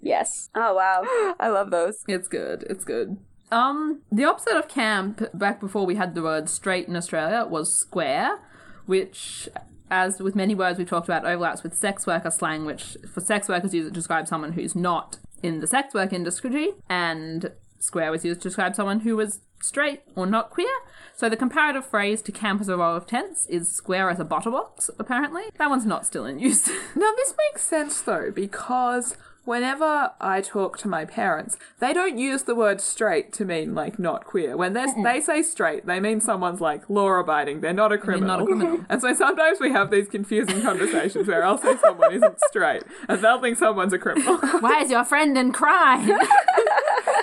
[0.00, 0.50] Yes.
[0.54, 1.34] Oh wow.
[1.40, 2.04] I love those.
[2.06, 2.64] It's good.
[2.68, 3.16] It's good.
[3.50, 7.72] Um, the opposite of camp back before we had the word straight in Australia was
[7.72, 8.38] square,
[8.86, 9.48] which,
[9.90, 13.48] as with many words we've talked about, overlaps with sex worker slang, which for sex
[13.48, 18.10] workers use it to describe someone who's not in the sex work industry, and square
[18.10, 20.72] was used to describe someone who was straight or not queer.
[21.14, 24.24] So the comparative phrase to camp as a row of tents is square as a
[24.24, 25.44] bottle box, apparently.
[25.58, 26.68] That one's not still in use.
[26.96, 32.42] Now, this makes sense though, because whenever I talk to my parents, they don't use
[32.42, 34.56] the word straight to mean like not queer.
[34.56, 37.60] When they they say straight, they mean someone's like law abiding.
[37.60, 38.28] They're not a criminal.
[38.28, 38.84] not a criminal.
[38.88, 43.22] And so sometimes we have these confusing conversations where I'll say someone isn't straight, and
[43.22, 44.36] they'll think someone's a criminal.
[44.60, 46.10] Why is your friend in crime?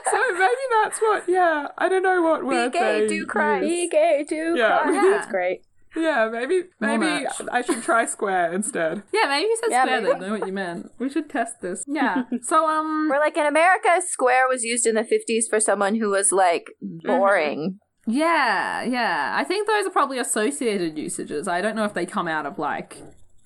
[0.10, 1.24] So maybe that's what.
[1.28, 3.62] Yeah, I don't know what word Be gay, they do crime.
[3.62, 4.80] Be gay to Yeah.
[4.84, 4.92] cry.
[4.94, 5.02] Yeah.
[5.12, 5.62] That's great.
[5.96, 7.28] Yeah, maybe maybe.
[7.52, 9.04] I should try square instead.
[9.14, 10.02] Yeah, maybe you said Yeah, square.
[10.02, 10.14] maybe.
[10.20, 10.92] They know what you meant.
[10.98, 11.84] We should test this.
[11.88, 12.24] Yeah.
[12.42, 16.10] So um, we're like in America, square was used in the fifties for someone who
[16.10, 17.78] was like boring.
[18.08, 19.34] Yeah, yeah.
[19.36, 21.48] I think those are probably associated usages.
[21.48, 22.98] I don't know if they come out of like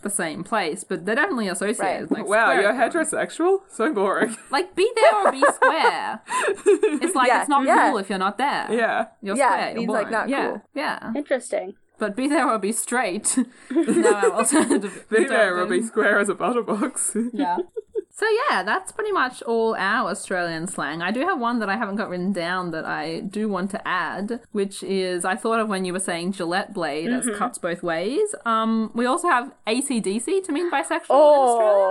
[0.01, 2.11] the same place, but they're definitely associated.
[2.11, 3.61] Like Wow, you're heterosexual?
[3.69, 4.35] So boring.
[4.51, 6.21] Like be there or be square.
[7.03, 7.89] It's like Yeah, it's not yeah.
[7.89, 8.67] cool if you're not there.
[8.71, 9.07] Yeah.
[9.21, 9.67] You're Yeah, square.
[9.67, 10.11] it you're means, like, boring.
[10.13, 10.61] not yeah, cool.
[10.75, 11.13] Yeah.
[11.15, 11.75] Interesting.
[11.99, 13.37] But be there or be straight.
[13.71, 15.05] no alternative.
[15.09, 17.15] Be there or be square as a butter box.
[17.33, 17.57] Yeah.
[18.17, 21.03] So yeah, that's pretty much all our Australian slang.
[21.03, 23.87] I do have one that I haven't got written down that I do want to
[23.87, 27.83] add, which is I thought of when you were saying Gillette blade as cuts both
[27.83, 28.33] ways.
[28.43, 31.85] Um, we also have ACDC to mean bisexual in Australia.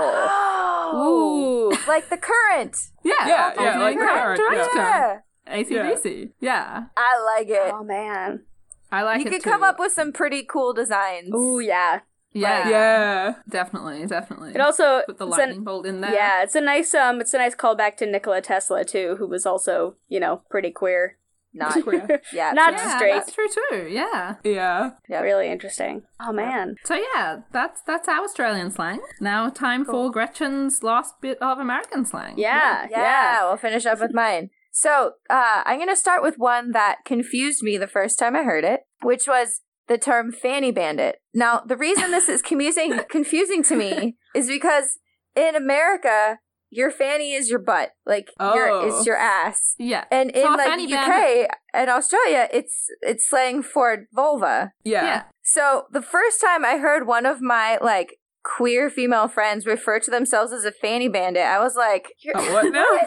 [0.00, 0.88] Oh.
[0.90, 1.76] Oh, Ooh.
[1.86, 2.74] like the current.
[3.04, 4.78] Yeah, Yeah, yeah, alternating like current current, direction.
[4.78, 6.30] Yeah, ACDC.
[6.40, 6.84] Yeah.
[6.96, 7.72] I like it.
[7.74, 8.44] Oh man.
[8.90, 9.50] I like you it could too.
[9.50, 11.34] come up with some pretty cool designs.
[11.34, 12.00] Ooh yeah.
[12.32, 13.34] Yeah, Yeah.
[13.48, 14.52] definitely, definitely.
[14.54, 16.12] It also put the it's an- lightning bolt in there.
[16.14, 19.46] Yeah, it's a nice um it's a nice callback to Nikola Tesla too, who was
[19.46, 21.16] also, you know, pretty queer.
[21.54, 22.20] Not Queer.
[22.32, 23.12] yeah, Not yeah, straight.
[23.14, 23.88] that's true too.
[23.88, 24.34] Yeah.
[24.44, 24.90] Yeah.
[25.08, 25.22] Yep.
[25.22, 26.02] Really interesting.
[26.20, 26.76] Oh man.
[26.84, 29.00] So yeah, that's that's our Australian slang.
[29.18, 32.34] Now time for Gretchen's last bit of American slang.
[32.38, 33.48] Yeah, yeah, yeah.
[33.48, 34.50] we'll finish up with mine.
[34.70, 38.44] So, uh, I'm going to start with one that confused me the first time I
[38.44, 41.16] heard it, which was the term fanny bandit.
[41.34, 44.98] Now, the reason this is confusing confusing to me is because
[45.36, 46.38] in America,
[46.70, 48.86] your fanny is your butt, like your Oh.
[49.00, 49.74] is your ass.
[49.78, 50.04] Yeah.
[50.10, 54.72] And in So like fanny UK bandit- and Australia, it's it's slang for vulva.
[54.84, 55.04] Yeah.
[55.04, 55.22] Yeah.
[55.42, 60.10] So the first time I heard one of my like queer female friends refer to
[60.10, 62.84] themselves as a fanny bandit, I was like, You're, Oh, what now?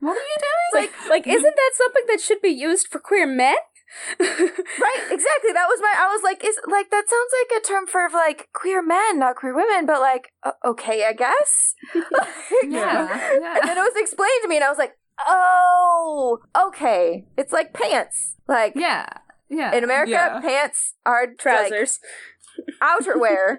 [0.00, 0.82] What are you doing?
[0.82, 3.54] Like like isn't that something that should be used for queer men?
[4.20, 5.02] Right?
[5.10, 5.52] Exactly.
[5.52, 5.94] That was my.
[5.98, 9.36] I was like, is like that sounds like a term for like queer men, not
[9.36, 11.74] queer women, but like uh, okay, I guess.
[12.64, 13.08] yeah.
[13.60, 14.96] And then it was explained to me, and I was like,
[15.26, 16.38] oh,
[16.68, 17.26] okay.
[17.36, 18.36] It's like pants.
[18.48, 19.06] Like Yeah.
[19.48, 19.74] Yeah.
[19.74, 20.40] in America, Yeah.
[20.40, 21.98] pants are like, Trousers.
[22.82, 23.58] outerwear.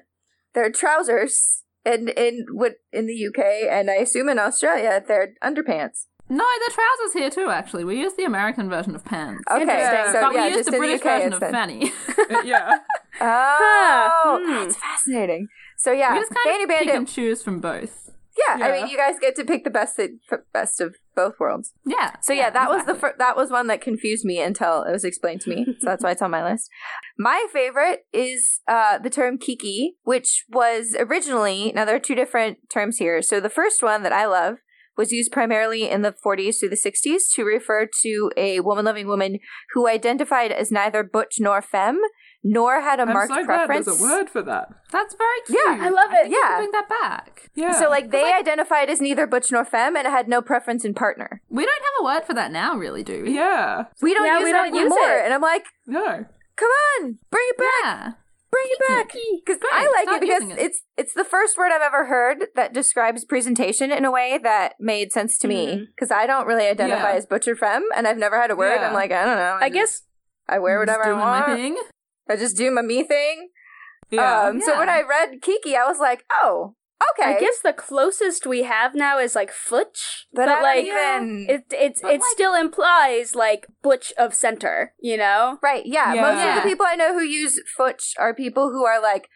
[0.53, 1.63] they're trousers.
[1.87, 6.07] And in what in the UK and I assume in Australia, they're underpants.
[6.27, 7.51] No, the trousers here too.
[7.51, 10.11] Actually, we use the American version of pants, Okay, Interesting.
[10.13, 11.51] so but yeah, we use the British the version of instead.
[11.51, 11.91] fanny.
[12.45, 12.77] yeah.
[13.21, 14.51] Oh, Hmm.
[14.63, 15.47] that's fascinating.
[15.77, 18.01] So yeah, we just kind Fanny of pick and choose from both.
[18.37, 20.09] Yeah, I mean, you guys get to pick the best of,
[20.51, 21.71] best of both worlds.
[21.85, 22.15] Yeah.
[22.21, 25.05] So yeah, that was the fir- that was one that confused me until it was
[25.05, 25.65] explained to me.
[25.79, 26.69] So that's why it's on my list.
[27.17, 32.57] My favorite is uh, the term kiki, which was originally now there are two different
[32.73, 33.21] terms here.
[33.21, 34.57] So the first one that I love
[34.97, 39.39] was used primarily in the 40s through the 60s to refer to a woman-loving woman
[39.73, 41.99] who identified as neither butch nor femme,
[42.43, 43.85] nor had a I'm marked so glad preference.
[43.87, 44.69] there's a word for that.
[44.91, 45.59] That's very cute.
[45.65, 46.23] Yeah, I love it.
[46.23, 46.57] think we Yeah.
[46.57, 47.49] bring that back.
[47.55, 47.71] Yeah.
[47.79, 51.41] So like they identified as neither butch nor femme and had no preference in partner.
[51.49, 53.33] We don't have a word for that now, really, do we?
[53.35, 53.85] Yeah.
[54.01, 55.17] We don't Yeah, use we that don't use anymore.
[55.17, 55.25] it.
[55.25, 56.25] And I'm like, No.
[56.55, 56.69] come
[57.01, 58.11] on, bring it back, Yeah.
[58.51, 59.11] Bring it back.
[59.45, 60.59] Because I like it because it.
[60.59, 64.73] it's it's the first word I've ever heard that describes presentation in a way that
[64.79, 65.87] made sense to me.
[65.95, 67.17] Because I don't really identify Yeah.
[67.17, 68.75] as butcher femme, and I've never had a word.
[68.75, 68.87] Yeah.
[68.87, 69.57] I'm like, I don't know.
[69.61, 70.01] I just- guess
[70.47, 71.45] I wear Just whatever I want.
[71.59, 71.77] thing.
[72.29, 73.49] I just do my me thing.
[74.11, 74.43] Yeah.
[74.43, 76.75] Um, So when I read Kiki, I was like, oh,
[77.11, 77.35] okay.
[77.35, 81.45] I guess the closest we have now is like Futch, but, but, like even.
[81.49, 85.57] it it But, it like- still implies like butch of center, you know?
[85.61, 86.13] Right, yeah.
[86.13, 86.21] Yeah.
[86.21, 89.27] Most of the people I know who use futch are people who are like,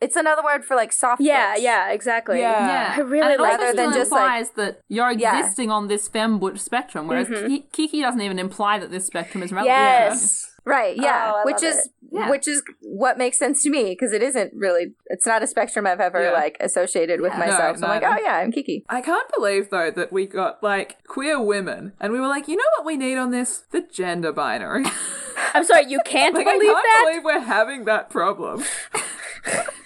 [0.00, 1.20] it's another word for like soft.
[1.20, 1.62] Yeah, butch.
[1.62, 2.38] yeah, exactly.
[2.40, 2.66] Yeah.
[2.66, 5.10] Yeah, I really and it like also Rather than still just, like- implies that you're
[5.12, 5.38] Yeah.
[5.40, 7.46] existing on this femme butch spectrum, whereas Mhm.
[7.48, 9.76] Ki- Kiki doesn't even imply that this spectrum is relevant.
[9.76, 10.49] Yes.
[10.64, 11.32] Right, yeah.
[11.36, 11.88] Oh, which is.
[12.12, 12.28] Yeah.
[12.28, 15.86] which is what makes sense to me because it isn't really it's not a spectrum
[15.86, 16.32] I've ever Yeah.
[16.32, 17.38] like associated with Yeah.
[17.38, 17.76] myself.
[17.76, 18.16] No, so I'm like, neither.
[18.20, 18.84] oh yeah, I'm Kiki.
[18.88, 22.56] I can't believe though that we got like queer women and we were like, you
[22.56, 23.62] know what we need on this?
[23.70, 24.86] The gender binary.
[25.54, 27.04] I'm sorry, you can't like I believe can't that?
[27.06, 28.64] believe we're having that problem.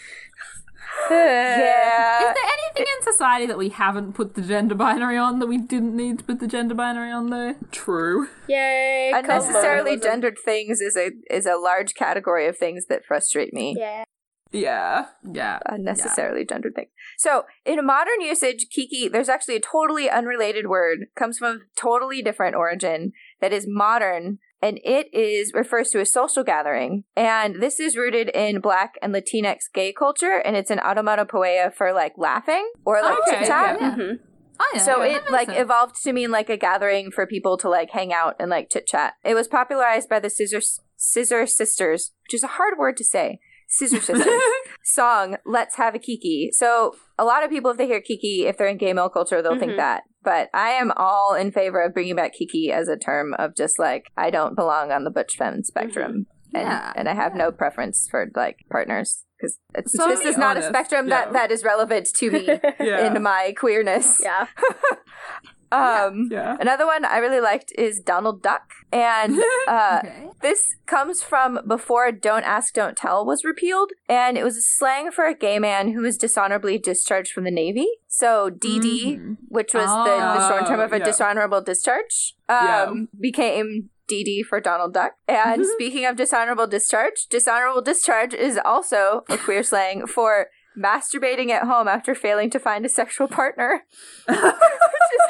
[1.10, 2.18] Yeah.
[2.28, 5.58] Is there anything in society that we haven't put the gender binary on that we
[5.58, 7.54] didn't need to put the gender binary on though?
[7.70, 8.28] True.
[8.48, 9.12] Yay.
[9.14, 10.10] Unnecessarily colonialism.
[10.10, 13.74] gendered things is a is a large category of things that frustrate me.
[13.78, 14.04] Yeah.
[14.52, 15.06] Yeah.
[15.24, 15.58] Yeah.
[15.66, 16.90] Unnecessarily gendered things.
[17.18, 22.22] So in modern usage, Kiki, there's actually a totally unrelated word, comes from a totally
[22.22, 27.76] different origin that is modern and it is refers to a social gathering and this
[27.86, 32.66] is rooted in black and latinx gay culture and it's an onomatopoeia for like laughing
[32.84, 33.94] or like Okay, chit-chat yeah.
[33.96, 34.18] Mhm.
[34.60, 34.80] Oh yeah.
[34.88, 35.60] so that it like sense.
[35.64, 38.86] evolved to mean like a gathering for people to like hang out and like chit
[38.86, 39.14] chat.
[39.24, 40.60] It was popularized by the Scissor
[40.96, 43.40] Scissor Sisters, which is a hard word to say.
[43.68, 44.42] Scissor Sisters
[44.84, 48.56] song "Let's Have a Kiki." So a lot of people, if they hear Kiki, if
[48.56, 49.76] they're in gay male culture, they'll think Mhm.
[49.78, 50.02] that.
[50.24, 53.78] But I am all in favor of bringing back Kiki as a term of just
[53.78, 55.62] like I don't belong on the butch femme mm-hmm.
[55.62, 56.92] spectrum, and Yeah.
[56.96, 60.62] and I have no preference for like partners because So this be is not a
[60.62, 61.24] spectrum yeah.
[61.26, 62.46] that that is relevant to me
[62.80, 63.06] Yeah.
[63.14, 64.20] in my queerness.
[64.22, 64.46] yeah.
[65.74, 66.56] Um, Yeah.
[66.60, 68.70] Another one I really liked is Donald Duck.
[68.92, 69.38] And
[69.68, 70.28] uh, Okay.
[70.42, 73.90] this comes from before Don't Ask, Don't Tell was repealed.
[74.08, 77.50] And it was a slang for a gay man who was dishonorably discharged from the
[77.50, 77.88] Navy.
[78.08, 79.36] So DD, Mhm.
[79.48, 80.04] which was the,
[80.38, 81.04] the short term of a Oh, yeah.
[81.04, 82.92] dishonorable discharge, um, Yeah.
[83.20, 85.12] became DD for Donald Duck.
[85.26, 90.48] And speaking of dishonorable discharge, dishonorable discharge is also a queer slang for
[90.78, 93.84] masturbating at home after failing to find a sexual partner.
[94.26, 95.22] Which is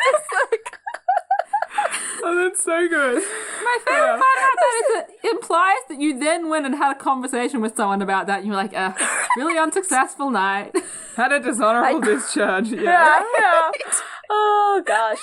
[2.26, 3.16] Oh, that's so good.
[3.62, 4.16] My favorite Yeah.
[4.16, 7.60] part about that is that it implies that you then went and had a conversation
[7.60, 8.92] with someone about that, and you were like, uh,
[9.36, 10.74] really unsuccessful night.
[11.16, 12.68] Had a dishonorable discharge.
[12.72, 12.82] Yeah.
[12.82, 13.70] Yeah, yeah.
[14.30, 15.20] Oh gosh.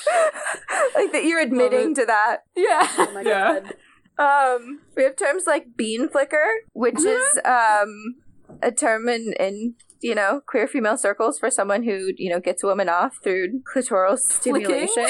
[0.95, 2.43] like that you're admitting to that.
[2.55, 2.87] yeah.
[2.99, 3.59] Oh my Yeah.
[3.59, 4.55] god.
[4.55, 8.15] Um, we have terms like bean flicker, which is um
[8.61, 12.63] a term in, in you know queer female circles for someone who you know gets
[12.63, 15.07] a woman off through clitoral stimulation,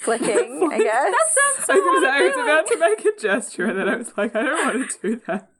[0.00, 0.68] flicking.
[0.72, 1.14] I guess.
[1.56, 4.12] Sounds so I was, I was about to make a gesture and then I was
[4.16, 5.50] like, I don't want to do that.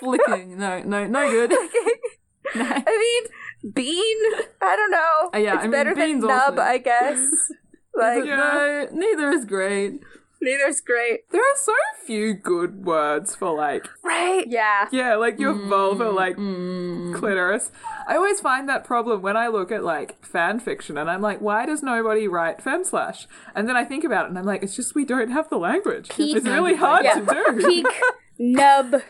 [0.00, 0.58] Flicking.
[0.58, 1.52] No, no, no good.
[2.54, 2.64] No.
[2.64, 2.78] I
[3.62, 4.16] mean, bean.
[4.62, 5.30] I don't know.
[5.34, 7.18] Uh, yeah, it's I mean, better than bean's nub, also- I guess.
[7.94, 8.36] like Yeah.
[8.36, 10.00] No, neither is great.
[10.40, 11.72] Neither's great, There are so
[12.06, 14.44] few good words for like, right?
[14.46, 14.88] Yeah.
[14.92, 16.36] yeah, like your Mm, vulva, like
[17.18, 17.70] clitoris.
[18.06, 21.40] I always find that problem when I look at like fan fiction and I'm like,
[21.40, 23.26] why does nobody write fem slash?
[23.54, 25.58] And then I think about it and I'm like, it's just we don't have the
[25.58, 26.08] language.
[26.10, 26.36] Peak.
[26.36, 27.20] It's really hard Yeah.
[27.20, 27.66] to do.
[27.66, 27.86] Peak
[28.38, 29.02] nub.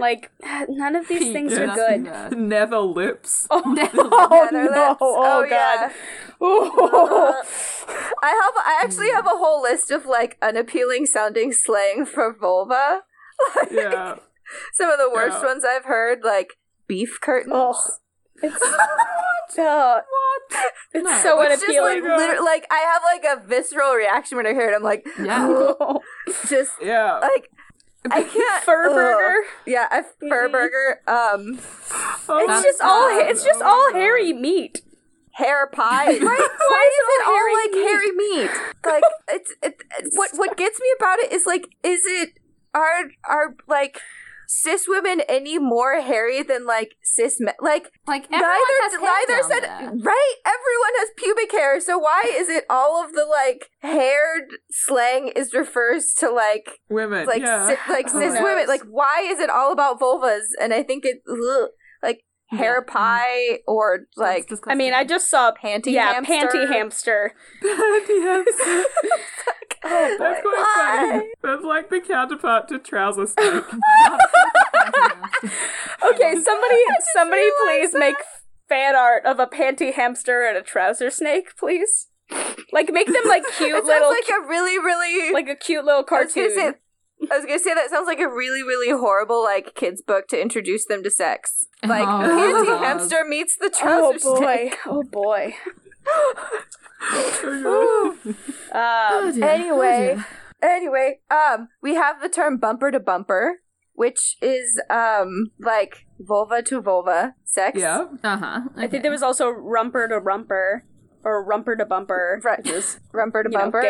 [0.00, 0.30] Like
[0.68, 2.04] none of these Peak, things are good.
[2.04, 2.36] bad.
[2.38, 3.46] Nether lips.
[3.50, 4.88] Oh, Nether- oh Nether no!
[4.90, 4.98] lips.
[5.00, 5.88] Oh, yeah.
[5.88, 5.92] god!
[6.40, 7.42] Oh.
[8.22, 8.54] I have.
[8.56, 13.02] I actually have a whole list of like unappealing sounding slang for vulva.
[13.70, 14.16] Yeah.
[14.74, 15.46] Some of the worst Yeah.
[15.46, 16.54] ones I've heard, like
[16.86, 17.52] beef curtains.
[17.54, 17.80] Oh.
[18.42, 18.62] It's
[19.58, 20.64] uh, What?
[20.92, 21.18] it's No.
[21.22, 22.18] so It's just like unappealing.
[22.30, 24.74] liter- like I have like a visceral reaction when I hear it.
[24.74, 25.62] I'm like, Yeah.
[26.48, 27.18] just Yeah.
[27.20, 27.48] like
[28.10, 28.64] I can't.
[28.64, 28.94] Fur ugh.
[28.94, 29.48] burger.
[29.66, 31.00] Yeah, a fur burger.
[31.06, 31.58] Um,
[32.28, 33.30] Oh It's just all God.
[33.30, 34.80] it's just all hairy meat.
[35.32, 36.06] hair pie.
[36.06, 36.20] Right?
[36.20, 37.88] Why, is it all hairy like meat?
[37.88, 38.50] hairy meat?
[38.84, 42.30] Like it's it, it's- what what gets me about it is like is it
[42.74, 43.98] are are like
[44.48, 47.54] cis women any more hairy than like cis men?
[47.60, 48.50] Like Like, everyone
[48.82, 49.90] has neither hair neither said there.
[49.92, 50.34] right.
[50.46, 55.52] Everyone has pubic hair, so why is it all of the like haired slang is
[55.54, 57.26] refers to like Women.
[57.26, 57.74] like yeah.
[57.74, 58.42] ci- like cis knows?
[58.42, 58.66] women?
[58.68, 60.42] Like why is it all about vulvas?
[60.60, 61.70] And I think it ugh, like
[62.56, 62.92] hair Yeah.
[62.92, 66.32] pie or like I mean, I just saw panty yeah, hamster.
[66.58, 67.32] panty hamster.
[67.62, 68.84] Panty hamster.
[69.86, 70.50] oh That's boy.
[70.50, 71.08] quite Why?
[71.10, 71.28] funny.
[71.42, 73.64] That's like the counterpart to trouser snake.
[76.02, 76.78] Okay, somebody
[77.14, 78.16] somebody please make
[78.68, 82.08] fan art of a panty hamster and a trouser snake, please.
[82.72, 86.74] Like make them like cute little like a really, really like a cute little cartoon.
[87.28, 90.28] Say, I was gonna say that sounds like a really, really horrible like kids book
[90.28, 91.66] to introduce them to sex.
[91.84, 92.84] Like Oh, panty God.
[92.84, 94.38] hamster meets the Oh boy!
[94.38, 94.78] snake.
[94.86, 95.54] Oh boy!
[97.40, 98.34] So good.
[98.72, 100.16] Um, Anyway,
[100.62, 103.60] anyway, um, we have the term bumper to bumper,
[103.94, 107.78] which is um like vulva to vulva sex.
[107.78, 108.06] yeah.
[108.22, 108.60] Uh huh.
[108.76, 110.84] I think there was also rumper to rumper
[111.24, 112.58] or rumper to bumper, Right.
[112.58, 113.82] which is Rumper to You know, bumper.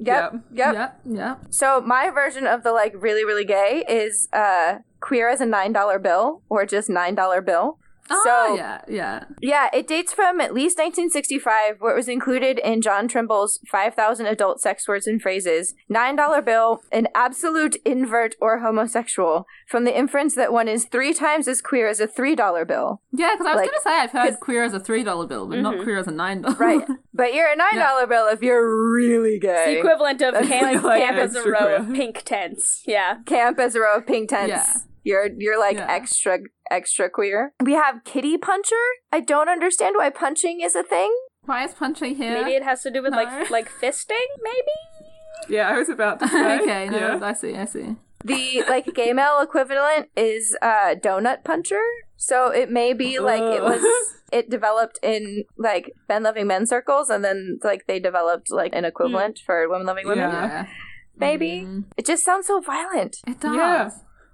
[0.00, 0.32] Yep.
[0.32, 0.42] Yep.
[0.52, 0.74] Yep.
[0.74, 1.00] Yep.
[1.06, 1.38] Yep.
[1.50, 5.72] So my version of the like really, really gay is uh queer as a nine
[5.72, 7.78] dollar bill or just nine dollar bill.
[8.10, 9.24] Oh, So- ah, yeah, yeah.
[9.40, 14.26] Yeah, it dates from at least 1965, where it was included in John Trimble's 5,000
[14.26, 20.34] Adult Sex Words and Phrases, $9 bill, an absolute invert or homosexual, from the inference
[20.34, 23.00] that one is three times as queer as a $3 bill.
[23.12, 25.46] Yeah, because I was Like, gonna say I've heard queer as a three dollar bill,
[25.46, 25.82] but not mm-hmm.
[25.84, 26.56] queer as a nine dollar.
[26.56, 26.86] Right.
[27.14, 29.78] but you're a $9 bill if you're really the gay.
[29.78, 32.82] equivalent of camp, like camp as a extra row of pink tents.
[32.86, 33.18] Yeah.
[33.26, 34.48] Camp as a row of pink tents.
[34.50, 34.66] Yeah.
[35.02, 35.86] You're you're like Yeah.
[35.88, 36.38] extra
[36.70, 37.52] extra queer.
[37.64, 38.84] We have kitty puncher.
[39.12, 41.12] I don't understand why punching is a thing.
[41.44, 42.34] Why is punching here?
[42.42, 43.18] Maybe it has to do with No.
[43.18, 44.26] like like fisting.
[44.42, 44.76] Maybe.
[45.48, 46.58] Yeah, I was about to say.
[46.60, 47.18] okay, no, yeah.
[47.22, 47.96] I see, I see.
[48.24, 51.80] The like gay male equivalent is uh donut puncher.
[52.16, 53.80] So it may be like it was
[54.32, 58.84] it developed in like men loving men circles and then like they developed like an
[58.84, 60.28] equivalent for women loving women.
[60.30, 60.46] Yeah.
[60.46, 60.66] Yeah.
[61.16, 61.64] Maybe.
[61.66, 63.16] Mm, It just sounds so violent.
[63.26, 63.56] it does.
[63.56, 63.90] Yeah.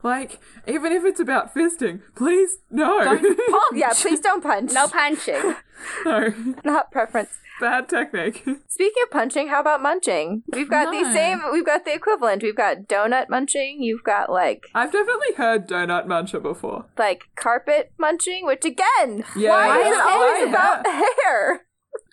[0.07, 0.39] Like,
[0.69, 3.03] even if it's about fisting, please, no.
[3.03, 3.75] Don't punch.
[3.75, 4.73] Yeah, please don't punch.
[4.73, 5.57] No punching.
[6.05, 6.33] no.
[6.65, 7.31] Not preference.
[7.59, 8.45] Bad technique.
[8.69, 10.43] Speaking of punching, how about munching?
[10.53, 12.43] We've got the same we've got the equivalent.
[12.43, 16.85] We've got donut munching, you've got like I've definitely heard donut muncher before.
[16.99, 20.49] like carpet munching, which again, Yeah, why yeah, is it always yeah.
[20.51, 21.67] about hair?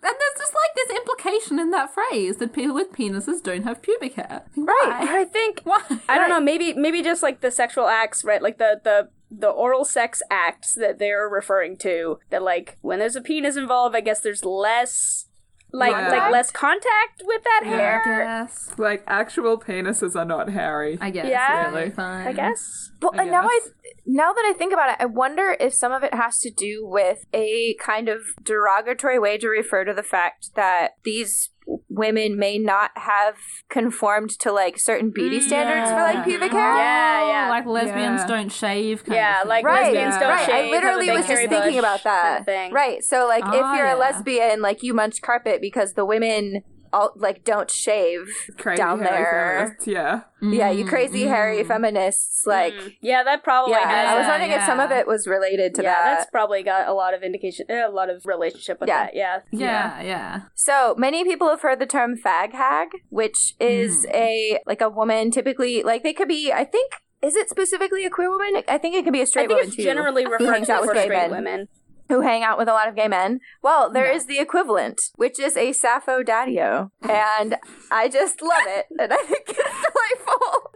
[0.04, 3.82] And there's just like this implication in that phrase that people with penises don't have
[3.82, 4.44] pubic hair.
[4.56, 4.98] Right.
[5.00, 5.82] And I think Why?
[6.10, 8.42] I don't know, maybe maybe just like the sexual acts, right?
[8.42, 12.20] Like the the the oral sex acts that they're referring to.
[12.30, 15.28] That like when there's a penis involved, I guess there's less
[15.74, 16.10] like Yeah.
[16.10, 18.02] like less contact with that I hair.
[18.06, 18.72] guess.
[18.78, 20.98] Like actual penises are not hairy.
[21.02, 21.26] I guess.
[21.28, 21.72] Yeah.
[21.76, 22.28] Really fine.
[22.28, 22.92] I guess.
[23.02, 23.60] Well, I and now I
[24.06, 26.86] now that I think about it, I wonder if some of it has to do
[26.86, 31.50] with a kind of derogatory way to refer to the fact that these
[31.90, 33.36] women may not have
[33.70, 36.76] conformed to like certain beauty standards for like pubic hair.
[36.76, 37.46] Yeah, yeah.
[37.48, 38.28] Oh, Like lesbians Yeah.
[38.28, 39.04] don't shave.
[39.06, 40.46] Kind Yeah, of like Right, lesbians don't right.
[40.46, 40.66] shave.
[40.68, 42.24] I literally was just thinking about that.
[42.24, 42.74] kind of thing.
[42.74, 43.04] Right.
[43.04, 43.96] So like if Ah, you're yeah.
[43.96, 46.64] a lesbian, like you munch carpet because the women
[46.94, 49.58] all like don't shave Crazy down there.
[49.80, 50.22] feminists, Yeah.
[50.42, 52.96] Yeah, Mm, you crazy hairy feminists like Mm.
[53.02, 54.10] yeah, that probably yeah, has.
[54.10, 56.04] I was Yeah, wondering if some of it was related to yeah, that.
[56.18, 59.06] that's probably got a lot of indication, a lot of relationship with Yeah.
[59.06, 59.16] that.
[59.16, 59.40] Yeah.
[59.52, 60.04] Yeah, yeah.
[60.04, 60.42] yeah.
[60.56, 65.32] So many people have heard the term fag hag, which is a like a woman
[65.32, 66.92] typically like they could be I think
[67.22, 68.64] is it specifically a queer woman?
[68.68, 70.78] I think it could be a straight think woman it's too, generally who referred to
[70.80, 71.68] for straight men women.
[72.10, 73.40] Who hang out with a lot of gay men.
[73.62, 74.36] Well, there is Yeah.
[74.36, 77.58] the equivalent, which is a Sappho daddio, and
[77.92, 80.72] I just love it, and I think it's delightful.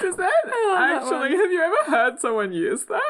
[0.00, 1.36] Does that oh, love that actually?
[1.36, 3.02] Have you ever heard someone use that?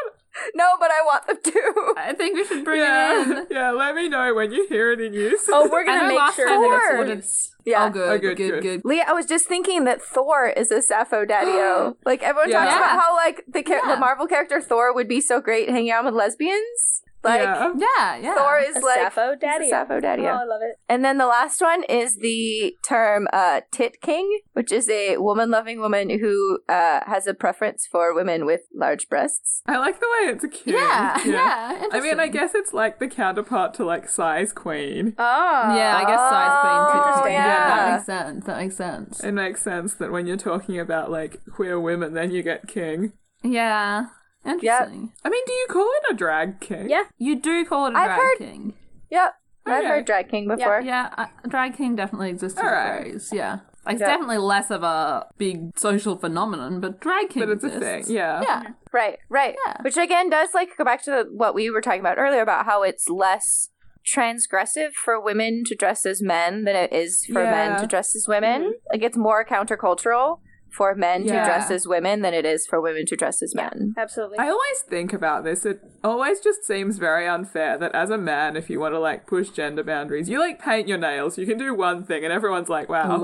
[0.55, 1.95] No, but I want them to.
[1.99, 3.21] I think we should bring yeah.
[3.21, 3.47] it in.
[3.51, 3.71] yeah.
[3.71, 5.47] Let me know when you hear it in use.
[5.49, 7.57] Oh, we're gonna know make sure time that it's what it's.
[7.67, 7.85] Yeah.
[7.85, 8.81] Oh, good, Oh, good, good, good, good.
[8.85, 11.97] Leah, I was just thinking that Thor is a Sappho daddio.
[12.07, 12.79] like everyone talks Yeah.
[12.79, 13.95] about how like the char- Yeah.
[13.95, 17.03] the Marvel character Thor would be so great hanging out with lesbians.
[17.23, 17.73] Like yeah.
[17.77, 18.35] Yeah, yeah.
[18.35, 19.71] Thor is A like Sappho daddy.
[19.71, 20.23] Sappho daddy.
[20.23, 20.77] Oh, I love it.
[20.89, 25.51] And then the last one is the term uh, tit king, which is a woman
[25.51, 29.63] loving woman who uh, has a preference for women with large breasts.
[29.67, 30.75] I like the way it's a king.
[30.75, 31.87] Yeah, yeah.
[31.93, 35.15] I mean, I guess it's like the counterpart to like size queen.
[35.19, 35.77] Oh.
[35.77, 37.09] Yeah, I guess size queen too.
[37.09, 37.33] Interesting.
[37.33, 38.47] Yeah, that makes sense.
[38.47, 39.25] That makes sense.
[39.25, 43.13] It makes sense that when you're talking about like queer women, then you get king.
[43.43, 44.07] Yeah.
[44.45, 45.13] Interesting.
[45.25, 46.89] I mean, do you call it a drag king?
[46.91, 47.05] Yeah.
[47.19, 48.75] You do call it a I've drag heard- king.
[49.11, 49.35] Yep.
[49.65, 50.81] I've heard drag king before.
[50.81, 53.03] Yeah, uh, drag king definitely exists as a Alright.
[53.03, 53.31] phrase.
[53.33, 53.61] Yeah.
[53.87, 57.67] Like, it's definitely less of a big social phenomenon, but drag king But it's a
[57.69, 58.09] exists.
[58.09, 58.17] thing.
[58.17, 58.43] Yeah.
[58.43, 58.63] Yeah.
[58.93, 59.55] Right, right.
[59.67, 59.77] Yeah.
[59.83, 62.83] Which again does like go back to what we were talking about earlier about how
[62.83, 63.69] it's less
[64.07, 68.27] transgressive for women to dress as men than it is for men to dress as
[68.29, 68.75] women.
[68.93, 70.39] Like it's more countercultural
[70.73, 71.41] for men Yeah.
[71.41, 73.95] to dress as women than it is for women to dress as men.
[73.97, 74.39] Absolutely.
[74.39, 75.67] I always think about this.
[75.67, 79.27] It always just seems very unfair that as a man, if you want to like
[79.27, 81.37] push gender boundaries, you like paint your nails.
[81.39, 83.21] You can do one thing, and everyone's like, "Wow,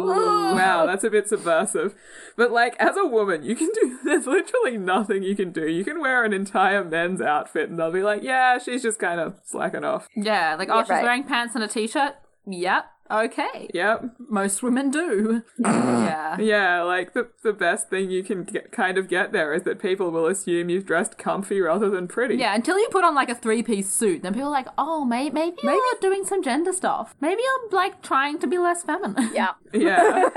[0.54, 1.94] wow, that's a bit subversive."
[2.36, 3.98] But like as a woman, you can do.
[4.04, 5.66] There's literally nothing you can do.
[5.66, 9.20] You can wear an entire men's outfit, and they'll be like, "Yeah, she's just kind
[9.20, 11.02] of slacking off." Yeah, like, oh, Yeah, she's right.
[11.02, 12.14] wearing pants and a t shirt?
[12.46, 12.84] Yep.
[13.10, 13.70] Okay.
[13.72, 14.16] Yep.
[14.28, 15.42] Most women do.
[15.58, 16.38] yeah.
[16.38, 19.78] Yeah, like the the best thing you can get, kind of get there is that
[19.78, 22.36] people will assume you've dressed comfy rather than pretty.
[22.36, 25.04] Yeah, until you put on like a three piece suit, then people are like, oh,
[25.04, 27.14] may- maybe, you're doing some gender stuff.
[27.20, 29.30] Maybe you're like trying to be less feminine.
[29.34, 29.52] yeah.
[29.72, 30.28] Yeah.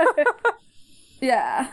[1.20, 1.70] yeah.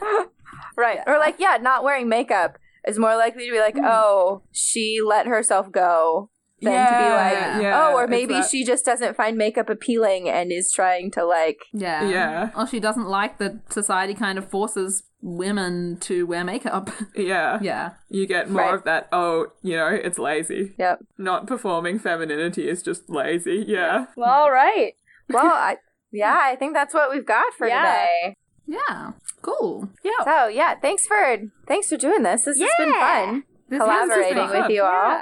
[0.78, 1.00] Right.
[1.08, 3.86] Or like, yeah, not wearing makeup is more likely to be like, hmm.
[3.86, 6.30] oh, she let herself go
[6.62, 9.38] than to be like, Yeah, oh, yeah, oh, or maybe that- she just doesn't find
[9.38, 12.08] makeup appealing and is trying to like Yeah.
[12.10, 12.50] Yeah.
[12.56, 16.90] Or she doesn't like that society kind of forces women to wear makeup.
[17.16, 17.60] yeah.
[17.62, 17.92] yeah.
[18.10, 18.74] You get more Right.
[18.74, 20.74] of that, oh, you know, it's lazy.
[20.78, 21.00] Yep.
[21.18, 23.66] Not performing femininity is just lazy.
[23.68, 24.06] Yeah.
[24.16, 24.94] Well, all right.
[25.30, 25.78] Well, I
[26.12, 27.84] yeah, I think that's what we've got for Yeah.
[27.84, 28.36] today.
[28.66, 29.12] Yeah.
[29.42, 29.90] Cool.
[30.04, 30.24] Yeah.
[30.24, 31.38] So yeah, thanks for
[31.68, 32.44] thanks for doing this.
[32.46, 33.44] This has been fun.
[33.70, 35.22] This Collaborating has been with you all.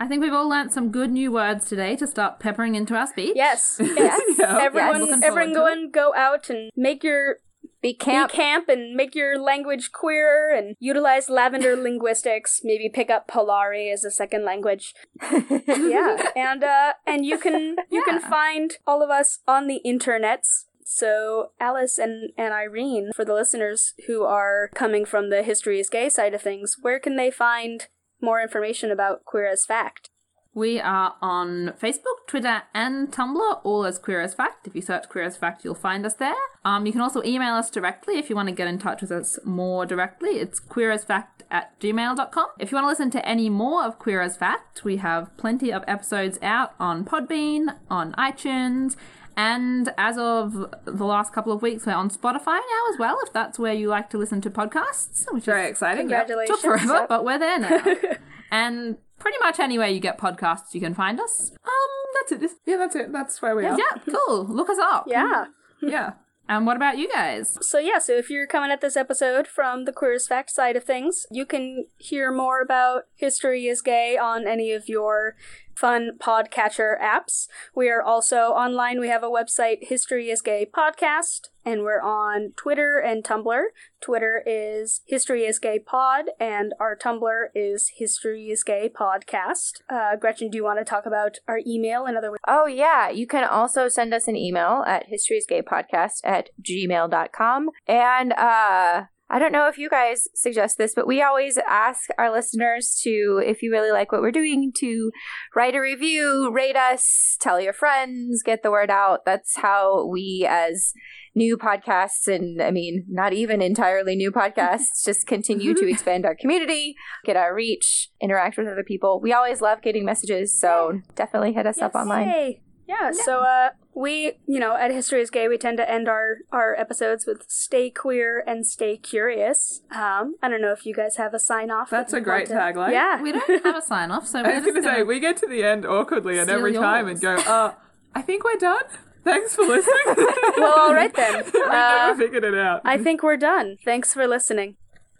[0.00, 0.04] Yeah.
[0.04, 3.06] I think we've all learnt some good new words today to start peppering into our
[3.06, 3.32] speech.
[3.36, 3.76] Yes.
[3.80, 3.90] Yes.
[3.96, 4.38] Yes.
[4.38, 4.58] Yeah.
[4.60, 7.36] Everyone, Looking everyone, go and go out and make your
[7.82, 8.32] Be be camp.
[8.32, 12.60] camp and make your language queer and utilize lavender linguistics.
[12.64, 14.94] Maybe pick up Polari as a second language.
[15.66, 20.64] yeah, and uh, and you can you can find all of us on the internets.
[20.84, 25.88] So Alice and and Irene, for the listeners who are coming from the history is
[25.90, 27.86] gay side of things, where can they find
[28.20, 30.10] more information about Queer as Fact?
[30.52, 34.66] We are on Facebook, Twitter, and Tumblr, all as Queer as Fact.
[34.66, 36.34] If you search Queer as Fact, you'll find us there.
[36.64, 39.12] Um, you can also email us directly if you want to get in touch with
[39.12, 40.30] us more directly.
[40.40, 42.48] It's queerasfact at gmail.com.
[42.58, 45.72] If you want to listen to any more of Queer as Fact, we have plenty
[45.72, 48.96] of episodes out on Podbean, on iTunes,
[49.40, 50.52] and as of
[50.84, 53.88] the last couple of weeks, we're on Spotify now as well, if that's where you
[53.88, 56.10] like to listen to podcasts, which Very is exciting.
[56.10, 56.26] Yep.
[56.26, 56.60] Congratulations.
[56.60, 57.08] took forever, Yep.
[57.08, 57.82] but we're there now.
[58.50, 61.52] and pretty much anywhere you get podcasts, you can find us.
[61.64, 62.50] Um, that's it.
[62.66, 63.12] Yeah, that's it.
[63.12, 63.78] That's where we are.
[63.78, 64.44] Yeah, cool.
[64.44, 65.04] Look us up.
[65.06, 65.46] Yeah.
[65.82, 66.10] Yeah.
[66.46, 67.56] And what about you guys?
[67.62, 70.76] So yeah, so if you're coming at this episode from the Queer as Fact side
[70.76, 75.36] of things, you can hear more about History is Gay on any of your
[75.80, 77.48] fun podcatcher apps.
[77.74, 79.00] We are also online.
[79.00, 83.62] We have a website, History is Gay Podcast, and we're on Twitter and Tumblr.
[84.02, 89.80] Twitter is History is Gay Pod, and our Tumblr is History is Gay Podcast.
[89.88, 92.40] Uh, Gretchen, do you want to talk about our email and other ways?
[92.46, 93.08] Oh, yeah.
[93.08, 97.70] You can also send us an email at historyisgaypodcast at gmail.com.
[97.86, 102.32] And, uh, I don't know if you guys suggest this, but we always ask our
[102.32, 105.12] listeners to, if you really like what we're doing, to
[105.54, 109.24] write a review, rate us, tell your friends, get the word out.
[109.24, 110.92] That's how we, as
[111.36, 116.34] new podcasts, and I mean, not even entirely new podcasts, just continue to expand our
[116.34, 119.20] community, get our reach, interact with other people.
[119.20, 122.28] We always love getting messages, so definitely hit us up online.
[122.28, 122.62] Yay.
[122.88, 123.68] Yeah, so uh,
[124.00, 127.44] we, you know, at History is Gay, we tend to end our, our episodes with
[127.48, 129.82] stay queer and stay curious.
[129.94, 131.90] Um, I don't know if you guys have a sign off.
[131.90, 132.92] That's a great tagline.
[132.92, 133.20] Yeah.
[133.20, 135.04] We don't have a sign off, so I we're was just going to say, gonna-
[135.04, 137.22] we get to the end awkwardly and Steal every time yours.
[137.22, 137.74] and go, uh,
[138.14, 138.84] I think we're done.
[139.22, 139.94] Thanks for listening.
[140.56, 141.44] well, all right then.
[141.54, 142.80] we Uh, never figured it out.
[142.86, 143.76] I think we're done.
[143.84, 144.76] Thanks for listening.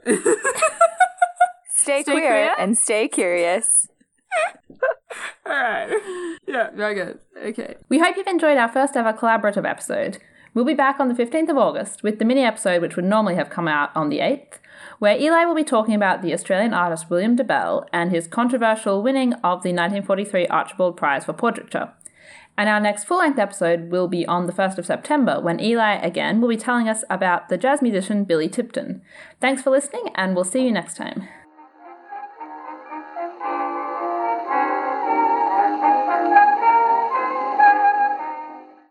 [0.07, 0.17] Stay,
[2.03, 2.55] Stay queer queer.
[2.59, 3.89] and stay curious.
[5.47, 6.39] All right.
[6.47, 6.71] Yeah.
[6.71, 7.19] Very good.
[7.37, 7.77] Okay.
[7.89, 10.19] We hope you've enjoyed our first ever collaborative episode.
[10.53, 13.37] We'll be back on the 15th of August with the mini episode, which would normally
[13.37, 14.55] have come out on the 8th,
[14.99, 19.33] where Eli will be talking about the Australian artist William Dobell and his controversial winning
[19.35, 21.93] of the 1943 Archibald Prize for Portraiture.
[22.59, 25.95] And our next full length episode will be on the 1st of September, when Eli
[25.95, 29.03] again will be telling us about the jazz musician Billy Tipton.
[29.41, 31.29] Thanks for listening, and we'll see you next time.